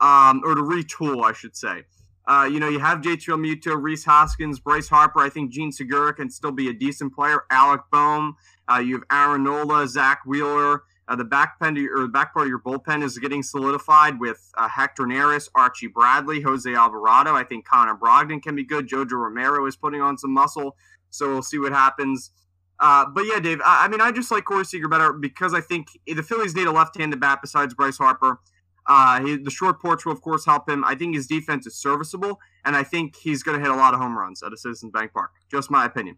Um, 0.01 0.41
or 0.43 0.55
to 0.55 0.63
retool, 0.63 1.23
I 1.23 1.35
should 1.35 1.55
say. 1.55 1.85
Uh, 2.27 2.49
you 2.51 2.61
know, 2.61 2.69
you 2.69 2.79
have 2.79 3.03
JT 3.03 3.27
Realmuto, 3.27 3.77
Rhys 3.79 4.07
Hoskins, 4.07 4.59
Bryce 4.59 4.89
Harper. 4.89 5.21
I 5.21 5.29
think 5.29 5.53
Jean 5.53 5.71
Segura 5.71 6.15
can 6.15 6.31
still 6.31 6.53
be 6.53 6.71
a 6.71 6.73
decent 6.73 7.15
player. 7.15 7.43
Alec 7.51 7.83
Bohm. 7.93 8.37
Uh, 8.71 8.79
you 8.79 8.95
have 8.95 9.05
Aaron 9.13 9.45
Nola, 9.45 9.87
Zack 9.87 10.21
Wheeler. 10.25 10.85
Uh, 11.11 11.17
the 11.17 11.25
back 11.25 11.59
pen 11.59 11.77
or 11.93 12.03
the 12.03 12.09
back 12.09 12.33
part 12.33 12.47
of 12.47 12.49
your 12.49 12.61
bullpen 12.61 13.03
is 13.03 13.19
getting 13.19 13.43
solidified 13.43 14.21
with 14.21 14.49
uh, 14.57 14.69
Hector 14.69 15.03
Neris, 15.03 15.49
Archie 15.57 15.89
Bradley, 15.89 16.41
Jose 16.41 16.73
Alvarado. 16.73 17.35
I 17.35 17.43
think 17.43 17.67
Connor 17.67 17.97
Brogdon 17.97 18.41
can 18.41 18.55
be 18.55 18.63
good. 18.63 18.89
Jojo 18.89 19.13
Romero 19.15 19.67
is 19.67 19.75
putting 19.75 20.01
on 20.01 20.17
some 20.17 20.31
muscle. 20.31 20.77
So 21.11 21.29
we'll 21.29 21.43
see 21.43 21.59
what 21.59 21.73
happens. 21.73 22.31
Uh, 22.79 23.07
but 23.07 23.23
yeah, 23.23 23.41
Dave, 23.41 23.61
I, 23.65 23.87
I, 23.87 23.89
mean, 23.89 24.01
I 24.01 24.13
just 24.13 24.31
like 24.31 24.45
Corey 24.45 24.65
Seager 24.65 24.87
better 24.87 25.13
because 25.13 25.53
I 25.53 25.61
think 25.61 25.89
the 26.07 26.23
Phillies 26.23 26.55
need 26.55 26.69
a 26.69 26.73
left-handed 26.73 27.19
bat 27.19 27.41
besides 27.43 27.75
Bryce 27.75 27.99
Harper. 27.99 28.39
Uh, 28.87 29.21
he, 29.21 29.37
the 29.37 29.51
short 29.51 29.81
porch 29.83 30.07
will, 30.07 30.13
of 30.13 30.21
course, 30.21 30.47
help 30.47 30.69
him. 30.69 30.85
I 30.85 30.95
think 30.95 31.17
his 31.17 31.27
defense 31.27 31.67
is 31.67 31.75
serviceable, 31.75 32.39
and 32.65 32.77
I 32.77 32.85
think 32.85 33.17
he's 33.17 33.43
going 33.43 33.59
to 33.59 33.63
hit 33.63 33.73
a 33.73 33.77
lot 33.77 33.95
of 33.95 34.01
home 34.01 34.17
runs 34.17 34.45
at 34.45 34.53
a 34.53 34.57
Citizens 34.57 34.93
Bank 34.93 35.13
Park. 35.13 35.33
Just 35.51 35.73
my 35.73 35.87
opinion. 35.87 36.17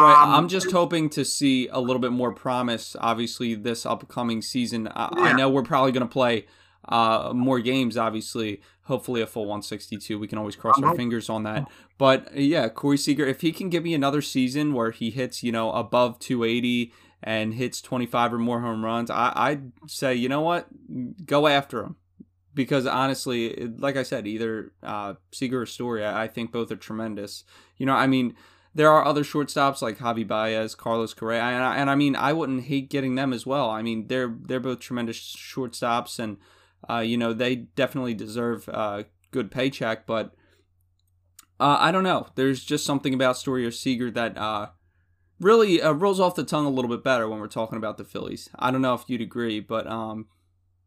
Right. 0.00 0.22
Um, 0.22 0.34
I'm 0.34 0.48
just 0.48 0.70
hoping 0.72 1.08
to 1.10 1.24
see 1.24 1.68
a 1.68 1.80
little 1.80 2.00
bit 2.00 2.12
more 2.12 2.32
promise. 2.32 2.96
Obviously, 3.00 3.54
this 3.54 3.86
upcoming 3.86 4.42
season, 4.42 4.88
I, 4.88 5.08
yeah. 5.16 5.22
I 5.22 5.32
know 5.32 5.48
we're 5.48 5.62
probably 5.62 5.92
going 5.92 6.06
to 6.06 6.12
play 6.12 6.46
uh, 6.88 7.32
more 7.34 7.60
games, 7.60 7.96
obviously. 7.96 8.60
Hopefully, 8.84 9.20
a 9.22 9.26
full 9.26 9.44
162. 9.44 10.18
We 10.18 10.28
can 10.28 10.36
always 10.36 10.56
cross 10.56 10.80
our 10.82 10.94
fingers 10.94 11.30
on 11.30 11.44
that. 11.44 11.66
But 11.96 12.36
yeah, 12.36 12.68
Corey 12.68 12.98
Seager, 12.98 13.26
if 13.26 13.40
he 13.40 13.52
can 13.52 13.70
give 13.70 13.82
me 13.84 13.94
another 13.94 14.20
season 14.20 14.74
where 14.74 14.90
he 14.90 15.10
hits, 15.10 15.42
you 15.42 15.52
know, 15.52 15.70
above 15.72 16.18
280 16.18 16.92
and 17.22 17.54
hits 17.54 17.80
25 17.80 18.34
or 18.34 18.38
more 18.38 18.60
home 18.60 18.84
runs, 18.84 19.10
I, 19.10 19.32
I'd 19.34 19.72
say, 19.86 20.14
you 20.14 20.28
know 20.28 20.42
what? 20.42 20.66
Go 21.24 21.46
after 21.46 21.82
him. 21.84 21.96
because 22.54 22.86
honestly, 22.86 23.68
like 23.78 23.96
I 23.96 24.02
said, 24.02 24.26
either 24.26 24.72
uh, 24.82 25.14
Seager 25.32 25.62
or 25.62 25.66
Story, 25.66 26.06
I 26.06 26.28
think 26.28 26.52
both 26.52 26.70
are 26.70 26.76
tremendous. 26.76 27.44
You 27.78 27.86
know, 27.86 27.94
I 27.94 28.06
mean, 28.06 28.34
there 28.74 28.90
are 28.90 29.04
other 29.04 29.22
shortstops 29.22 29.80
like 29.82 29.98
Javi 29.98 30.26
Baez, 30.26 30.74
Carlos 30.74 31.14
Correa, 31.14 31.42
and 31.42 31.62
I, 31.62 31.76
and 31.76 31.88
I 31.88 31.94
mean, 31.94 32.16
I 32.16 32.32
wouldn't 32.32 32.64
hate 32.64 32.90
getting 32.90 33.14
them 33.14 33.32
as 33.32 33.46
well. 33.46 33.70
I 33.70 33.82
mean, 33.82 34.08
they're 34.08 34.34
they're 34.42 34.60
both 34.60 34.80
tremendous 34.80 35.18
shortstops, 35.18 36.18
and 36.18 36.38
uh, 36.88 36.98
you 36.98 37.16
know 37.16 37.32
they 37.32 37.54
definitely 37.54 38.14
deserve 38.14 38.68
a 38.68 39.06
good 39.30 39.50
paycheck. 39.50 40.06
But 40.06 40.34
uh, 41.60 41.76
I 41.78 41.92
don't 41.92 42.04
know. 42.04 42.26
There's 42.34 42.64
just 42.64 42.84
something 42.84 43.14
about 43.14 43.36
Story 43.36 43.64
or 43.64 43.70
Seager 43.70 44.10
that 44.10 44.36
uh, 44.36 44.70
really 45.40 45.80
uh, 45.80 45.92
rolls 45.92 46.20
off 46.20 46.34
the 46.34 46.44
tongue 46.44 46.66
a 46.66 46.70
little 46.70 46.90
bit 46.90 47.04
better 47.04 47.28
when 47.28 47.38
we're 47.38 47.46
talking 47.46 47.78
about 47.78 47.96
the 47.96 48.04
Phillies. 48.04 48.48
I 48.58 48.70
don't 48.70 48.82
know 48.82 48.94
if 48.94 49.04
you'd 49.06 49.20
agree, 49.20 49.60
but 49.60 49.86
um, 49.86 50.26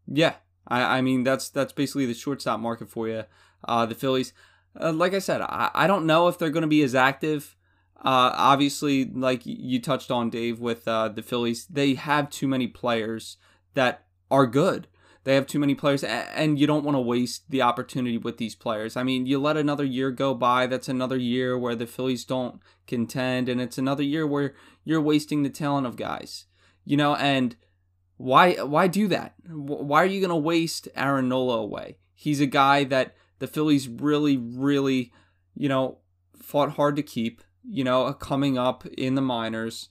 yeah, 0.08 0.36
I, 0.67 0.97
I 0.97 1.02
mean 1.02 1.23
that's 1.23 1.50
that's 1.50 1.73
basically 1.73 2.06
the 2.06 2.13
shortstop 2.13 2.60
market 2.60 2.89
for 2.89 3.08
you. 3.08 3.23
Uh, 3.63 3.86
the 3.86 3.95
Phillies, 3.95 4.34
uh, 4.80 4.91
like 4.91 5.13
I 5.13 5.19
said, 5.19 5.41
I, 5.41 5.71
I 5.73 5.88
don't 5.88 6.06
know 6.06 6.28
if 6.28 6.38
they're 6.38 6.50
going 6.50 6.62
to 6.62 6.67
be 6.67 6.84
as 6.84 6.93
active. 6.95 7.57
Uh, 8.00 8.32
obviously, 8.36 9.06
like 9.06 9.42
you 9.46 9.82
touched 9.82 10.12
on, 10.12 10.30
Dave, 10.30 10.60
with 10.60 10.88
uh, 10.88 11.10
the 11.10 11.24
Phillies, 11.24 11.66
they 11.66 11.96
have 11.96 12.30
too 12.30 12.48
many 12.48 12.68
players 12.68 13.38
that 13.74 14.06
are 14.30 14.46
good. 14.46 14.88
They 15.24 15.36
have 15.36 15.48
too 15.48 15.60
many 15.60 15.76
players, 15.76 16.06
and 16.06 16.58
you 16.58 16.68
don't 16.68 16.86
want 16.86 16.96
to 16.96 17.02
waste 17.02 17.52
the 17.52 17.62
opportunity 17.62 18.18
with 18.18 18.38
these 18.38 18.56
players. 18.56 18.96
I 18.96 19.04
mean, 19.04 19.26
you 19.26 19.40
let 19.40 19.58
another 19.58 19.84
year 19.84 20.10
go 20.10 20.34
by. 20.34 20.68
That's 20.68 20.88
another 20.88 21.18
year 21.18 21.58
where 21.58 21.76
the 21.76 21.86
Phillies 21.86 22.24
don't 22.24 22.62
contend, 22.86 23.50
and 23.50 23.60
it's 23.60 23.78
another 23.78 24.04
year 24.04 24.26
where 24.26 24.56
you're 24.86 25.02
wasting 25.02 25.44
the 25.44 25.50
talent 25.50 25.86
of 25.86 25.98
guys. 25.98 26.46
You 26.86 26.96
know, 26.96 27.16
and 27.16 27.58
why 28.16 28.54
why 28.54 28.88
do 28.88 29.10
that? 29.10 29.34
Why 29.50 30.02
are 30.02 30.06
you 30.06 30.22
going 30.22 30.30
to 30.30 30.36
waste 30.38 30.88
Aaron 30.96 31.28
Nola 31.28 31.58
away? 31.58 31.98
He's 32.14 32.40
a 32.40 32.46
guy 32.46 32.86
that 32.86 33.14
the 33.40 33.48
Phillies 33.48 33.90
really, 33.90 34.38
really, 34.38 35.12
you 35.56 35.68
know, 35.68 35.98
fought 36.42 36.72
hard 36.72 36.96
to 36.96 37.04
keep. 37.04 37.42
You 37.69 37.84
know, 37.84 38.13
coming 38.13 38.58
up 38.58 38.86
in 38.97 39.15
the 39.15 39.21
minors 39.21 39.89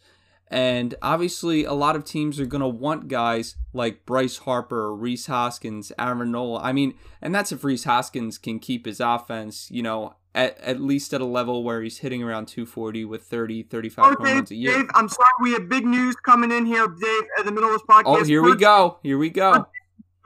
and 0.48 0.94
obviously, 1.02 1.64
a 1.64 1.72
lot 1.72 1.96
of 1.96 2.04
teams 2.04 2.38
are 2.38 2.46
going 2.46 2.60
to 2.60 2.68
want 2.68 3.08
guys 3.08 3.56
like 3.72 4.06
Bryce 4.06 4.38
Harper, 4.38 4.94
Rhys 4.94 5.26
Hoskins, 5.26 5.90
Aaron 5.98 6.30
Nola. 6.30 6.60
I 6.62 6.72
mean, 6.72 6.94
and 7.20 7.34
that's 7.34 7.50
if 7.50 7.64
Rhys 7.64 7.84
Hoskins 7.84 8.38
can 8.38 8.60
keep 8.60 8.86
his 8.86 9.00
offense, 9.00 9.68
you 9.72 9.82
know, 9.82 10.14
at, 10.36 10.56
at 10.60 10.80
least 10.80 11.12
at 11.12 11.20
a 11.20 11.24
level 11.24 11.64
where 11.64 11.82
he's 11.82 11.98
hitting 11.98 12.22
around 12.22 12.46
240 12.46 13.04
with 13.06 13.24
30, 13.24 13.64
35 13.64 14.04
oh, 14.04 14.08
home 14.08 14.16
runs 14.24 14.50
a 14.52 14.54
year. 14.54 14.76
Dave, 14.76 14.90
I'm 14.94 15.08
sorry, 15.08 15.28
we 15.40 15.52
have 15.54 15.68
big 15.68 15.84
news 15.84 16.14
coming 16.24 16.52
in 16.52 16.64
here, 16.64 16.86
Dave, 16.86 17.22
at 17.38 17.44
the 17.44 17.50
middle 17.50 17.70
of 17.70 17.74
this 17.74 17.82
podcast. 17.82 18.04
Oh, 18.06 18.24
here 18.24 18.42
we 18.42 18.54
go. 18.54 18.98
Here 19.02 19.18
we 19.18 19.30
go. 19.30 19.66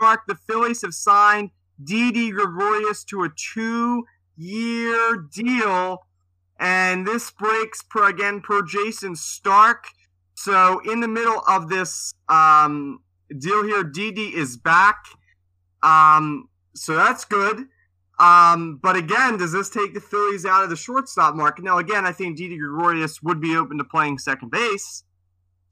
Mark, 0.01 0.21
the 0.29 0.35
Phillies 0.35 0.83
have 0.83 0.95
signed 0.95 1.51
Didi 1.83 2.31
Gregorius 2.31 3.05
to 3.05 3.25
a 3.25 3.31
two-year 3.31 5.29
deal, 5.33 6.03
and 6.61 7.07
this 7.07 7.31
breaks 7.33 7.83
per 7.83 8.09
again 8.09 8.41
per 8.41 8.63
Jayson 8.63 9.17
Stark 9.17 9.87
so 10.41 10.81
in 10.91 11.01
the 11.01 11.09
middle 11.09 11.43
of 11.47 11.69
this 11.69 12.15
um, 12.31 13.01
deal 13.37 13.63
here, 13.63 13.85
Didi 13.85 14.35
is 14.35 14.57
back. 14.57 15.05
Um, 15.83 16.49
so 16.75 16.95
that's 16.95 17.27
good. 17.27 17.67
Um, 18.19 18.81
but 18.83 18.97
again, 18.97 19.37
does 19.37 19.53
this 19.53 19.69
take 19.69 19.93
the 19.93 20.01
Phillies 20.01 20.47
out 20.47 20.65
of 20.65 20.71
the 20.71 20.77
shortstop 20.77 21.35
market? 21.35 21.63
Now, 21.63 21.77
again, 21.77 22.07
I 22.07 22.13
think 22.13 22.39
Didi 22.39 22.57
Gregorius 22.57 23.23
would 23.23 23.39
be 23.39 23.55
open 23.55 23.77
to 23.77 23.85
playing 23.85 24.17
second 24.17 24.51
base. 24.51 25.05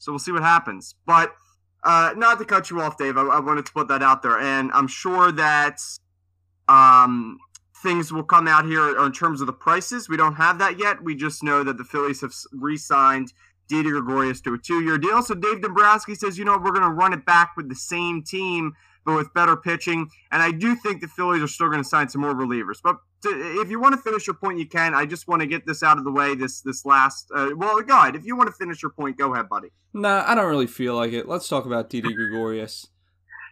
So 0.01 0.13
we'll 0.13 0.19
see 0.19 0.33
what 0.33 0.43
happens. 0.43 0.95
But 1.07 1.33
uh, 1.83 2.13
not 2.19 2.39
to 2.39 2.45
cut 2.45 2.69
you 2.69 2.83
off, 2.83 2.99
Dave, 2.99 3.17
I, 3.17 3.23
I 3.23 3.41
wanted 3.41 3.65
to 3.65 3.73
put 3.73 3.89
that 3.89 4.03
out 4.03 4.21
there. 4.21 4.39
And 4.39 4.71
I'm 4.75 4.87
sure 4.87 5.33
that 5.33 5.81
um, 6.69 7.39
things 7.83 8.13
will 8.13 8.25
come 8.25 8.49
out 8.49 8.65
here 8.65 8.99
in 9.05 9.13
terms 9.13 9.41
of 9.41 9.47
the 9.47 9.53
prices. 9.53 10.09
We 10.09 10.17
don't 10.17 10.35
have 10.35 10.59
that 10.59 10.79
yet. 10.79 11.03
We 11.03 11.15
just 11.15 11.43
know 11.43 11.63
that 11.65 11.79
the 11.79 11.85
Phillies 11.85 12.21
have 12.21 12.33
re 12.53 12.77
signed– 12.77 13.33
Didi 13.69 13.91
Gregorius 13.91 14.41
to 14.43 14.55
a 14.55 14.59
two-year 14.59 14.99
deal. 14.99 15.23
So 15.23 15.35
Dave 15.35 15.61
Dombrowski 15.61 16.15
says, 16.15 16.39
you 16.39 16.45
know, 16.45 16.59
we're 16.59 16.73
going 16.73 16.83
to 16.83 16.91
run 16.91 17.13
it 17.13 17.25
back 17.25 17.53
with 17.57 17.69
the 17.69 17.75
same 17.75 18.23
team, 18.23 18.73
but 19.05 19.15
with 19.15 19.33
better 19.35 19.57
pitching. 19.57 20.09
And 20.33 20.43
I 20.43 20.51
do 20.51 20.75
think 20.75 21.01
the 21.01 21.09
Phillies 21.09 21.43
are 21.43 21.49
still 21.49 21.69
going 21.69 21.83
to 21.83 21.89
sign 21.89 22.09
some 22.09 22.23
more 22.23 22.35
relievers. 22.35 22.79
But 22.83 22.97
to, 23.23 23.29
if 23.61 23.71
you 23.71 23.79
want 23.79 23.95
to 23.95 24.01
finish 24.01 24.27
your 24.27 24.35
point, 24.35 24.59
you 24.59 24.67
can. 24.67 24.95
I 24.95 25.07
just 25.07 25.29
want 25.29 25.43
to 25.43 25.47
get 25.47 25.67
this 25.67 25.83
out 25.83 25.99
of 25.99 26.05
the 26.05 26.13
way. 26.13 26.35
This 26.35 26.61
this 26.63 26.85
last. 26.85 27.31
Uh, 27.35 27.51
well, 27.57 27.81
go 27.83 27.99
ahead. 27.99 28.17
If 28.17 28.25
you 28.25 28.37
want 28.37 28.49
to 28.49 28.55
finish 28.55 28.83
your 28.83 28.91
point, 28.91 29.19
go 29.19 29.33
ahead, 29.35 29.49
buddy. 29.49 29.69
Nah, 29.93 30.25
I 30.27 30.35
don't 30.35 30.49
really 30.49 30.67
feel 30.67 30.95
like 30.95 31.13
it. 31.13 31.29
Let's 31.29 31.49
talk 31.49 31.67
about 31.67 31.91
Didi 31.91 32.13
Gregorius. 32.15 32.87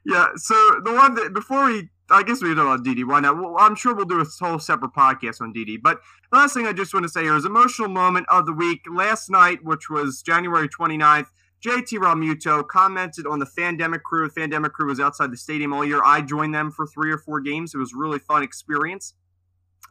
yeah. 0.05 0.29
So 0.37 0.55
the 0.85 0.93
one 0.93 1.15
that 1.17 1.35
before 1.35 1.67
we 1.67 1.91
I 2.11 2.23
guess 2.23 2.41
we 2.41 2.55
know 2.55 2.71
about 2.71 2.85
DD. 2.85 3.05
Why 3.05 3.21
not? 3.21 3.37
Well, 3.37 3.57
I'm 3.59 3.75
sure 3.75 3.95
we'll 3.95 4.05
do 4.05 4.21
a 4.21 4.25
whole 4.25 4.59
separate 4.59 4.93
podcast 4.93 5.41
on 5.41 5.53
DD. 5.53 5.83
But 5.83 6.01
the 6.31 6.39
last 6.39 6.55
thing 6.55 6.67
I 6.67 6.73
just 6.73 6.95
want 6.95 7.05
to 7.05 7.09
say 7.09 7.23
here 7.25 7.37
is 7.37 7.45
emotional 7.45 7.89
moment 7.89 8.27
of 8.29 8.47
the 8.47 8.53
week. 8.53 8.83
Last 8.89 9.29
night, 9.29 9.65
which 9.65 9.91
was 9.91 10.23
January 10.23 10.69
29th, 10.69 11.27
JT 11.65 11.99
Realmuto 11.99 12.67
commented 12.67 13.27
on 13.27 13.41
the 13.41 13.47
Fandemic 13.47 14.03
crew. 14.03 14.29
The 14.29 14.41
Fandemic 14.41 14.73
crew 14.73 14.87
was 14.87 15.01
outside 15.01 15.33
the 15.33 15.37
stadium 15.37 15.73
all 15.73 15.85
year. 15.85 16.01
I 16.05 16.21
joined 16.21 16.55
them 16.55 16.71
for 16.71 16.87
three 16.87 17.11
or 17.11 17.19
four 17.19 17.41
games. 17.41 17.75
It 17.75 17.79
was 17.79 17.93
really 17.93 18.21
fun 18.21 18.43
experience. 18.43 19.15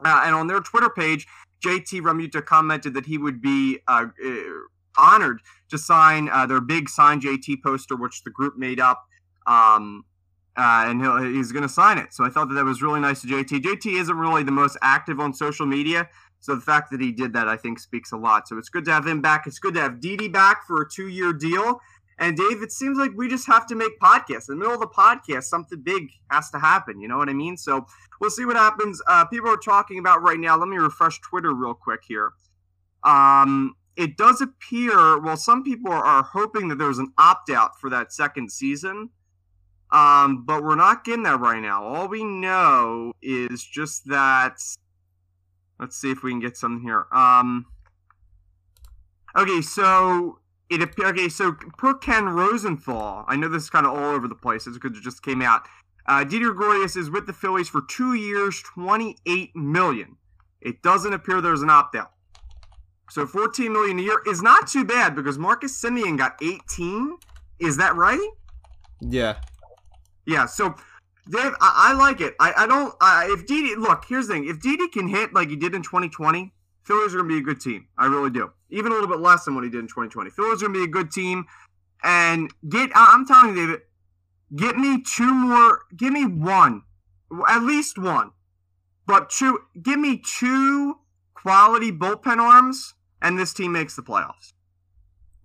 Uh, 0.04 0.23
and 0.25 0.36
on 0.36 0.47
their 0.47 0.62
Twitter 0.62 0.89
page, 0.89 1.28
JT 1.65 2.01
Realmuto 2.01 2.45
commented 2.45 2.93
that 2.93 3.06
he 3.06 3.17
would 3.17 3.41
be 3.41 3.80
uh, 3.88 4.06
uh, 4.25 4.32
honored 4.97 5.41
to 5.69 5.78
sign 5.78 6.30
uh, 6.30 6.45
their 6.45 6.62
big 6.62 6.88
sign 6.88 7.19
JT 7.19 7.62
poster, 7.62 7.95
which 7.95 8.23
the 8.23 8.30
group 8.30 8.58
made 8.58 8.80
up. 8.80 9.06
Um, 9.47 10.06
uh, 10.57 10.85
and 10.87 11.35
he's 11.35 11.51
going 11.51 11.63
to 11.63 11.69
sign 11.69 11.97
it. 11.97 12.13
So 12.13 12.23
I 12.23 12.29
thought 12.29 12.47
that 12.49 12.55
that 12.55 12.65
was 12.65 12.81
really 12.81 12.99
nice 12.99 13.21
to 13.21 13.27
JT. 13.27 13.61
JT 13.61 13.99
isn't 13.99 14.17
really 14.17 14.43
the 14.43 14.51
most 14.51 14.77
active 14.81 15.19
on 15.19 15.33
social 15.33 15.65
media, 15.65 16.07
so 16.39 16.55
the 16.55 16.61
fact 16.61 16.91
that 16.91 17.01
he 17.01 17.11
did 17.11 17.33
that, 17.33 17.47
I 17.47 17.57
think, 17.57 17.79
speaks 17.79 18.11
a 18.11 18.17
lot. 18.17 18.47
So 18.47 18.57
it's 18.57 18.69
good 18.69 18.85
to 18.85 18.91
have 18.91 19.07
him 19.07 19.21
back. 19.21 19.47
It's 19.47 19.59
good 19.59 19.73
to 19.73 19.81
have 19.81 19.99
Didi 19.99 20.27
back 20.27 20.65
for 20.67 20.81
a 20.81 20.89
two-year 20.89 21.33
deal. 21.33 21.79
And 22.17 22.37
Dave, 22.37 22.61
it 22.61 22.71
seems 22.71 22.97
like 22.97 23.11
we 23.15 23.27
just 23.27 23.45
have 23.47 23.67
to 23.67 23.75
make 23.75 23.99
podcasts. 23.99 24.47
In 24.47 24.55
the 24.55 24.55
middle 24.55 24.73
of 24.73 24.79
the 24.79 24.87
podcast, 24.87 25.45
something 25.45 25.81
big 25.81 26.09
has 26.31 26.49
to 26.51 26.59
happen. 26.59 26.99
You 27.01 27.07
know 27.07 27.17
what 27.17 27.29
I 27.29 27.33
mean? 27.33 27.57
So 27.57 27.85
we'll 28.21 28.29
see 28.29 28.45
what 28.45 28.55
happens. 28.55 29.01
Uh, 29.07 29.25
people 29.25 29.49
are 29.49 29.57
talking 29.57 29.99
about 29.99 30.21
right 30.21 30.39
now. 30.39 30.57
Let 30.57 30.69
me 30.69 30.77
refresh 30.77 31.19
Twitter 31.19 31.53
real 31.53 31.73
quick 31.73 32.01
here. 32.07 32.31
Um, 33.03 33.75
it 33.97 34.17
does 34.17 34.41
appear, 34.41 35.19
well, 35.19 35.37
some 35.37 35.63
people 35.63 35.91
are 35.91 36.23
hoping 36.23 36.67
that 36.69 36.77
there's 36.77 36.99
an 36.99 37.11
opt 37.17 37.49
out 37.49 37.79
for 37.79 37.89
that 37.89 38.13
second 38.13 38.51
season. 38.51 39.09
Um, 39.91 40.45
but 40.45 40.63
we're 40.63 40.75
not 40.75 41.03
getting 41.03 41.23
that 41.23 41.39
right 41.39 41.61
now. 41.61 41.83
All 41.83 42.07
we 42.07 42.23
know 42.23 43.13
is 43.21 43.63
just 43.63 44.07
that. 44.09 44.57
Let's 45.79 45.97
see 45.97 46.11
if 46.11 46.23
we 46.23 46.31
can 46.31 46.39
get 46.39 46.57
something 46.57 46.83
here. 46.83 47.05
Um, 47.11 47.65
okay, 49.37 49.61
so 49.61 50.39
it 50.69 50.81
okay. 50.99 51.29
So 51.29 51.53
per 51.77 51.93
Ken 51.93 52.25
Rosenthal, 52.25 53.25
I 53.27 53.35
know 53.35 53.47
this 53.47 53.63
is 53.63 53.69
kind 53.69 53.85
of 53.85 53.93
all 53.93 54.11
over 54.15 54.27
the 54.27 54.35
place. 54.35 54.67
It's 54.67 54.77
because 54.77 54.97
it 54.97 55.03
just 55.03 55.21
came 55.21 55.41
out. 55.41 55.67
Uh, 56.07 56.23
Didi 56.23 56.45
Gregorius 56.45 56.95
is 56.95 57.09
with 57.09 57.25
the 57.25 57.33
Phillies 57.33 57.69
for 57.69 57.81
two 57.89 58.13
years, 58.13 58.61
twenty-eight 58.61 59.55
million. 59.55 60.17
It 60.61 60.81
doesn't 60.81 61.13
appear 61.13 61.41
there's 61.41 61.61
an 61.61 61.69
opt-out. 61.69 62.11
So 63.09 63.27
14 63.27 63.71
million 63.71 63.99
a 63.99 64.01
year 64.01 64.21
is 64.25 64.41
not 64.41 64.67
too 64.67 64.83
bad 64.83 65.15
because 65.15 65.37
Marcus 65.37 65.79
Semien 65.79 66.17
got 66.17 66.41
18. 66.41 67.17
Is 67.59 67.77
that 67.77 67.95
right? 67.95 68.29
Yeah. 68.99 69.35
Yeah, 70.25 70.45
so 70.45 70.75
Dave, 71.29 71.53
I, 71.59 71.89
I 71.89 71.93
like 71.93 72.21
it. 72.21 72.35
I, 72.39 72.53
I 72.57 72.67
don't. 72.67 72.93
Uh, 73.01 73.25
if 73.27 73.45
Didi, 73.47 73.75
look, 73.75 74.05
here's 74.07 74.27
the 74.27 74.33
thing: 74.33 74.47
if 74.47 74.59
Didi 74.59 74.88
can 74.89 75.07
hit 75.07 75.33
like 75.33 75.49
he 75.49 75.55
did 75.55 75.73
in 75.73 75.81
2020, 75.81 76.53
Phillies 76.83 77.13
are 77.13 77.17
gonna 77.17 77.29
be 77.29 77.39
a 77.39 77.41
good 77.41 77.59
team. 77.59 77.88
I 77.97 78.05
really 78.05 78.29
do. 78.29 78.51
Even 78.69 78.91
a 78.91 78.95
little 78.95 79.09
bit 79.09 79.19
less 79.19 79.45
than 79.45 79.55
what 79.55 79.63
he 79.63 79.69
did 79.69 79.79
in 79.79 79.88
2020. 79.88 80.29
Phillies 80.29 80.61
are 80.61 80.67
gonna 80.67 80.79
be 80.79 80.83
a 80.83 80.88
good 80.88 81.11
team, 81.11 81.45
and 82.03 82.53
get. 82.69 82.91
I'm 82.93 83.25
telling 83.25 83.55
you, 83.55 83.65
David, 83.65 83.81
get 84.55 84.77
me 84.77 85.01
two 85.01 85.33
more. 85.33 85.81
Give 85.95 86.13
me 86.13 86.25
one, 86.25 86.83
at 87.49 87.63
least 87.63 87.97
one, 87.97 88.31
but 89.07 89.29
two. 89.31 89.61
Give 89.81 89.99
me 89.99 90.21
two 90.23 90.99
quality 91.33 91.91
bullpen 91.91 92.38
arms, 92.38 92.93
and 93.21 93.39
this 93.39 93.53
team 93.53 93.71
makes 93.71 93.95
the 93.95 94.03
playoffs. 94.03 94.53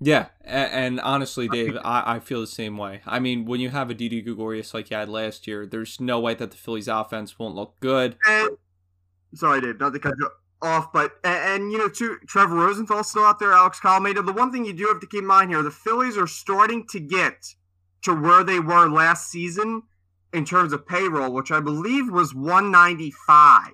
Yeah, 0.01 0.29
and, 0.43 0.73
and 0.73 1.01
honestly, 1.01 1.47
Dave, 1.47 1.77
I, 1.85 2.15
I, 2.15 2.19
feel 2.21 2.41
the 2.41 2.47
same 2.47 2.79
way. 2.79 3.03
I 3.05 3.19
mean, 3.19 3.45
when 3.45 3.61
you 3.61 3.69
have 3.69 3.91
a 3.91 3.95
Didi 3.95 4.23
Gregorius 4.23 4.73
like 4.73 4.91
you 4.91 4.97
had 4.97 5.11
last 5.11 5.47
year, 5.47 5.67
there's 5.67 6.01
no 6.01 6.19
way 6.19 6.33
that 6.35 6.51
the 6.51 6.57
Phillies' 6.57 6.89
offense 6.89 7.39
won't 7.39 7.55
look 7.55 7.79
good. 7.81 8.17
And, 8.27 8.57
sorry, 9.35 9.61
Dave, 9.61 9.79
not 9.79 9.93
to 9.93 9.99
cut 9.99 10.15
you 10.19 10.31
off, 10.63 10.91
but 10.93 11.13
and, 11.23 11.63
and 11.63 11.73
you 11.73 11.77
know, 11.77 11.89
too, 11.89 12.17
Trevor 12.27 12.55
Rosenthal's 12.55 13.11
still 13.11 13.25
out 13.25 13.39
there, 13.39 13.53
Alex 13.53 13.79
Colomado. 13.79 14.23
The 14.23 14.33
one 14.33 14.51
thing 14.51 14.65
you 14.65 14.73
do 14.73 14.87
have 14.87 15.01
to 15.01 15.07
keep 15.07 15.21
in 15.21 15.27
mind 15.27 15.51
here: 15.51 15.63
the 15.63 15.71
Phillies 15.71 16.17
are 16.17 16.27
starting 16.27 16.87
to 16.89 17.01
get 17.01 17.55
to 18.03 18.15
where 18.15 18.43
they 18.43 18.59
were 18.59 18.89
last 18.89 19.31
season 19.31 19.83
in 20.33 20.47
terms 20.47 20.73
of 20.73 20.87
payroll, 20.87 21.33
which 21.33 21.51
I 21.51 21.61
believe 21.61 22.11
was 22.11 22.35
195. 22.35 23.73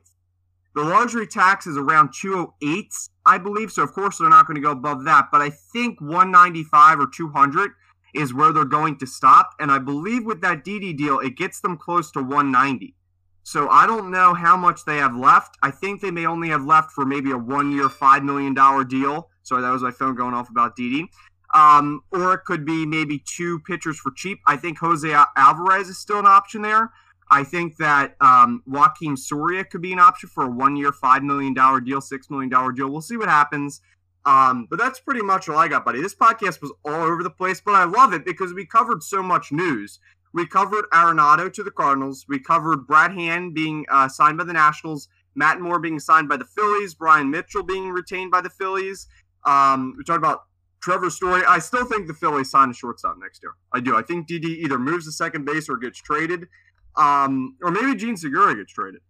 The 0.76 0.84
luxury 0.84 1.26
tax 1.26 1.66
is 1.66 1.78
around 1.78 2.12
208, 2.12 2.92
I 3.24 3.38
believe. 3.38 3.72
So, 3.72 3.82
of 3.82 3.94
course, 3.94 4.18
they're 4.18 4.28
not 4.28 4.46
going 4.46 4.56
to 4.56 4.60
go 4.60 4.72
above 4.72 5.04
that. 5.04 5.28
But 5.32 5.40
I 5.40 5.48
think 5.48 5.98
195 6.02 7.00
or 7.00 7.06
200 7.06 7.70
is 8.14 8.34
where 8.34 8.52
they're 8.52 8.66
going 8.66 8.98
to 8.98 9.06
stop. 9.06 9.54
And 9.58 9.72
I 9.72 9.78
believe 9.78 10.26
with 10.26 10.42
that 10.42 10.66
DD 10.66 10.94
deal, 10.94 11.18
it 11.18 11.34
gets 11.34 11.60
them 11.60 11.78
close 11.78 12.10
to 12.10 12.20
190. 12.20 12.94
So 13.42 13.70
I 13.70 13.86
don't 13.86 14.10
know 14.10 14.34
how 14.34 14.54
much 14.54 14.84
they 14.84 14.98
have 14.98 15.16
left. 15.16 15.56
I 15.62 15.70
think 15.70 16.02
they 16.02 16.10
may 16.10 16.26
only 16.26 16.50
have 16.50 16.64
left 16.64 16.92
for 16.92 17.06
maybe 17.06 17.30
a 17.30 17.38
one-year, 17.38 17.88
five 17.88 18.22
million 18.22 18.52
dollar 18.52 18.84
deal. 18.84 19.30
Sorry, 19.44 19.62
that 19.62 19.70
was 19.70 19.82
my 19.82 19.92
phone 19.92 20.14
going 20.14 20.34
off 20.34 20.50
about 20.50 20.76
DD. 20.76 21.06
Um, 21.54 22.02
or 22.12 22.34
it 22.34 22.44
could 22.44 22.66
be 22.66 22.84
maybe 22.84 23.22
two 23.24 23.60
pitchers 23.60 23.98
for 23.98 24.10
cheap. 24.10 24.40
I 24.46 24.58
think 24.58 24.78
Jose 24.80 25.10
Alvarez 25.36 25.88
is 25.88 25.96
still 25.96 26.18
an 26.18 26.26
option 26.26 26.60
there. 26.60 26.90
I 27.28 27.42
think 27.44 27.76
that 27.78 28.14
um, 28.20 28.62
Joakim 28.68 29.18
Soria 29.18 29.64
could 29.64 29.82
be 29.82 29.92
an 29.92 29.98
option 29.98 30.28
for 30.28 30.44
a 30.44 30.50
one-year, 30.50 30.92
five 30.92 31.22
million 31.22 31.54
dollar 31.54 31.80
deal, 31.80 32.00
six 32.00 32.30
million 32.30 32.48
dollar 32.48 32.72
deal. 32.72 32.88
We'll 32.88 33.00
see 33.00 33.16
what 33.16 33.28
happens. 33.28 33.80
Um, 34.24 34.66
but 34.68 34.78
that's 34.78 34.98
pretty 34.98 35.22
much 35.22 35.48
all 35.48 35.56
I 35.56 35.68
got, 35.68 35.84
buddy. 35.84 36.02
This 36.02 36.14
podcast 36.14 36.60
was 36.60 36.72
all 36.84 37.02
over 37.02 37.22
the 37.22 37.30
place, 37.30 37.60
but 37.60 37.74
I 37.74 37.84
love 37.84 38.12
it 38.12 38.24
because 38.24 38.52
we 38.52 38.66
covered 38.66 39.02
so 39.02 39.22
much 39.22 39.52
news. 39.52 40.00
We 40.32 40.46
covered 40.46 40.84
Arenado 40.92 41.52
to 41.52 41.62
the 41.62 41.70
Cardinals. 41.70 42.26
We 42.28 42.40
covered 42.40 42.86
Brad 42.86 43.12
Hand 43.12 43.54
being 43.54 43.86
uh, 43.90 44.08
signed 44.08 44.36
by 44.36 44.44
the 44.44 44.52
Nationals. 44.52 45.08
Matt 45.36 45.60
Moore 45.60 45.78
being 45.78 46.00
signed 46.00 46.28
by 46.28 46.36
the 46.36 46.44
Phillies. 46.44 46.94
Bryan 46.94 47.30
Mitchell 47.30 47.62
being 47.62 47.90
retained 47.90 48.30
by 48.32 48.40
the 48.40 48.50
Phillies. 48.50 49.06
Um, 49.44 49.94
we 49.96 50.02
talked 50.02 50.18
about 50.18 50.44
Trevor 50.80 51.10
Story. 51.10 51.42
I 51.48 51.58
still 51.58 51.84
think 51.84 52.06
the 52.06 52.14
Phillies 52.14 52.50
sign 52.50 52.70
a 52.70 52.74
shortstop 52.74 53.16
next 53.20 53.42
year. 53.42 53.52
I 53.72 53.80
do. 53.80 53.96
I 53.96 54.02
think 54.02 54.26
Didi 54.26 54.60
either 54.62 54.78
moves 54.78 55.06
to 55.06 55.12
second 55.12 55.44
base 55.44 55.68
or 55.68 55.76
gets 55.76 56.00
traded. 56.00 56.48
Um, 56.96 57.56
or 57.62 57.70
maybe 57.70 57.94
Jean 57.94 58.16
Segura 58.16 58.54
gets 58.54 58.72
traded. 58.72 59.00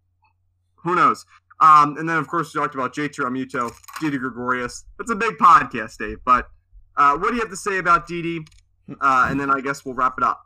Who 0.76 0.94
knows? 0.94 1.24
Um, 1.60 1.96
and 1.96 2.08
then, 2.08 2.18
of 2.18 2.28
course, 2.28 2.54
we 2.54 2.60
talked 2.60 2.74
about 2.74 2.94
JT 2.94 3.14
Realmuto, 3.14 3.72
Didi 4.00 4.18
Gregorius. 4.18 4.84
It's 5.00 5.10
a 5.10 5.14
big 5.14 5.36
podcast, 5.38 5.98
Dave. 5.98 6.18
But 6.24 6.48
uh, 6.96 7.16
what 7.16 7.30
do 7.30 7.34
you 7.34 7.40
have 7.40 7.50
to 7.50 7.56
say 7.56 7.78
about 7.78 8.06
Didi? 8.06 8.40
Uh, 9.00 9.28
and 9.30 9.40
then 9.40 9.50
I 9.50 9.60
guess 9.60 9.84
we'll 9.84 9.94
wrap 9.94 10.14
it 10.18 10.24
up. 10.24 10.42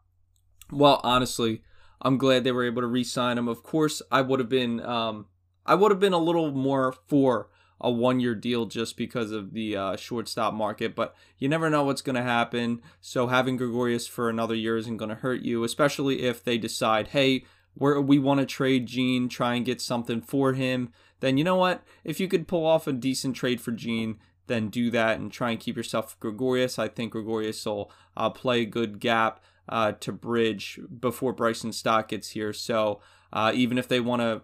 Well, 0.70 1.00
honestly, 1.02 1.62
I'm 2.00 2.16
glad 2.16 2.44
they 2.44 2.52
were 2.52 2.64
able 2.64 2.82
to 2.82 2.86
re-sign 2.86 3.38
him. 3.38 3.48
Of 3.48 3.62
course, 3.62 4.02
I 4.10 4.22
would 4.22 4.40
have 4.40 4.48
been 4.48 4.80
um, 4.80 5.26
I 5.66 5.74
would 5.74 5.90
have 5.90 6.00
been 6.00 6.12
a 6.12 6.18
little 6.18 6.52
more 6.52 6.94
for 7.08 7.48
a 7.80 7.90
one-year 7.90 8.34
deal 8.34 8.66
just 8.66 8.96
because 8.96 9.30
of 9.30 9.52
the 9.52 9.76
uh, 9.76 9.96
shortstop 9.96 10.52
market, 10.52 10.94
but 10.94 11.14
you 11.38 11.48
never 11.48 11.70
know 11.70 11.84
what's 11.84 12.02
going 12.02 12.16
to 12.16 12.22
happen. 12.22 12.82
So 13.00 13.28
having 13.28 13.56
Gregorius 13.56 14.06
for 14.06 14.28
another 14.28 14.54
year 14.54 14.76
isn't 14.76 14.98
going 14.98 15.08
to 15.08 15.14
hurt 15.14 15.42
you, 15.42 15.64
especially 15.64 16.22
if 16.22 16.44
they 16.44 16.58
decide, 16.58 17.08
hey, 17.08 17.44
we 17.76 17.98
we 18.00 18.18
want 18.18 18.40
to 18.40 18.46
trade 18.46 18.86
Jean, 18.86 19.28
try 19.28 19.54
and 19.54 19.64
get 19.64 19.80
something 19.80 20.20
for 20.20 20.52
him. 20.52 20.92
Then 21.20 21.38
you 21.38 21.44
know 21.44 21.56
what? 21.56 21.82
If 22.04 22.20
you 22.20 22.28
could 22.28 22.48
pull 22.48 22.66
off 22.66 22.86
a 22.86 22.92
decent 22.92 23.36
trade 23.36 23.60
for 23.60 23.72
Jean, 23.72 24.18
then 24.46 24.68
do 24.68 24.90
that 24.90 25.20
and 25.20 25.30
try 25.30 25.50
and 25.50 25.60
keep 25.60 25.76
yourself 25.76 26.18
Gregorius. 26.18 26.78
I 26.78 26.88
think 26.88 27.12
Gregorius 27.12 27.64
will 27.64 27.90
uh, 28.16 28.30
play 28.30 28.62
a 28.62 28.66
good 28.66 28.98
gap 28.98 29.40
uh, 29.68 29.92
to 30.00 30.12
bridge 30.12 30.80
before 30.98 31.32
Bryson 31.32 31.72
Stott 31.72 32.08
gets 32.08 32.30
here. 32.30 32.52
So 32.52 33.00
uh, 33.32 33.52
even 33.54 33.78
if 33.78 33.86
they 33.86 34.00
want 34.00 34.20
to, 34.22 34.42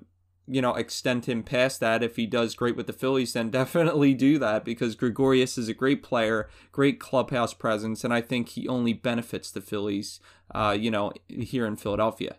you 0.49 0.63
know, 0.63 0.75
extend 0.75 1.27
him 1.27 1.43
past 1.43 1.81
that, 1.81 2.03
if 2.03 2.17
he 2.17 2.27
does 2.27 2.55
great 2.55 2.77
with 2.77 2.87
the 2.87 2.93
Phillies, 2.93 3.33
then 3.33 3.51
definitely 3.51 4.15
do 4.15 4.39
that 4.39 4.65
because 4.65 4.95
Gregorius 4.95 5.59
is 5.59 5.69
a 5.69 5.75
great 5.75 6.03
player, 6.03 6.49
great 6.73 7.01
clubhouse 7.01 7.55
presence, 7.55 8.05
and 8.05 8.13
I 8.13 8.21
think 8.21 8.51
he 8.51 8.69
only 8.69 8.93
benefits 8.93 9.51
the 9.51 9.61
Phillies, 9.61 10.21
uh, 10.55 10.77
you 10.79 10.91
know, 10.91 11.13
here 11.29 11.67
in 11.67 11.77
Philadelphia. 11.77 12.37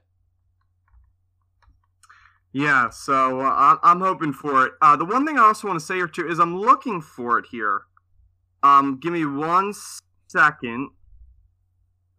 Yeah, 2.54 2.90
so 2.90 3.42
uh, 3.42 3.78
I'm 3.84 4.00
hoping 4.00 4.34
for 4.34 4.66
it. 4.66 4.74
Uh, 4.82 4.96
the 4.96 5.06
one 5.06 5.26
thing 5.26 5.38
I 5.38 5.44
also 5.44 5.68
want 5.68 5.80
to 5.80 5.86
say 5.86 5.96
here 5.96 6.08
too 6.08 6.28
is 6.28 6.40
I'm 6.40 6.60
looking 6.60 7.02
for 7.02 7.38
it 7.38 7.46
here. 7.52 7.82
Um, 8.64 9.00
give 9.00 9.14
me 9.14 9.26
one 9.26 9.74
second. 10.28 10.90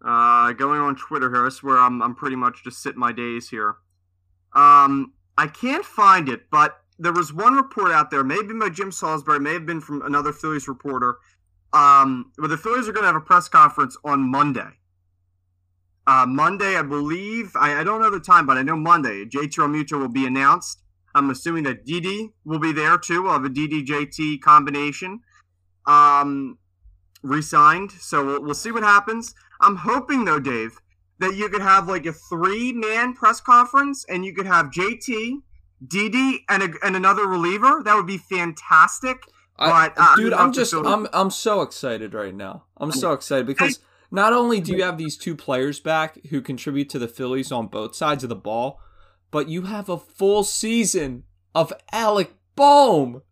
Uh, 0.05 0.53
going 0.53 0.81
on 0.81 0.95
Twitter 0.95 1.29
here. 1.29 1.47
I 1.47 1.49
swear 1.49 1.79
I'm 1.79 2.01
I'm 2.01 2.15
pretty 2.15 2.37
much 2.37 2.63
just 2.63 2.81
sitting 2.81 3.01
my 3.01 3.11
days 3.11 3.51
here. 3.51 3.77
Um, 4.55 5.13
I 5.39 5.47
can't 5.47 5.85
find 5.85 6.29
it, 6.29 6.51
but 6.51 6.81
there 6.99 7.13
was 7.13 7.33
one 7.33 7.55
report 7.55 7.93
out 7.93 8.11
there, 8.11 8.25
maybe 8.25 8.53
by 8.55 8.71
Jim 8.71 8.91
Salisbury, 8.91 9.39
may 9.39 9.55
have 9.55 9.65
been 9.65 9.81
from 9.81 10.03
another 10.03 10.33
Phillies 10.33 10.67
reporter. 10.67 11.19
Um, 11.73 12.33
but 12.37 12.49
the 12.49 12.57
Phillies 12.57 12.89
are 12.89 12.93
going 12.93 13.05
to 13.05 13.13
have 13.13 13.17
a 13.17 13.21
press 13.21 13.49
conference 13.49 13.97
on 14.05 14.29
Monday. 14.29 14.69
Uh, 16.09 16.27
Monday, 16.27 16.77
I 16.77 16.83
believe. 16.83 17.53
I, 17.55 17.81
I 17.81 17.85
don't 17.85 18.01
know 18.01 18.11
the 18.11 18.19
time, 18.19 18.47
but 18.47 18.57
I 18.57 18.63
know 18.63 18.77
Monday. 18.77 19.25
JT 19.25 19.53
Realmuto 19.53 19.99
will 19.99 20.09
be 20.09 20.27
announced. 20.27 20.83
I'm 21.15 21.31
assuming 21.31 21.65
that 21.65 21.87
DD 21.87 22.33
will 22.45 22.59
be 22.59 22.73
there 22.73 22.99
too. 22.99 23.23
We'll 23.23 23.33
have 23.33 23.45
a 23.45 23.49
Didi 23.49 23.85
JT 23.85 24.41
combination. 24.41 25.21
Um, 25.87 26.59
resigned. 27.23 27.93
So 27.93 28.25
we'll, 28.25 28.43
we'll 28.43 28.55
see 28.55 28.73
what 28.73 28.83
happens. 28.83 29.35
I'm 29.61 29.77
hoping 29.77 30.25
though, 30.25 30.41
Dave, 30.41 30.81
that 31.19 31.35
you 31.35 31.49
could 31.49 31.63
have 31.63 31.89
like 31.89 32.07
a 32.07 32.13
three 32.13 32.73
man 32.73 33.15
press 33.15 33.41
conference 33.41 34.05
and 34.09 34.25
you 34.25 34.35
could 34.35 34.47
have 34.47 34.67
JT, 34.67 35.43
Didi, 35.87 36.45
and 36.49 36.63
a, 36.63 36.71
and 36.83 36.97
another 36.97 37.27
reliever. 37.27 37.83
That 37.85 37.97
would 37.97 38.07
be 38.07 38.19
fantastic. 38.19 39.19
I, 39.59 39.89
but, 39.89 39.95
uh, 39.97 40.17
dude, 40.17 40.33
I'm 40.33 40.53
just 40.53 40.73
I'm 40.73 41.09
I'm 41.13 41.31
so 41.31 41.63
excited 41.63 42.15
right 42.15 42.35
now. 42.35 42.65
I'm 42.77 42.93
so 42.93 43.13
excited 43.13 43.47
because 43.47 43.81
not 44.11 44.33
only 44.33 44.61
do 44.61 44.73
you 44.73 44.85
have 44.85 44.99
these 44.99 45.17
two 45.17 45.35
players 45.35 45.81
back 45.81 46.19
who 46.31 46.41
contribute 46.41 46.89
to 46.91 46.99
the 46.99 47.09
Phillies 47.09 47.51
on 47.51 47.67
both 47.67 47.97
sides 47.97 48.23
of 48.23 48.29
the 48.29 48.37
ball, 48.37 48.81
but 49.31 49.49
you 49.49 49.63
have 49.63 49.89
a 49.89 49.99
full 49.99 50.45
season 50.45 51.25
of 51.55 51.73
Alec 51.93 52.35
Bohm. 52.55 53.23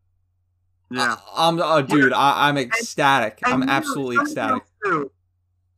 Yeah, 0.90 1.16
I, 1.34 1.48
am 1.48 1.60
uh, 1.60 1.80
dude. 1.82 2.12
I, 2.12 2.48
am 2.48 2.58
ecstatic. 2.58 3.40
And, 3.44 3.54
and 3.54 3.62
I'm 3.64 3.68
absolutely 3.68 4.16
ecstatic. 4.16 4.62
Too, 4.84 5.10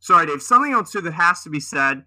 sorry, 0.00 0.26
Dave. 0.26 0.42
Something 0.42 0.72
else 0.72 0.92
too 0.92 1.00
that 1.02 1.12
has 1.12 1.42
to 1.42 1.50
be 1.50 1.60
said 1.60 2.04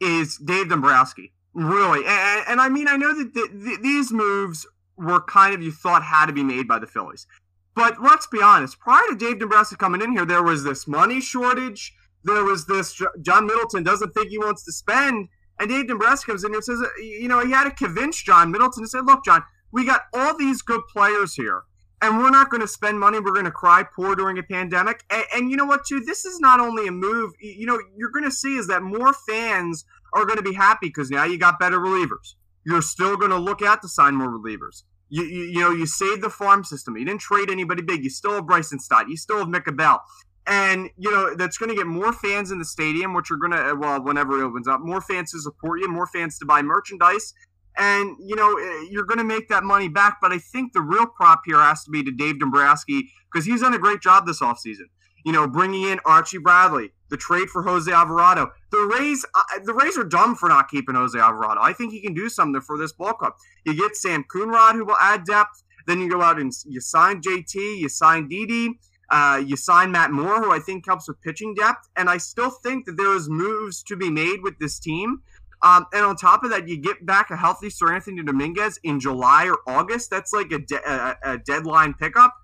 is 0.00 0.36
Dave 0.36 0.68
Dombrowski. 0.68 1.32
Really, 1.54 2.04
and, 2.06 2.44
and 2.48 2.60
I 2.60 2.68
mean, 2.70 2.88
I 2.88 2.96
know 2.96 3.14
that 3.14 3.78
these 3.82 4.10
moves 4.10 4.66
were 4.96 5.20
kind 5.20 5.54
of 5.54 5.62
you 5.62 5.70
thought 5.70 6.02
had 6.02 6.26
to 6.26 6.32
be 6.32 6.42
made 6.42 6.66
by 6.66 6.78
the 6.78 6.86
Phillies, 6.86 7.26
but 7.74 8.02
let's 8.02 8.26
be 8.26 8.40
honest. 8.40 8.78
Prior 8.78 9.02
to 9.10 9.16
Dave 9.16 9.38
Dombrowski 9.38 9.76
coming 9.76 10.00
in 10.00 10.12
here, 10.12 10.24
there 10.24 10.42
was 10.42 10.64
this 10.64 10.88
money 10.88 11.20
shortage. 11.20 11.94
There 12.24 12.44
was 12.44 12.66
this 12.66 12.98
John 13.20 13.46
Middleton 13.46 13.82
doesn't 13.82 14.14
think 14.14 14.28
he 14.28 14.38
wants 14.38 14.64
to 14.64 14.72
spend, 14.72 15.28
and 15.60 15.68
Dave 15.68 15.88
Dombrowski 15.88 16.32
comes 16.32 16.42
in 16.42 16.52
here 16.52 16.58
and 16.58 16.64
says, 16.64 16.80
uh, 16.80 16.88
you 17.02 17.28
know, 17.28 17.44
he 17.44 17.52
had 17.52 17.64
to 17.64 17.70
convince 17.70 18.22
John 18.22 18.50
Middleton 18.50 18.84
to 18.84 18.88
say, 18.88 19.00
look, 19.00 19.24
John, 19.24 19.42
we 19.72 19.84
got 19.84 20.02
all 20.14 20.36
these 20.36 20.62
good 20.62 20.80
players 20.90 21.34
here 21.34 21.64
and 22.02 22.18
we're 22.18 22.30
not 22.30 22.50
going 22.50 22.60
to 22.60 22.68
spend 22.68 22.98
money. 22.98 23.20
We're 23.20 23.32
going 23.32 23.44
to 23.44 23.52
cry 23.52 23.84
poor 23.84 24.16
during 24.16 24.36
a 24.36 24.42
pandemic. 24.42 25.04
And, 25.08 25.24
and, 25.34 25.50
you 25.50 25.56
know 25.56 25.64
what, 25.64 25.86
too? 25.86 26.00
This 26.00 26.24
is 26.24 26.40
not 26.40 26.58
only 26.58 26.88
a 26.88 26.92
move. 26.92 27.32
You 27.40 27.64
know, 27.64 27.78
you're 27.96 28.10
going 28.10 28.24
to 28.24 28.30
see 28.32 28.56
is 28.56 28.66
that 28.66 28.82
more 28.82 29.12
fans 29.12 29.84
are 30.12 30.24
going 30.24 30.36
to 30.36 30.42
be 30.42 30.52
happy 30.52 30.88
because 30.88 31.10
now 31.10 31.24
you 31.24 31.38
got 31.38 31.60
better 31.60 31.78
relievers. 31.78 32.34
You're 32.66 32.82
still 32.82 33.16
going 33.16 33.30
to 33.30 33.38
look 33.38 33.62
out 33.62 33.82
to 33.82 33.88
sign 33.88 34.16
more 34.16 34.28
relievers. 34.28 34.82
You, 35.08 35.22
you, 35.22 35.42
you 35.44 35.60
know, 35.60 35.70
you 35.70 35.86
saved 35.86 36.22
the 36.22 36.30
farm 36.30 36.64
system. 36.64 36.96
You 36.96 37.04
didn't 37.04 37.20
trade 37.20 37.50
anybody 37.50 37.82
big. 37.82 38.02
You 38.02 38.10
still 38.10 38.32
have 38.32 38.46
Bryson 38.46 38.80
Stott. 38.80 39.08
You 39.08 39.16
still 39.16 39.38
have 39.38 39.48
Mick 39.48 39.68
Abel. 39.68 40.00
And, 40.44 40.90
you 40.96 41.10
know, 41.10 41.36
that's 41.36 41.56
going 41.56 41.70
to 41.70 41.76
get 41.76 41.86
more 41.86 42.12
fans 42.12 42.50
in 42.50 42.58
the 42.58 42.64
stadium, 42.64 43.14
which 43.14 43.30
are 43.30 43.36
going 43.36 43.52
to, 43.52 43.70
uh, 43.70 43.74
well, 43.76 44.02
whenever 44.02 44.40
it 44.40 44.44
opens 44.44 44.66
up, 44.66 44.80
more 44.80 45.00
fans 45.00 45.30
to 45.32 45.40
support 45.40 45.78
you, 45.78 45.88
more 45.88 46.08
fans 46.08 46.36
to 46.38 46.46
buy 46.46 46.62
merchandise 46.62 47.32
and 47.76 48.16
you 48.20 48.36
know 48.36 48.56
eh, 48.56 48.86
you're 48.90 49.04
going 49.04 49.18
to 49.18 49.24
make 49.24 49.48
that 49.48 49.64
money 49.64 49.88
back. 49.88 50.18
But 50.20 50.32
I 50.32 50.38
think 50.38 50.72
the 50.72 50.80
real 50.80 51.06
prop 51.06 51.42
here 51.46 51.58
has 51.58 51.84
to 51.84 51.90
be 51.90 52.02
to 52.02 52.10
Dave 52.10 52.38
Dombrowski 52.40 53.08
because 53.32 53.46
he's 53.46 53.60
done 53.60 53.74
a 53.74 53.78
great 53.78 54.00
job 54.00 54.26
this 54.26 54.40
offseason. 54.40 54.86
You 55.24 55.32
know, 55.32 55.46
bringing 55.46 55.84
in 55.84 56.00
Archie 56.04 56.38
Bradley, 56.38 56.90
the 57.08 57.16
trade 57.16 57.48
for 57.48 57.62
Jose 57.62 57.90
Alvarado. 57.90 58.50
The 58.70 58.78
Rays, 58.78 59.24
uh, 59.34 59.42
the 59.62 59.72
Rays 59.72 59.96
are 59.96 60.04
dumb 60.04 60.34
for 60.34 60.48
not 60.48 60.68
keeping 60.68 60.96
Jose 60.96 61.16
Alvarado. 61.16 61.60
I 61.60 61.72
think 61.72 61.92
he 61.92 62.00
can 62.00 62.14
do 62.14 62.28
something 62.28 62.60
for 62.60 62.76
this 62.76 62.92
ball 62.92 63.12
club. 63.12 63.34
You 63.64 63.76
get 63.76 63.94
Sam 63.94 64.24
Coonrod, 64.24 64.72
who 64.72 64.84
will 64.84 64.96
add 65.00 65.24
depth. 65.24 65.62
Then 65.86 66.00
you 66.00 66.10
go 66.10 66.22
out 66.22 66.40
and 66.40 66.52
you 66.66 66.80
sign 66.80 67.20
JT, 67.20 67.54
you 67.54 67.88
sign 67.88 68.28
Didi, 68.28 68.78
uh, 69.10 69.42
you 69.44 69.56
sign 69.56 69.92
Matt 69.92 70.10
Moore, 70.10 70.42
who 70.42 70.52
I 70.52 70.58
think 70.58 70.86
helps 70.86 71.06
with 71.06 71.20
pitching 71.20 71.54
depth. 71.54 71.88
And 71.96 72.08
I 72.08 72.16
still 72.16 72.50
think 72.50 72.86
that 72.86 72.96
there 72.96 73.14
is 73.14 73.28
moves 73.28 73.82
to 73.84 73.96
be 73.96 74.10
made 74.10 74.42
with 74.42 74.58
this 74.58 74.78
team 74.78 75.20
um, 75.62 75.86
and 75.92 76.04
on 76.04 76.16
top 76.16 76.42
of 76.42 76.50
that, 76.50 76.68
you 76.68 76.76
get 76.76 77.06
back 77.06 77.30
a 77.30 77.36
healthy 77.36 77.68
Seranthony 77.68 78.24
Dominguez 78.26 78.80
in 78.82 78.98
July 78.98 79.46
or 79.46 79.58
August. 79.66 80.10
That's 80.10 80.32
like 80.32 80.50
a, 80.50 80.58
de- 80.58 81.18
a, 81.22 81.38
deadline 81.38 81.94
pickup. 81.94 82.34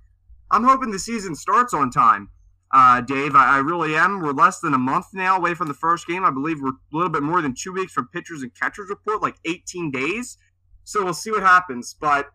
I'm 0.50 0.62
hoping 0.62 0.92
the 0.92 1.00
season 1.00 1.34
starts 1.34 1.74
on 1.74 1.90
time, 1.90 2.30
uh, 2.72 3.00
Dave. 3.00 3.34
I, 3.34 3.56
I, 3.56 3.58
really 3.58 3.96
am. 3.96 4.20
We're 4.20 4.32
less 4.32 4.60
than 4.60 4.72
a 4.72 4.78
month 4.78 5.06
now 5.12 5.36
away 5.36 5.54
from 5.54 5.66
the 5.66 5.74
first 5.74 6.06
game. 6.06 6.24
I 6.24 6.30
believe 6.30 6.60
we're 6.60 6.70
a 6.70 6.92
little 6.92 7.10
bit 7.10 7.24
more 7.24 7.42
than 7.42 7.54
two 7.54 7.72
weeks 7.72 7.92
from 7.92 8.08
pitchers 8.12 8.42
and 8.42 8.54
catchers 8.54 8.88
report, 8.88 9.20
like 9.20 9.34
18 9.44 9.90
days. 9.90 10.38
So 10.84 11.02
we'll 11.02 11.12
see 11.12 11.32
what 11.32 11.42
happens. 11.42 11.96
But 12.00 12.28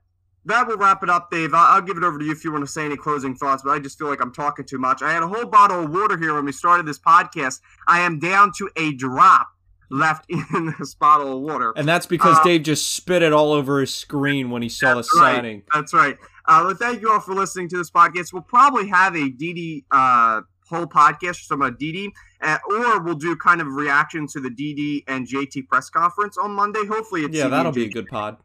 that 0.45 0.67
will 0.67 0.77
wrap 0.77 1.01
it 1.01 1.09
up, 1.09 1.31
Dave. 1.31 1.53
I'll, 1.53 1.75
I'll 1.75 1.81
give 1.81 1.95
it 1.95 2.03
over 2.03 2.19
to 2.19 2.25
you 2.25 2.33
if 2.33 2.43
you 2.43 2.51
want 2.51 2.65
to 2.65 2.71
say 2.71 2.85
any 2.85 2.97
closing 2.97 3.35
thoughts, 3.35 3.63
but 3.63 3.71
I 3.71 3.79
just 3.79 3.97
feel 3.97 4.09
like 4.09 4.21
I'm 4.21 4.33
talking 4.33 4.65
too 4.65 4.79
much. 4.79 5.01
I 5.01 5.13
had 5.13 5.23
a 5.23 5.27
whole 5.27 5.45
bottle 5.45 5.85
of 5.85 5.91
water 5.91 6.17
here 6.17 6.33
when 6.35 6.43
we 6.43 6.51
started 6.51 6.85
this 6.85 6.99
podcast. 6.99 7.61
I 7.87 8.01
am 8.01 8.19
down 8.19 8.51
to 8.57 8.69
a 8.75 8.93
drop 8.95 9.47
left 9.93 10.25
in 10.29 10.73
this 10.79 10.95
bottle 10.95 11.37
of 11.37 11.41
water. 11.41 11.71
And 11.75 11.87
that's 11.87 12.05
because 12.05 12.37
uh, 12.39 12.43
Dave 12.43 12.63
just 12.63 12.91
spit 12.91 13.21
it 13.21 13.31
all 13.31 13.53
over 13.53 13.79
his 13.79 13.93
screen 13.93 14.49
when 14.49 14.61
he 14.61 14.69
saw 14.69 14.95
the 14.95 15.07
right, 15.15 15.35
signing. 15.35 15.63
That's 15.73 15.93
right. 15.93 16.17
Uh, 16.45 16.63
well, 16.65 16.75
thank 16.75 17.01
you 17.01 17.11
all 17.11 17.19
for 17.19 17.33
listening 17.33 17.69
to 17.69 17.77
this 17.77 17.89
podcast. 17.89 18.33
We'll 18.33 18.41
probably 18.41 18.89
have 18.89 19.15
a 19.15 19.29
DD 19.29 19.85
uh, 19.91 20.41
whole 20.67 20.87
podcast 20.87 21.37
just 21.37 21.51
about 21.51 21.79
Didi, 21.79 22.11
uh, 22.41 22.57
or 22.69 23.01
we'll 23.01 23.15
do 23.15 23.35
kind 23.35 23.61
of 23.61 23.67
a 23.67 23.69
reaction 23.71 24.27
to 24.27 24.41
the 24.41 24.49
DD 24.49 25.03
and 25.07 25.27
JT 25.27 25.67
press 25.67 25.89
conference 25.89 26.37
on 26.37 26.51
Monday. 26.51 26.85
Hopefully, 26.85 27.21
it's 27.21 27.35
yeah, 27.35 27.43
CD 27.43 27.51
that'll 27.51 27.71
be 27.71 27.85
a 27.85 27.89
good 27.89 28.07
pod. 28.07 28.37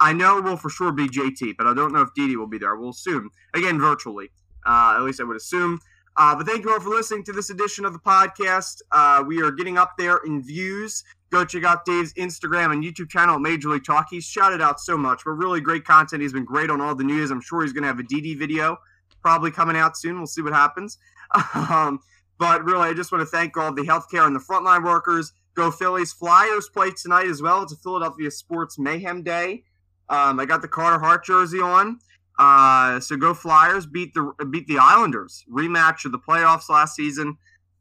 I 0.00 0.12
know 0.12 0.38
it 0.38 0.44
will 0.44 0.56
for 0.56 0.68
sure 0.68 0.90
be 0.90 1.08
JT, 1.08 1.54
but 1.56 1.66
I 1.66 1.74
don't 1.74 1.92
know 1.92 2.02
if 2.02 2.08
DD 2.18 2.36
will 2.36 2.48
be 2.48 2.58
there. 2.58 2.74
We'll 2.76 2.90
assume 2.90 3.30
again 3.54 3.80
virtually. 3.80 4.30
Uh, 4.66 4.94
at 4.96 5.02
least 5.02 5.20
I 5.20 5.24
would 5.24 5.36
assume. 5.36 5.80
Uh, 6.16 6.36
but 6.36 6.46
thank 6.46 6.64
you 6.64 6.72
all 6.72 6.80
for 6.80 6.90
listening 6.90 7.24
to 7.24 7.32
this 7.32 7.50
edition 7.50 7.84
of 7.84 7.92
the 7.92 7.98
podcast. 7.98 8.82
Uh, 8.90 9.24
we 9.26 9.42
are 9.42 9.50
getting 9.50 9.78
up 9.78 9.92
there 9.98 10.18
in 10.26 10.42
views. 10.42 11.04
Go 11.30 11.44
check 11.44 11.64
out 11.64 11.86
Dave's 11.86 12.12
Instagram 12.14 12.72
and 12.72 12.84
YouTube 12.84 13.08
channel 13.08 13.38
Major 13.38 13.70
League 13.70 13.84
Talk. 13.84 14.08
He's 14.10 14.24
shouted 14.24 14.60
out 14.60 14.80
so 14.80 14.98
much, 14.98 15.22
but 15.24 15.32
really 15.32 15.60
great 15.60 15.84
content. 15.84 16.20
He's 16.20 16.34
been 16.34 16.44
great 16.44 16.68
on 16.68 16.80
all 16.82 16.94
the 16.94 17.04
news. 17.04 17.30
I'm 17.30 17.40
sure 17.40 17.62
he's 17.62 17.72
going 17.72 17.82
to 17.82 17.88
have 17.88 17.98
a 17.98 18.02
DD 18.02 18.38
video 18.38 18.78
probably 19.22 19.50
coming 19.50 19.76
out 19.76 19.96
soon. 19.96 20.18
We'll 20.18 20.26
see 20.26 20.42
what 20.42 20.52
happens. 20.52 20.98
Um, 21.54 22.00
but 22.38 22.64
really, 22.64 22.88
I 22.88 22.92
just 22.92 23.12
want 23.12 23.22
to 23.22 23.26
thank 23.26 23.56
all 23.56 23.72
the 23.72 23.82
healthcare 23.82 24.26
and 24.26 24.34
the 24.34 24.40
frontline 24.40 24.84
workers. 24.84 25.32
Go 25.54 25.70
Phillies! 25.70 26.12
Flyers 26.12 26.68
play 26.68 26.90
tonight 26.90 27.28
as 27.28 27.40
well. 27.40 27.62
It's 27.62 27.72
a 27.72 27.76
Philadelphia 27.76 28.30
Sports 28.30 28.78
Mayhem 28.78 29.22
Day. 29.22 29.62
Um, 30.08 30.40
I 30.40 30.44
got 30.44 30.60
the 30.60 30.68
Carter 30.68 30.98
Hart 30.98 31.24
jersey 31.24 31.60
on. 31.60 32.00
Uh, 32.38 32.98
so 33.00 33.16
go 33.16 33.34
Flyers! 33.34 33.86
Beat 33.86 34.14
the 34.14 34.32
beat 34.50 34.66
the 34.66 34.78
Islanders. 34.78 35.44
Rematch 35.50 36.04
of 36.04 36.12
the 36.12 36.18
playoffs 36.18 36.68
last 36.68 36.96
season. 36.96 37.36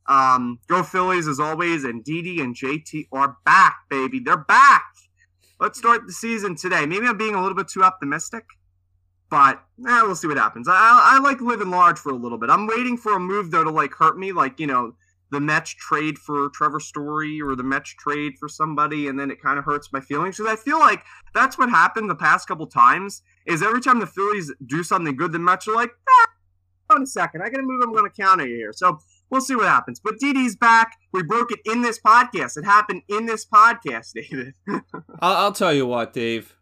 Um, 0.07 0.59
go 0.67 0.83
Phillies 0.83 1.27
as 1.27 1.39
always, 1.39 1.83
and 1.83 2.03
Didi 2.03 2.41
and 2.41 2.55
JT 2.55 3.07
are 3.11 3.37
back, 3.45 3.77
baby. 3.89 4.19
They're 4.19 4.37
back. 4.37 4.85
Let's 5.59 5.77
start 5.77 6.07
the 6.07 6.13
season 6.13 6.55
today. 6.55 6.85
Maybe 6.85 7.05
I'm 7.05 7.17
being 7.17 7.35
a 7.35 7.41
little 7.41 7.55
bit 7.55 7.67
too 7.67 7.83
optimistic, 7.83 8.43
but 9.29 9.63
eh, 9.87 10.01
we'll 10.01 10.15
see 10.15 10.27
what 10.27 10.37
happens. 10.37 10.67
I, 10.67 10.73
I, 10.73 11.15
I 11.15 11.19
like 11.19 11.39
living 11.39 11.69
large 11.69 11.99
for 11.99 12.11
a 12.11 12.15
little 12.15 12.37
bit. 12.37 12.49
I'm 12.49 12.67
waiting 12.67 12.97
for 12.97 13.15
a 13.15 13.19
move 13.19 13.51
though 13.51 13.63
to 13.63 13.69
like 13.69 13.93
hurt 13.93 14.17
me, 14.17 14.31
like 14.31 14.59
you 14.59 14.67
know 14.67 14.95
the 15.31 15.39
Mets 15.39 15.69
trade 15.69 16.17
for 16.17 16.49
Trevor 16.49 16.79
Story 16.79 17.41
or 17.41 17.55
the 17.55 17.63
Mets 17.63 17.91
trade 17.91 18.33
for 18.39 18.49
somebody, 18.49 19.07
and 19.07 19.19
then 19.19 19.31
it 19.31 19.41
kind 19.41 19.57
of 19.57 19.65
hurts 19.65 19.93
my 19.93 20.01
feelings 20.01 20.37
because 20.37 20.51
I 20.51 20.55
feel 20.57 20.79
like 20.79 21.03
that's 21.33 21.57
what 21.57 21.69
happened 21.69 22.09
the 22.09 22.15
past 22.15 22.47
couple 22.47 22.67
times. 22.67 23.21
Is 23.45 23.63
every 23.63 23.81
time 23.81 23.99
the 23.99 24.07
Phillies 24.07 24.51
do 24.65 24.83
something 24.83 25.15
good, 25.15 25.31
the 25.31 25.39
Mets 25.39 25.67
are 25.67 25.75
like, 25.75 25.91
ah, 26.09 26.27
on 26.95 27.03
a 27.03 27.07
second, 27.07 27.41
I 27.41 27.49
got 27.49 27.57
to 27.57 27.63
move. 27.63 27.81
I'm 27.83 27.93
going 27.93 28.09
to 28.09 28.15
counter 28.21 28.47
you 28.47 28.55
here. 28.55 28.73
So 28.73 28.99
we'll 29.29 29.41
see 29.41 29.55
what 29.55 29.65
happens. 29.65 29.99
But 29.99 30.19
Didi's 30.19 30.55
back. 30.55 30.97
We 31.11 31.23
broke 31.23 31.51
it 31.51 31.59
in 31.65 31.81
this 31.81 31.99
podcast. 31.99 32.57
It 32.57 32.65
happened 32.65 33.01
in 33.07 33.25
this 33.25 33.45
podcast, 33.45 34.13
David. 34.15 34.53
I'll, 35.19 35.35
I'll 35.37 35.53
tell 35.53 35.73
you 35.73 35.87
what, 35.87 36.13
Dave. 36.13 36.55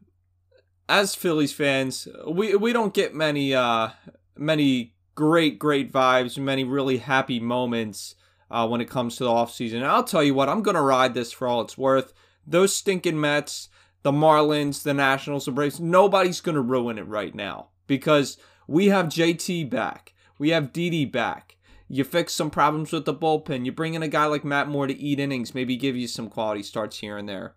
As 0.87 1.13
Phillies 1.13 1.53
fans, 1.53 2.07
we 2.27 2.55
we 2.55 2.73
don't 2.73 2.95
get 2.95 3.13
many 3.13 3.53
uh 3.53 3.89
many 4.35 4.95
great 5.13 5.59
great 5.59 5.91
vibes, 5.91 6.39
many 6.39 6.63
really 6.63 6.97
happy 6.97 7.39
moments 7.39 8.15
uh, 8.49 8.67
when 8.67 8.81
it 8.81 8.89
comes 8.89 9.15
to 9.17 9.23
the 9.23 9.29
offseason. 9.29 9.75
And 9.75 9.85
I'll 9.85 10.03
tell 10.03 10.23
you 10.23 10.33
what, 10.33 10.49
I'm 10.49 10.63
gonna 10.63 10.81
ride 10.81 11.13
this 11.13 11.31
for 11.31 11.47
all 11.47 11.61
it's 11.61 11.77
worth. 11.77 12.11
Those 12.47 12.75
stinking 12.75 13.21
Mets, 13.21 13.69
the 14.03 14.11
Marlins, 14.11 14.83
the 14.83 14.93
Nationals, 14.93 15.45
the 15.45 15.51
Braves, 15.51 15.79
nobody's 15.79 16.41
gonna 16.41 16.61
ruin 16.61 16.97
it 16.97 17.07
right 17.07 17.35
now 17.35 17.69
because 17.87 18.37
we 18.67 18.87
have 18.87 19.07
JT 19.07 19.69
back, 19.69 20.13
we 20.37 20.49
have 20.49 20.73
DD 20.73 21.11
back. 21.11 21.57
You 21.91 22.03
fix 22.03 22.33
some 22.33 22.51
problems 22.51 22.91
with 22.91 23.05
the 23.05 23.15
bullpen. 23.15 23.65
You 23.65 23.71
bring 23.71 23.95
in 23.95 24.03
a 24.03 24.07
guy 24.07 24.25
like 24.27 24.43
Matt 24.43 24.67
Moore 24.67 24.85
to 24.85 24.95
eat 24.95 25.19
innings, 25.19 25.55
maybe 25.55 25.75
give 25.75 25.95
you 25.95 26.07
some 26.07 26.29
quality 26.29 26.61
starts 26.61 26.99
here 26.99 27.17
and 27.17 27.27
there. 27.27 27.55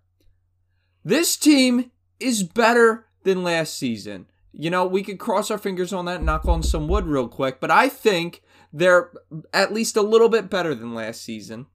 This 1.05 1.37
team 1.37 1.91
is 2.19 2.43
better 2.43 3.07
than 3.25 3.43
last 3.43 3.77
season. 3.77 4.27
You 4.53 4.71
know, 4.71 4.87
we 4.87 5.03
could 5.03 5.19
cross 5.19 5.51
our 5.51 5.59
fingers 5.59 5.93
on 5.93 6.07
that, 6.07 6.23
knock 6.23 6.47
on 6.47 6.63
some 6.63 6.89
wood 6.89 7.07
real 7.07 7.29
quick, 7.29 7.61
but 7.61 7.71
I 7.71 7.89
think 7.89 8.43
they're 8.73 9.11
at 9.53 9.73
least 9.73 9.97
a 9.97 10.03
little 10.03 10.29
bit 10.29 10.49
better 10.49 10.75
than 10.75 10.95
last 10.95 11.23
season. 11.23 11.67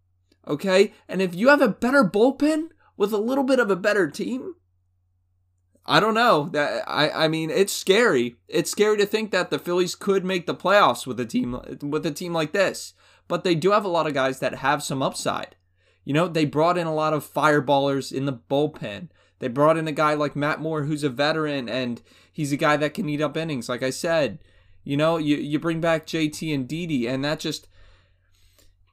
Okay? 0.48 0.94
And 1.08 1.22
if 1.22 1.36
you 1.36 1.50
have 1.50 1.62
a 1.62 1.68
better 1.68 2.04
bullpen 2.04 2.70
with 2.98 3.14
a 3.14 3.18
little 3.18 3.44
bit 3.44 3.60
of 3.60 3.72
a 3.72 3.76
better 3.76 4.10
team, 4.10 4.56
I 5.86 6.02
don't 6.02 6.14
know. 6.14 6.50
That 6.52 6.84
I 6.88 7.10
I 7.10 7.28
mean, 7.30 7.50
it's 7.50 7.72
scary. 7.72 8.36
It's 8.48 8.70
scary 8.70 8.98
to 8.98 9.06
think 9.06 9.32
that 9.32 9.50
the 9.50 9.60
Phillies 9.60 9.96
could 9.96 10.26
make 10.26 10.46
the 10.46 10.56
playoffs 10.56 11.08
with 11.08 11.20
a 11.20 11.26
team 11.26 11.60
with 11.82 12.06
a 12.06 12.12
team 12.12 12.34
like 12.34 12.52
this. 12.52 12.94
But 13.28 13.44
they 13.44 13.56
do 13.56 13.72
have 13.72 13.86
a 13.86 13.90
lot 13.90 14.08
of 14.08 14.14
guys 14.14 14.40
that 14.40 14.56
have 14.56 14.84
some 14.84 15.02
upside. 15.02 15.56
You 16.04 16.14
know, 16.14 16.28
they 16.28 16.46
brought 16.46 16.78
in 16.78 16.88
a 16.88 16.94
lot 16.94 17.14
of 17.14 17.32
fireballers 17.32 18.12
in 18.12 18.26
the 18.26 18.34
bullpen. 18.34 19.10
They 19.40 19.50
brought 19.50 19.78
in 19.78 19.88
a 19.88 19.94
guy 19.94 20.14
like 20.14 20.36
Matt 20.36 20.62
Moore, 20.62 20.84
who's 20.84 21.04
a 21.04 21.10
veteran, 21.10 21.70
and 21.70 22.02
he's 22.32 22.52
a 22.52 22.58
guy 22.58 22.78
that 22.78 22.94
can 22.94 23.08
eat 23.10 23.22
up 23.22 23.38
innings. 23.38 23.70
Like 23.70 23.84
I 23.84 23.90
said, 23.90 24.40
you 24.84 24.98
know, 24.98 25.18
you 25.18 25.36
you 25.38 25.60
bring 25.60 25.82
back 25.82 26.06
JT 26.06 26.54
and 26.54 26.68
Didi, 26.68 27.08
and 27.08 27.24
that 27.24 27.40
just 27.40 27.68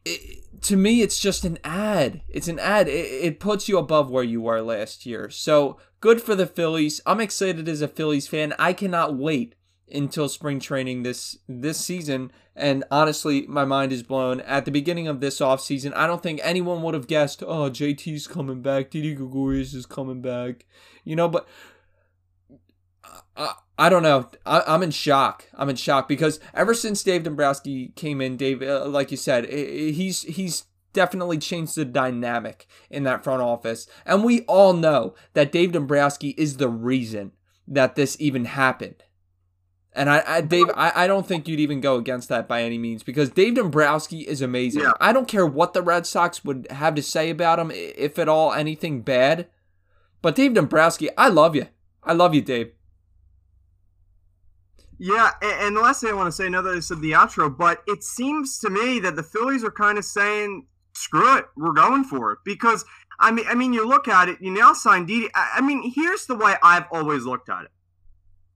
it, 0.05 0.63
to 0.63 0.77
me, 0.77 1.03
it's 1.03 1.19
just 1.19 1.45
an 1.45 1.59
ad. 1.63 2.23
It's 2.29 2.49
an 2.49 2.59
ad. 2.59 2.89
It, 2.89 2.93
it 2.93 3.41
puts 3.41 3.69
you 3.69 3.79
above 3.79 4.11
where 4.11 4.25
you 4.25 4.41
were 4.41 4.61
last 4.61 5.07
year. 5.07 5.31
So 5.31 5.79
good 6.01 6.21
for 6.21 6.35
the 6.35 6.47
Phillies. 6.47 7.01
I'm 7.07 7.21
excited 7.21 7.69
as 7.69 7.83
a 7.83 7.89
Phillies 7.89 8.29
fan. 8.29 8.55
I 8.59 8.73
cannot 8.73 9.17
wait 9.17 9.55
until 9.93 10.29
spring 10.29 10.59
training 10.59 11.03
this 11.03 11.39
this 11.47 11.79
season 11.79 12.33
and 12.57 12.85
honestly 12.91 13.47
my 13.47 13.65
mind 13.65 13.93
is 13.93 14.03
blown 14.03 14.41
at 14.41 14.65
the 14.65 14.71
beginning 14.71 15.07
of 15.07 15.21
this 15.21 15.41
offseason 15.41 15.95
i 15.95 16.07
don't 16.07 16.23
think 16.23 16.41
anyone 16.43 16.83
would 16.83 16.95
have 16.95 17.07
guessed 17.07 17.43
oh 17.43 17.69
jt's 17.71 18.27
coming 18.27 18.63
back 18.63 18.91
didi 18.91 19.15
gregorius 19.15 19.75
is 19.75 19.85
coming 19.85 20.23
back 20.23 20.65
you 21.05 21.15
know 21.15 21.29
but 21.29 21.47
I, 23.37 23.55
I 23.79 23.89
don't 23.89 24.03
know. 24.03 24.29
I, 24.47 24.63
I'm 24.67 24.83
in 24.83 24.91
shock. 24.91 25.47
I'm 25.55 25.69
in 25.69 25.77
shock 25.77 26.09
because 26.09 26.41
ever 26.53 26.75
since 26.75 27.03
Dave 27.03 27.25
Dombrowski 27.25 27.89
came 27.97 28.21
in, 28.21 28.37
Dave, 28.37 28.63
uh, 28.63 28.87
like 28.87 29.11
you 29.11 29.17
said, 29.17 29.49
he's 29.49 30.23
he's 30.23 30.65
definitely 30.93 31.39
changed 31.39 31.75
the 31.75 31.85
dynamic 31.85 32.67
in 32.91 33.03
that 33.05 33.25
front 33.25 33.43
office, 33.43 33.87
and 34.07 34.25
we 34.25 34.43
all 34.43 34.73
know 34.73 35.15
that 35.33 35.53
Dave 35.53 35.73
Dombrowski 35.73 36.31
is 36.31 36.57
the 36.57 36.69
reason 36.69 37.33
that 37.67 37.97
this 37.97 38.17
even 38.21 38.45
happened. 38.45 39.03
And 39.97 40.11
I, 40.11 40.23
I 40.27 40.41
Dave, 40.41 40.67
I, 40.75 41.05
I 41.05 41.07
don't 41.07 41.27
think 41.27 41.47
you'd 41.47 41.61
even 41.61 41.81
go 41.81 41.97
against 41.97 42.29
that 42.29 42.49
by 42.49 42.63
any 42.63 42.79
means 42.79 43.03
because 43.05 43.31
Dave 43.31 43.55
Dombrowski 43.55 44.21
is 44.21 44.43
amazing. 44.43 44.83
Yeah. 44.83 44.93
I 45.01 45.13
don't 45.13 45.29
care 45.29 45.47
what 45.47 45.73
the 45.73 45.83
Red 45.83 46.07
Sox 46.07 46.45
would 46.45 46.67
have 46.71 46.97
to 46.97 47.03
say 47.03 47.31
about 47.31 47.61
him, 47.61 47.71
if 47.73 48.19
at 48.19 48.29
all 48.29 48.53
anything 48.53 49.03
bad. 49.03 49.47
But 50.21 50.35
Dave 50.35 50.55
Dombrowski, 50.55 51.11
I 51.17 51.29
love 51.29 51.55
you. 51.55 51.69
I 52.03 52.13
love 52.13 52.35
you, 52.35 52.43
Dave. 52.43 52.73
Yeah, 54.99 55.31
and, 55.43 55.77
the 55.77 55.81
last 55.81 56.01
thing 56.01 56.11
I 56.11 56.15
want 56.15 56.29
to 56.29 56.33
say, 56.33 56.47
I 56.47 56.81
said 56.81 57.01
the 57.01 57.13
outro, 57.13 57.57
but 57.57 57.83
it 57.87 58.03
seems 58.03 58.59
to 58.61 58.71
me 58.71 59.01
that 59.01 59.17
the 59.17 59.23
Phillies 59.23 59.65
are 59.65 59.71
kind 59.71 59.99
of 59.99 60.05
saying, 60.05 60.67
"Screw 60.93 61.37
it, 61.37 61.47
we're 61.57 61.73
going 61.73 62.05
for 62.05 62.33
it." 62.33 62.39
Because 62.45 62.85
I 63.19 63.31
mean, 63.31 63.47
I 63.49 63.55
mean, 63.55 63.73
you 63.73 63.87
look 63.87 64.09
at 64.09 64.29
it, 64.29 64.41
you 64.41 64.51
now 64.51 64.73
sign 64.73 65.07
Didi. 65.07 65.29
I, 65.35 65.61
mean, 65.61 65.93
here's 65.95 66.27
the 66.27 66.37
way 66.37 66.55
I've 66.63 66.87
always 66.93 67.25
looked 67.25 67.49
at 67.49 67.65
it: 67.65 67.71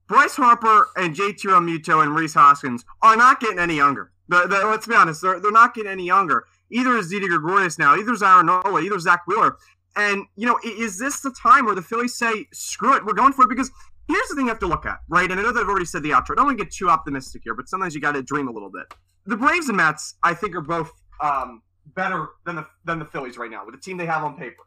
Bryce 0.06 0.36
Harper 0.36 0.88
and 0.96 1.14
JT 1.14 1.40
Realmuto 1.40 2.02
and 2.02 2.14
Rhys 2.14 2.34
Hoskins 2.34 2.84
are 3.02 3.16
not 3.16 3.40
getting 3.40 3.58
any 3.58 3.76
younger. 3.76 4.12
Let's 4.28 4.86
be 4.86 4.94
honest, 4.94 5.22
they're, 5.22 5.40
they're 5.40 5.50
not 5.50 5.74
getting 5.74 5.90
any 5.90 6.04
younger. 6.04 6.44
Either 6.70 6.96
is 6.96 7.08
Didi 7.08 7.28
Gregorius 7.28 7.78
now, 7.78 7.96
either 7.96 8.12
is 8.12 8.22
Aaron 8.22 8.46
Nola, 8.46 8.80
either 8.82 8.96
is 8.96 9.04
Zack 9.04 9.26
Wheeler. 9.26 9.56
And 9.96 10.26
you 10.36 10.46
know, 10.46 10.58
is 10.64 10.98
this 10.98 11.20
the 11.20 11.30
time 11.30 11.66
where 11.66 11.74
the 11.74 11.82
Phillies 11.82 12.14
say, 12.14 12.46
"Screw 12.52 12.94
it, 12.94 13.04
we're 13.04 13.14
going 13.14 13.32
for 13.32 13.44
it"? 13.44 13.48
Because 13.48 13.70
here's 14.08 14.28
the 14.28 14.34
thing 14.34 14.46
you 14.46 14.50
have 14.50 14.58
to 14.60 14.66
look 14.66 14.86
at, 14.86 14.98
right? 15.08 15.30
And 15.30 15.38
I 15.38 15.42
know 15.42 15.52
that 15.52 15.60
I've 15.60 15.68
already 15.68 15.84
said 15.84 16.02
the 16.02 16.10
outro. 16.10 16.32
I 16.32 16.34
don't 16.36 16.46
want 16.46 16.58
to 16.58 16.64
get 16.64 16.72
too 16.72 16.88
optimistic 16.88 17.42
here, 17.44 17.54
but 17.54 17.68
sometimes 17.68 17.94
you 17.94 18.00
got 18.00 18.12
to 18.12 18.22
dream 18.22 18.48
a 18.48 18.50
little 18.50 18.70
bit. 18.70 18.92
The 19.26 19.36
Braves 19.36 19.68
and 19.68 19.76
Mets, 19.76 20.14
I 20.22 20.34
think, 20.34 20.56
are 20.56 20.62
both 20.62 20.90
um, 21.20 21.62
better 21.94 22.28
than 22.44 22.56
the 22.56 22.66
than 22.84 22.98
the 22.98 23.04
Phillies 23.04 23.36
right 23.36 23.50
now 23.50 23.64
with 23.64 23.74
the 23.74 23.80
team 23.80 23.96
they 23.96 24.06
have 24.06 24.24
on 24.24 24.36
paper. 24.36 24.62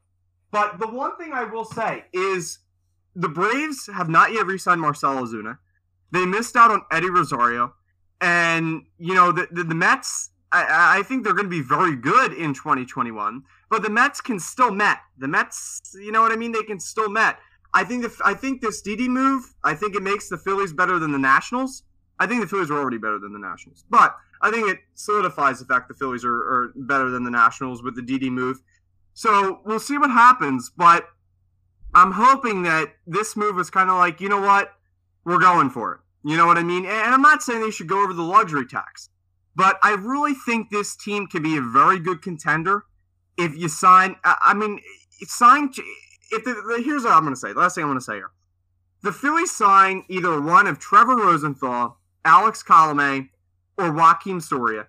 But 0.52 0.80
the 0.80 0.88
one 0.88 1.18
thing 1.18 1.34
I 1.34 1.46
will 1.46 1.66
say 1.66 2.06
is 2.14 2.60
the 3.16 3.30
Braves 3.30 3.90
have 3.94 4.10
not 4.10 4.32
yet 4.32 4.46
re-signed 4.46 4.82
Marcell 4.82 5.16
Ozuna. 5.16 5.58
They 6.12 6.26
missed 6.26 6.56
out 6.56 6.72
on 6.72 6.82
Eddie 6.92 7.10
Rosario, 7.10 7.74
and 8.20 8.84
you 8.98 9.14
know 9.14 9.32
the 9.32 9.48
the, 9.52 9.64
the 9.64 9.76
Mets. 9.76 10.30
I, 10.54 11.00
I 11.00 11.04
think 11.04 11.24
they're 11.24 11.34
going 11.34 11.46
to 11.46 11.50
be 11.50 11.62
very 11.62 11.96
good 11.96 12.34
in 12.34 12.54
2021, 12.54 13.42
but 13.70 13.84
the 13.84 13.90
Mets 13.90 14.20
can 14.20 14.38
still 14.38 14.70
met. 14.70 14.98
The 15.18 15.30
Mets, 15.30 15.96
you 15.96 16.12
know 16.12 16.22
what 16.22 16.34
I 16.34 16.36
mean? 16.36 16.52
They 16.52 16.64
can 16.64 16.78
still 16.78 17.10
met. 17.10 17.38
I 17.74 17.84
think 17.84 18.04
the 18.04 18.14
I 18.24 18.34
think 18.34 18.62
this 18.62 18.82
DD 18.82 19.08
move, 19.08 19.54
I 19.64 19.74
think 19.74 19.96
it 19.96 20.04
makes 20.04 20.30
the 20.30 20.38
Phillies 20.38 20.74
better 20.74 21.00
than 21.00 21.12
the 21.12 21.20
Nationals. 21.20 21.84
I 22.20 22.28
think 22.28 22.42
the 22.42 22.48
Phillies 22.48 22.70
are 22.70 22.78
already 22.78 22.98
better 22.98 23.18
than 23.18 23.34
the 23.34 23.40
Nationals, 23.40 23.86
but 23.90 24.16
I 24.42 24.52
think 24.52 24.70
it 24.70 24.80
solidifies 24.96 25.60
the 25.60 25.66
fact 25.66 25.88
the 25.88 25.94
Phillies 25.94 26.26
are, 26.26 26.36
are 26.36 26.74
better 26.76 27.10
than 27.10 27.24
the 27.24 27.32
Nationals 27.32 27.82
with 27.82 27.96
the 27.96 28.02
DD 28.02 28.30
move. 28.30 28.62
So 29.14 29.62
we'll 29.66 29.80
see 29.80 29.98
what 29.98 30.12
happens, 30.12 30.72
but 30.76 31.08
I'm 31.94 32.12
hoping 32.12 32.64
that 32.64 32.94
this 33.06 33.36
move 33.36 33.60
is 33.60 33.70
kind 33.70 33.90
of 33.90 33.98
like, 33.98 34.22
you 34.22 34.30
know 34.30 34.40
what, 34.40 34.74
we're 35.26 35.40
going 35.40 35.70
for 35.70 35.94
it. 35.94 36.00
You 36.24 36.38
know 36.38 36.46
what 36.46 36.58
I 36.58 36.64
mean? 36.64 36.86
And 36.86 37.14
I'm 37.14 37.22
not 37.22 37.42
saying 37.42 37.62
they 37.62 37.72
should 37.72 37.88
go 37.88 38.04
over 38.04 38.14
the 38.14 38.22
luxury 38.22 38.66
tax, 38.66 39.10
but 39.56 39.78
I 39.82 39.94
really 39.94 40.34
think 40.34 40.70
this 40.70 40.96
team 40.96 41.28
can 41.28 41.44
be 41.44 41.58
a 41.58 41.62
very 41.62 42.00
good 42.00 42.22
contender 42.22 42.84
if 43.38 43.56
you 43.56 43.68
sign. 43.68 44.16
I 44.24 44.54
mean, 44.54 44.80
sign. 45.24 45.72
If 46.32 46.44
the, 46.46 46.54
the, 46.54 46.82
here's 46.84 47.04
what 47.04 47.14
I'm 47.14 47.24
going 47.24 47.34
to 47.34 47.40
say. 47.40 47.54
The 47.54 47.60
last 47.60 47.76
thing 47.76 47.84
I'm 47.84 47.90
going 47.90 48.00
to 48.00 48.06
say 48.06 48.16
here: 48.16 48.32
the 49.04 49.12
Phillies 49.12 49.52
sign 49.52 50.04
either 50.10 50.40
one 50.42 50.68
of 50.68 50.80
Trevor 50.80 51.16
Rosenthal, 51.16 51.98
Alex 52.26 52.64
Colome, 52.64 53.30
or 53.78 53.92
Joakim 53.92 54.42
Soria. 54.42 54.88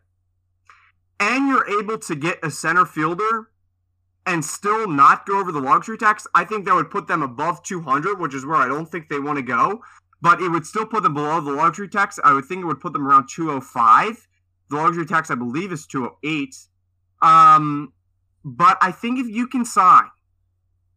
and 1.20 1.48
you're 1.48 1.80
able 1.80 1.98
to 1.98 2.14
get 2.14 2.38
a 2.42 2.50
center 2.50 2.84
fielder 2.84 3.48
and 4.26 4.44
still 4.44 4.88
not 4.88 5.26
go 5.26 5.40
over 5.40 5.50
the 5.50 5.60
luxury 5.60 5.98
tax, 5.98 6.26
I 6.34 6.44
think 6.44 6.64
that 6.64 6.74
would 6.74 6.90
put 6.90 7.08
them 7.08 7.22
above 7.22 7.62
200, 7.62 8.20
which 8.20 8.34
is 8.34 8.46
where 8.46 8.56
I 8.56 8.68
don't 8.68 8.86
think 8.86 9.08
they 9.08 9.18
want 9.18 9.36
to 9.36 9.42
go. 9.42 9.82
But 10.20 10.40
it 10.40 10.48
would 10.48 10.64
still 10.64 10.86
put 10.86 11.02
them 11.02 11.14
below 11.14 11.40
the 11.40 11.50
luxury 11.50 11.88
tax. 11.88 12.20
I 12.22 12.32
would 12.32 12.44
think 12.44 12.62
it 12.62 12.66
would 12.66 12.80
put 12.80 12.92
them 12.92 13.06
around 13.06 13.28
205. 13.28 14.28
The 14.70 14.76
luxury 14.76 15.06
tax, 15.06 15.30
I 15.30 15.34
believe, 15.34 15.72
is 15.72 15.86
208. 15.86 16.56
Um, 17.20 17.92
but 18.44 18.78
I 18.80 18.92
think 18.92 19.18
if 19.18 19.26
you 19.26 19.48
can 19.48 19.64
sign 19.64 20.08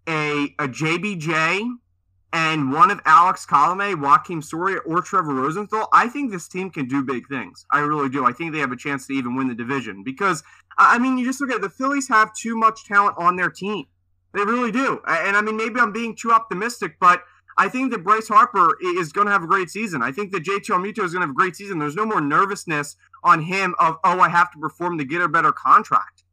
a 0.07 0.55
a 0.59 0.67
JBJ 0.67 1.69
and 2.35 2.73
one 2.73 2.91
of 2.91 2.99
Alex 3.05 3.45
Colome, 3.45 3.95
Joakim 3.95 4.43
Soria, 4.43 4.79
or 4.79 5.01
Trevor 5.01 5.33
Rosenthal, 5.33 5.87
I 5.93 6.09
think 6.09 6.31
this 6.31 6.49
team 6.49 6.69
can 6.69 6.85
do 6.85 7.01
big 7.01 7.27
things. 7.29 7.65
I 7.71 7.79
really 7.79 8.09
do. 8.09 8.25
I 8.25 8.33
think 8.33 8.51
they 8.51 8.59
have 8.59 8.73
a 8.73 8.77
chance 8.77 9.07
to 9.07 9.13
even 9.13 9.35
win 9.35 9.47
the 9.47 9.55
division 9.55 10.03
because, 10.03 10.43
I 10.77 10.99
mean, 10.99 11.17
you 11.17 11.25
just 11.25 11.39
look 11.39 11.49
at 11.49 11.57
it, 11.57 11.61
the 11.61 11.69
Phillies 11.69 12.09
have 12.09 12.33
too 12.35 12.57
much 12.57 12.83
talent 12.83 13.15
on 13.17 13.37
their 13.37 13.49
team. 13.49 13.85
They 14.33 14.43
really 14.43 14.71
do. 14.71 15.01
And 15.07 15.37
I 15.37 15.41
mean, 15.41 15.55
maybe 15.55 15.79
I'm 15.79 15.93
being 15.93 16.13
too 16.13 16.33
optimistic, 16.33 16.97
but 16.99 17.23
I 17.57 17.69
think 17.69 17.93
that 17.93 18.03
Bryce 18.03 18.27
Harper 18.27 18.75
is 18.83 19.13
going 19.13 19.27
to 19.27 19.31
have 19.31 19.43
a 19.43 19.47
great 19.47 19.69
season. 19.69 20.03
I 20.03 20.11
think 20.11 20.33
that 20.33 20.43
JT 20.43 20.65
Realmuto 20.65 21.05
is 21.05 21.13
going 21.13 21.21
to 21.21 21.27
have 21.27 21.29
a 21.29 21.33
great 21.33 21.55
season. 21.55 21.79
There's 21.79 21.95
no 21.95 22.05
more 22.05 22.19
nervousness 22.19 22.97
on 23.23 23.43
him 23.43 23.75
of, 23.79 23.95
oh, 24.03 24.19
I 24.19 24.27
have 24.27 24.51
to 24.51 24.59
perform 24.59 24.97
to 24.97 25.05
get 25.05 25.21
a 25.21 25.29
better 25.29 25.53
contract. 25.53 26.24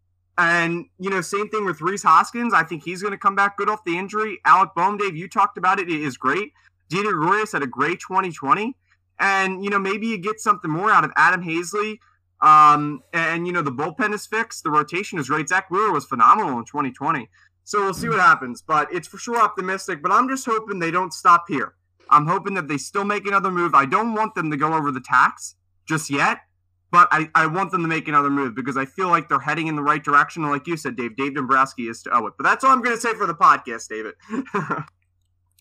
And, 0.43 0.87
you 0.99 1.09
know, 1.09 1.21
same 1.21 1.49
thing 1.49 1.65
with 1.65 1.81
Rhys 1.81 2.03
Hoskins. 2.03 2.53
I 2.53 2.65
think 2.65 2.83
he's 2.83 3.01
going 3.01 3.13
to 3.13 3.19
come 3.19 3.37
back 3.37 3.57
good 3.57 3.69
off 3.69 3.85
the 3.85 3.97
injury. 3.97 4.41
Alec 4.45 4.71
Bohm, 4.75 4.97
Dave, 4.97 5.15
you 5.15 5.29
talked 5.29 5.57
about 5.57 5.79
it. 5.79 5.89
It 5.89 6.01
is 6.01 6.17
great. 6.17 6.53
Didi 6.89 7.05
Gregorius 7.05 7.53
had 7.53 7.63
a 7.63 7.67
great 7.67 8.01
2020. 8.01 8.77
And, 9.21 9.63
you 9.63 9.71
know, 9.71 9.79
maybe 9.79 10.09
you 10.09 10.19
get 10.19 10.41
something 10.41 10.69
more 10.69 10.91
out 10.91 11.05
of 11.05 11.13
Adam 11.15 11.45
Haseley. 11.45 11.99
Um, 12.41 13.05
and, 13.13 13.47
you 13.47 13.53
know, 13.53 13.63
the 13.63 13.71
bullpen 13.71 14.13
is 14.13 14.27
fixed. 14.27 14.65
The 14.65 14.71
rotation 14.71 15.21
is 15.21 15.29
great. 15.29 15.49
Zack 15.49 15.71
Wheeler 15.71 15.93
was 15.93 16.07
phenomenal 16.07 16.59
in 16.59 16.65
2020. 16.65 17.31
So 17.63 17.81
we'll 17.81 17.95
see 17.95 18.09
what 18.09 18.19
happens. 18.19 18.63
But 18.63 18.93
it's 18.93 19.07
for 19.07 19.19
sure 19.19 19.41
optimistic. 19.41 20.03
But 20.03 20.11
I'm 20.11 20.29
just 20.29 20.45
hoping 20.45 20.81
they 20.81 20.91
don't 20.91 21.13
stop 21.13 21.45
here. 21.47 21.75
I'm 22.11 22.27
hoping 22.27 22.55
that 22.55 22.67
they 22.67 22.79
still 22.79 23.05
make 23.05 23.29
another 23.29 23.53
move. 23.53 23.77
I 23.77 23.87
don't 23.87 24.15
want 24.15 24.35
them 24.35 24.51
to 24.51 24.57
go 24.57 24.75
over 24.75 24.91
the 24.91 25.01
tax 25.01 25.55
just 25.87 26.11
yet 26.11 26.41
but 26.93 27.09
I, 27.11 27.31
I 27.35 27.47
want 27.47 27.73
them 27.73 27.81
to 27.81 27.89
make 27.89 28.07
another 28.07 28.29
move 28.29 28.55
because 28.55 28.77
I 28.77 28.85
feel 28.85 29.09
like 29.09 29.29
they're 29.29 29.41
heading 29.41 29.67
in 29.67 29.77
the 29.77 29.83
right 29.83 30.05
direction. 30.05 30.43
Like 30.49 30.67
you 30.67 30.77
said, 30.77 30.95
Dave, 30.95 31.17
Dave 31.17 31.35
Dombrowski 31.35 31.89
is 31.89 32.03
to 32.03 32.11
owe 32.15 32.27
it. 32.27 32.35
But 32.37 32.45
that's 32.45 32.63
all 32.63 32.71
I'm 32.71 32.83
going 32.83 32.95
to 32.95 33.01
say 33.01 33.15
for 33.15 33.27
the 33.27 33.35
podcast, 33.35 33.89
David. 33.89 34.15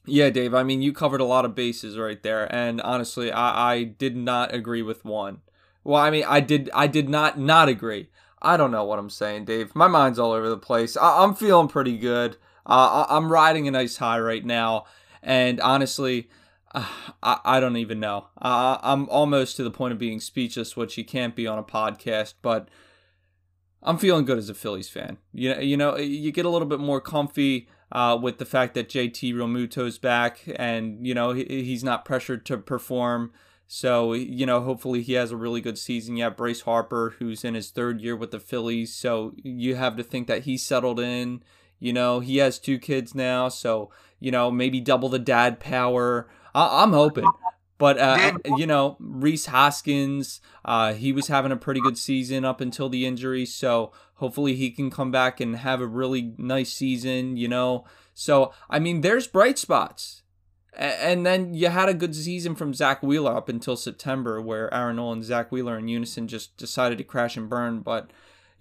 yeah, 0.06 0.30
Dave. 0.30 0.54
I 0.54 0.64
mean, 0.64 0.82
you 0.82 0.92
covered 0.92 1.22
a 1.22 1.26
lot 1.26 1.46
of 1.46 1.56
bases 1.56 1.98
right 1.98 2.22
there, 2.22 2.54
and 2.54 2.82
honestly, 2.82 3.32
I, 3.32 3.74
I 3.74 3.84
did 3.84 4.18
not 4.18 4.54
agree 4.54 4.82
with 4.82 5.06
one. 5.06 5.40
Well, 5.86 6.02
I 6.02 6.12
mean, 6.12 6.26
I 6.28 6.42
did 6.42 6.70
I 6.74 6.88
did 6.88 7.10
not 7.10 7.40
not 7.40 7.70
agree. 7.70 8.10
I 8.42 8.58
don't 8.58 8.72
know 8.72 8.84
what 8.84 9.00
I'm 9.00 9.10
saying, 9.10 9.46
Dave. 9.46 9.74
My 9.74 9.88
mind's 9.88 10.20
all 10.20 10.34
over 10.34 10.50
the 10.50 10.58
place. 10.58 10.98
I, 10.98 11.24
am 11.24 11.34
feeling 11.34 11.70
pretty 11.70 11.98
good. 11.98 12.36
Uh, 12.66 13.06
I, 13.08 13.16
I'm 13.16 13.32
riding 13.32 13.68
a 13.68 13.72
nice 13.72 13.98
high 13.98 14.20
right 14.20 14.46
now, 14.46 14.86
and 15.24 15.62
honestly. 15.62 16.30
I, 16.74 17.40
I 17.44 17.60
don't 17.60 17.78
even 17.78 18.00
know. 18.00 18.28
Uh, 18.42 18.78
I'm 18.82 19.10
almost 19.10 19.58
to 19.58 19.64
the 19.64 19.72
point 19.72 19.94
of 19.94 20.00
being 20.00 20.20
speechless, 20.20 20.78
which 20.78 20.98
you 20.98 21.06
can't 21.06 21.36
be 21.36 21.48
on 21.48 21.60
a 21.60 21.64
podcast, 21.64 22.36
but 22.42 22.70
I'm 23.84 23.98
feeling 23.98 24.26
good 24.26 24.38
as 24.38 24.50
a 24.50 24.54
Phillies 24.54 24.90
fan. 24.90 25.18
You 25.34 25.54
know, 25.54 25.60
you 25.60 25.78
know, 25.78 25.98
you 25.98 26.32
get 26.32 26.46
a 26.46 26.50
little 26.50 26.68
bit 26.68 26.80
more 26.80 27.02
comfy 27.02 27.68
uh, 27.92 28.18
with 28.22 28.38
the 28.38 28.46
fact 28.46 28.74
that 28.76 28.90
JT 28.90 29.34
Realmuto's 29.34 29.98
back, 29.98 30.42
and 30.56 31.06
you 31.06 31.14
know 31.14 31.34
he, 31.34 31.44
he's 31.44 31.84
not 31.84 32.06
pressured 32.06 32.46
to 32.48 32.58
perform. 32.58 33.32
So 33.68 34.14
you 34.14 34.46
know, 34.46 34.62
hopefully 34.62 35.02
he 35.02 35.14
has 35.14 35.32
a 35.32 35.38
really 35.38 35.62
good 35.62 35.78
season. 35.78 36.16
You 36.16 36.24
have 36.26 36.38
Bryce 36.38 36.62
Harper, 36.62 37.16
who's 37.20 37.44
in 37.44 37.54
his 37.54 37.72
third 37.72 38.02
year 38.02 38.16
with 38.16 38.32
the 38.32 38.40
Phillies, 38.40 38.94
so 38.94 39.34
you 39.36 39.76
have 39.76 39.98
to 39.98 40.04
think 40.04 40.28
that 40.28 40.44
he's 40.44 40.64
settled 40.64 41.00
in. 41.00 41.44
You 41.80 41.94
know, 41.94 42.20
he 42.20 42.38
has 42.38 42.60
two 42.60 42.78
kids 42.78 43.16
now, 43.16 43.50
so 43.50 43.90
you 44.20 44.32
know 44.32 44.52
maybe 44.52 44.80
double 44.80 45.10
the 45.10 45.20
dad 45.20 45.60
power. 45.60 46.30
I- 46.54 46.84
am 46.84 46.94
hoping. 46.94 47.30
But 47.78 47.98
uh, 47.98 48.34
you 48.58 48.68
know, 48.68 48.96
Rhys 49.00 49.48
Hoskins, 49.48 50.40
uh, 50.64 50.94
he 50.94 51.12
was 51.12 51.30
having 51.30 51.52
a 51.52 51.56
pretty 51.56 51.82
good 51.82 51.98
season 51.98 52.46
up 52.46 52.62
until 52.62 52.90
the 52.90 53.08
injury, 53.08 53.44
so 53.44 53.92
hopefully 54.16 54.56
he 54.56 54.70
can 54.70 54.92
come 54.92 55.10
back 55.10 55.40
and 55.40 55.56
have 55.56 55.82
a 55.82 55.88
really 55.88 56.36
nice 56.38 56.72
season. 56.72 57.38
You 57.38 57.48
know, 57.48 57.86
so 58.14 58.54
I 58.70 58.78
mean, 58.78 59.02
there's 59.02 59.26
bright 59.26 59.58
spots. 59.58 60.22
And 60.78 61.26
then 61.26 61.54
you 61.54 61.68
had 61.68 61.90
a 61.90 61.94
good 61.94 62.16
season 62.16 62.56
from 62.56 62.74
Zack 62.74 63.04
Wheeler 63.04 63.36
up 63.36 63.50
until 63.50 63.76
September, 63.76 64.40
where 64.40 64.74
Aaron 64.74 64.96
Nola 64.98 65.14
and 65.14 65.24
Zack 65.24 65.52
Wheeler 65.52 65.78
in 65.78 65.88
unison 65.88 66.28
just 66.28 66.56
decided 66.56 66.98
to 67.00 67.04
crash 67.04 67.36
and 67.36 67.50
burn. 67.50 67.80
But 67.80 68.12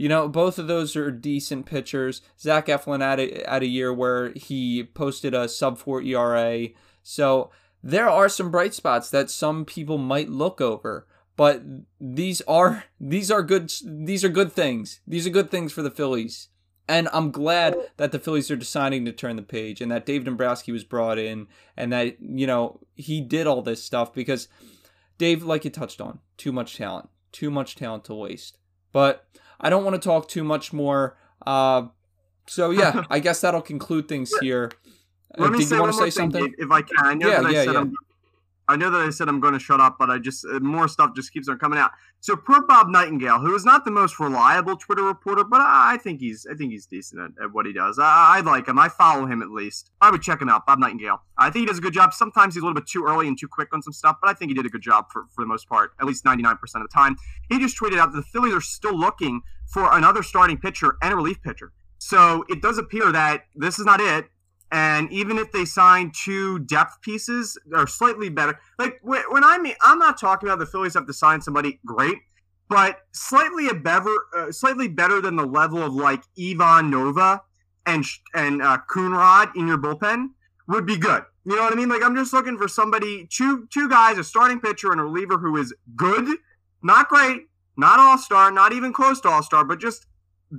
you 0.01 0.09
know, 0.09 0.29
both 0.29 0.59
of 0.59 0.67
those 0.67 0.97
are 0.97 1.11
decent 1.11 1.67
pitchers. 1.67 2.23
Zach 2.41 2.69
Eflin 2.69 3.03
had 3.03 3.21
a, 3.21 3.45
had 3.47 3.63
a 3.63 3.67
year 3.67 3.93
where 3.93 4.33
he 4.33 4.83
posted 4.83 5.35
a 5.35 5.47
sub 5.47 5.77
four 5.77 6.01
ERA. 6.01 6.69
So 7.03 7.51
there 7.83 8.09
are 8.09 8.29
some 8.29 8.51
bright 8.51 8.75
spots 8.75 9.11
that 9.11 9.31
some 9.31 9.65
people 9.65 9.99
might 9.99 10.29
look 10.29 10.61
over 10.61 11.07
but 11.41 11.63
these 11.99 12.43
are 12.43 12.85
these 13.01 13.31
are 13.31 13.43
good 13.43 13.73
these 13.83 14.23
are 14.23 14.29
good 14.29 14.53
things. 14.53 15.01
These 15.07 15.27
are 15.27 15.31
good 15.31 15.51
things 15.51 15.73
for 15.73 15.81
the 15.81 15.91
phillies. 15.91 16.49
And 16.87 17.09
i'm 17.15 17.31
glad 17.31 17.79
that 17.97 18.13
the 18.13 18.19
phillies 18.19 18.51
are 18.51 18.57
deciding 18.57 19.07
to 19.07 19.13
turn 19.13 19.37
the 19.37 19.43
page 19.43 19.81
and 19.81 19.91
that 19.91 20.05
dave 20.05 20.25
dombrowski 20.25 20.71
was 20.71 20.85
brought 20.85 21.19
in 21.19 21.47
and 21.79 21.95
that 21.95 22.21
you 22.21 22.47
know 22.47 22.81
he 22.95 23.23
did 23.23 23.47
all 23.47 23.63
this 23.63 23.83
stuff 23.83 24.13
because 24.13 24.49
dave 25.17 25.43
like 25.43 25.65
you 25.65 25.71
touched 25.71 26.03
on 26.03 26.19
too 26.37 26.53
much 26.53 26.77
talent 26.77 27.09
too 27.33 27.51
much 27.51 27.75
talent 27.75 28.05
to 28.05 28.15
waste. 28.15 28.59
But 28.93 29.25
i 29.59 29.71
don't 29.71 29.85
want 29.85 29.95
to 29.95 30.07
talk 30.07 30.29
too 30.29 30.45
much 30.45 30.75
more 30.75 31.17
uh, 31.47 31.87
so 32.47 32.71
yeah 32.71 33.05
i 33.09 33.19
guess 33.19 33.41
that'll 33.41 33.63
conclude 33.63 34.09
things 34.09 34.31
here 34.43 34.73
let 35.39 35.49
uh, 35.49 35.53
me 35.53 35.65
say 35.65 35.79
one 35.79 35.91
more 35.91 36.11
thing, 36.11 36.31
Dave, 36.31 36.55
if 36.59 36.71
I 36.71 36.83
can. 36.83 36.97
I 36.99 37.15
know 37.15 37.29
yeah, 37.29 37.41
that 37.41 37.47
I 37.47 37.51
yeah, 37.51 37.65
said 37.65 37.75
yeah. 37.75 37.81
I'm, 37.81 37.95
I 38.69 38.77
know 38.77 38.89
that 38.89 39.01
I 39.01 39.11
said 39.11 39.29
I'm 39.29 39.41
going 39.41 39.55
to 39.55 39.59
shut 39.59 39.81
up, 39.81 39.97
but 39.99 40.11
I 40.11 40.19
just 40.19 40.45
uh, 40.45 40.61
more 40.61 40.87
stuff 40.87 41.11
just 41.17 41.33
keeps 41.33 41.49
on 41.49 41.59
coming 41.59 41.79
out. 41.79 41.91
So 42.21 42.37
poor 42.37 42.63
Bob 42.63 42.89
Nightingale, 42.89 43.41
who 43.41 43.55
is 43.57 43.65
not 43.65 43.85
the 43.85 43.91
most 43.91 44.21
reliable 44.21 44.77
Twitter 44.77 45.03
reporter, 45.03 45.43
but 45.43 45.61
I, 45.61 45.95
I 45.95 45.97
think 45.97 46.21
he's 46.21 46.47
I 46.49 46.55
think 46.55 46.71
he's 46.71 46.87
decent 46.87 47.21
at, 47.21 47.45
at 47.45 47.53
what 47.53 47.67
he 47.67 47.73
does. 47.73 47.99
I, 47.99 48.37
I, 48.37 48.41
like 48.41 48.69
him. 48.69 48.79
I 48.79 48.89
follow 48.89 49.27
him 49.27 49.43
at 49.43 49.51
least. 49.51 49.91
I 50.01 50.11
would 50.11 50.23
check 50.23 50.41
him 50.41 50.49
out, 50.49 50.67
Bob 50.67 50.79
Nightingale. 50.79 51.21
I 51.37 51.51
think 51.51 51.63
he 51.63 51.67
does 51.67 51.79
a 51.79 51.81
good 51.81 51.95
job. 51.95 52.15
Sometimes 52.15 52.55
he's 52.55 52.63
a 52.63 52.67
little 52.67 52.81
bit 52.81 52.87
too 52.87 53.05
early 53.05 53.27
and 53.27 53.37
too 53.37 53.49
quick 53.49 53.75
on 53.75 53.83
some 53.83 53.93
stuff, 53.93 54.19
but 54.23 54.31
I 54.31 54.35
think 54.35 54.51
he 54.51 54.55
did 54.55 54.67
a 54.67 54.69
good 54.69 54.83
job 54.83 55.07
for, 55.11 55.25
for 55.35 55.43
the 55.43 55.49
most 55.49 55.69
part, 55.69 55.93
at 56.01 56.07
least 56.07 56.25
99% 56.25 56.53
of 56.53 56.83
the 56.83 56.89
time. 56.93 57.17
He 57.49 57.59
just 57.59 57.77
tweeted 57.77 57.99
out 57.99 58.13
that 58.13 58.19
the 58.19 58.23
Phillies 58.23 58.55
are 58.55 58.61
still 58.61 58.97
looking 58.97 59.41
for 59.67 59.89
another 59.97 60.23
starting 60.23 60.59
pitcher 60.59 60.97
and 61.03 61.13
a 61.13 61.17
relief 61.17 61.43
pitcher. 61.43 61.73
So 61.99 62.45
it 62.49 62.63
does 62.63 62.79
appear 62.79 63.11
that 63.11 63.47
this 63.57 63.79
is 63.79 63.85
not 63.85 64.01
it. 64.01 64.27
And 64.73 65.13
even 65.13 65.39
if 65.39 65.51
they 65.51 65.65
sign 65.65 66.13
two 66.15 66.61
depth 66.61 67.01
pieces, 67.03 67.59
are 67.75 67.87
slightly 67.87 68.29
better. 68.29 68.59
Like 68.79 69.01
when 69.03 69.45
I 69.45 69.59
mean, 69.59 69.75
I'm 69.83 69.99
not 69.99 70.19
talking 70.19 70.49
about 70.49 70.61
the 70.61 70.67
Phillies 70.67 70.95
have 70.95 71.07
to 71.07 71.13
sign 71.13 71.41
somebody 71.41 71.81
great, 71.85 72.19
but 72.69 72.99
slightly 73.13 73.69
a 73.69 73.75
better, 73.75 74.15
uh, 74.37 74.53
slightly 74.53 74.87
better 74.87 75.21
than 75.21 75.35
the 75.37 75.47
level 75.47 75.83
of 75.83 75.93
like 75.93 76.23
Ivan 76.41 76.91
Nova 76.91 77.43
and 77.87 78.05
and 78.35 78.63
uh, 78.63 78.79
Coonrod 78.89 79.57
in 79.57 79.67
your 79.67 79.79
bullpen 79.79 80.29
would 80.69 80.87
be 80.87 80.97
good. 80.97 81.25
You 81.45 81.57
know 81.57 81.63
what 81.63 81.73
I 81.73 81.77
mean? 81.77 81.89
Like 81.89 82.03
I'm 82.05 82.15
just 82.15 82.33
looking 82.33 82.57
for 82.57 82.69
somebody, 82.69 83.27
two 83.31 83.67
two 83.73 83.89
guys, 83.89 84.19
a 84.19 84.25
starting 84.25 84.61
pitcher 84.61 84.93
and 84.93 85.01
a 85.01 85.05
reliever 85.05 85.39
who 85.39 85.57
is 85.57 85.75
good, 85.97 86.29
not 86.83 87.09
great, 87.09 87.49
not 87.77 87.99
all 87.99 88.19
star, 88.19 88.53
not 88.53 88.73
even 88.73 88.93
close 88.93 89.21
to 89.23 89.29
all 89.29 89.43
star, 89.43 89.65
but 89.65 89.81
just 89.81 90.07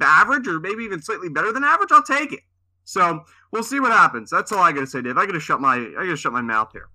average 0.01 0.47
or 0.47 0.59
maybe 0.59 0.83
even 0.83 1.01
slightly 1.01 1.29
better 1.29 1.51
than 1.53 1.63
average. 1.63 1.91
I'll 1.91 2.03
take 2.03 2.33
it. 2.33 2.41
So 2.83 3.21
we'll 3.51 3.63
see 3.63 3.79
what 3.79 3.91
happens. 3.91 4.29
That's 4.29 4.51
all 4.51 4.59
I 4.59 4.71
gotta 4.71 4.87
say, 4.87 5.01
Dave. 5.01 5.17
I 5.17 5.25
gotta 5.25 5.39
shut 5.39 5.61
my 5.61 5.75
I 5.75 6.05
gotta 6.05 6.17
shut 6.17 6.33
my 6.33 6.41
mouth 6.41 6.71
here. 6.73 6.89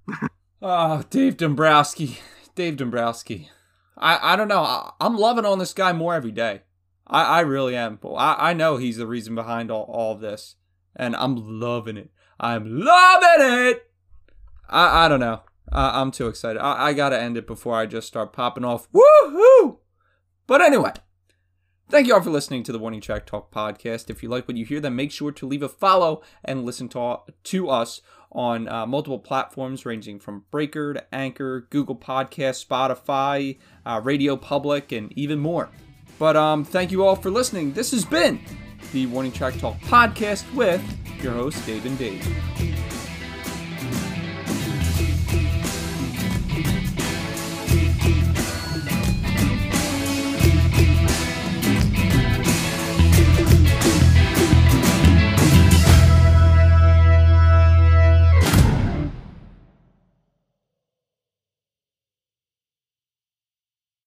oh, 0.62 1.02
Dave 1.10 1.36
Dombrowski, 1.36 2.18
Dave 2.54 2.76
Dombrowski. 2.76 3.50
I 3.96 4.34
I 4.34 4.36
don't 4.36 4.48
know. 4.48 4.62
I, 4.62 4.92
am 5.00 5.16
loving 5.16 5.44
on 5.44 5.58
this 5.58 5.72
guy 5.72 5.92
more 5.92 6.14
every 6.14 6.32
day. 6.32 6.62
I 7.06 7.22
I 7.22 7.40
really 7.40 7.76
am. 7.76 7.98
I 8.16 8.50
I 8.50 8.52
know 8.54 8.76
he's 8.76 8.96
the 8.96 9.06
reason 9.06 9.34
behind 9.34 9.70
all 9.70 9.84
all 9.84 10.14
of 10.14 10.20
this, 10.20 10.56
and 10.94 11.14
I'm 11.16 11.60
loving 11.60 11.96
it. 11.96 12.10
I'm 12.38 12.80
loving 12.80 13.68
it. 13.68 13.90
I 14.68 15.06
I 15.06 15.08
don't 15.08 15.20
know. 15.20 15.42
I, 15.72 16.00
I'm 16.00 16.10
too 16.10 16.28
excited. 16.28 16.60
I, 16.60 16.88
I 16.88 16.92
gotta 16.92 17.20
end 17.20 17.36
it 17.36 17.46
before 17.46 17.76
I 17.76 17.86
just 17.86 18.06
start 18.06 18.32
popping 18.32 18.64
off. 18.64 18.88
Woohoo! 18.92 19.78
But 20.46 20.60
anyway. 20.60 20.92
Thank 21.88 22.08
you 22.08 22.14
all 22.14 22.20
for 22.20 22.30
listening 22.30 22.64
to 22.64 22.72
the 22.72 22.80
Warning 22.80 23.00
Track 23.00 23.26
Talk 23.26 23.52
podcast. 23.52 24.10
If 24.10 24.20
you 24.20 24.28
like 24.28 24.48
what 24.48 24.56
you 24.56 24.64
hear, 24.64 24.80
then 24.80 24.96
make 24.96 25.12
sure 25.12 25.30
to 25.30 25.46
leave 25.46 25.62
a 25.62 25.68
follow 25.68 26.20
and 26.44 26.64
listen 26.64 26.88
to, 26.90 27.18
to 27.44 27.68
us 27.70 28.00
on 28.32 28.66
uh, 28.68 28.86
multiple 28.86 29.20
platforms 29.20 29.86
ranging 29.86 30.18
from 30.18 30.44
Breaker 30.50 30.94
to 30.94 31.14
Anchor, 31.14 31.68
Google 31.70 31.94
Podcast, 31.94 32.66
Spotify, 32.66 33.58
uh, 33.86 34.00
Radio 34.02 34.36
Public, 34.36 34.90
and 34.90 35.12
even 35.16 35.38
more. 35.38 35.70
But 36.18 36.36
um, 36.36 36.64
thank 36.64 36.90
you 36.90 37.04
all 37.04 37.14
for 37.14 37.30
listening. 37.30 37.72
This 37.72 37.92
has 37.92 38.04
been 38.04 38.40
the 38.92 39.06
Warning 39.06 39.30
Track 39.30 39.54
Talk 39.58 39.78
podcast 39.82 40.52
with 40.54 40.82
your 41.22 41.34
host, 41.34 41.64
Dave 41.66 41.86
and 41.86 41.96
Dave. 41.96 42.95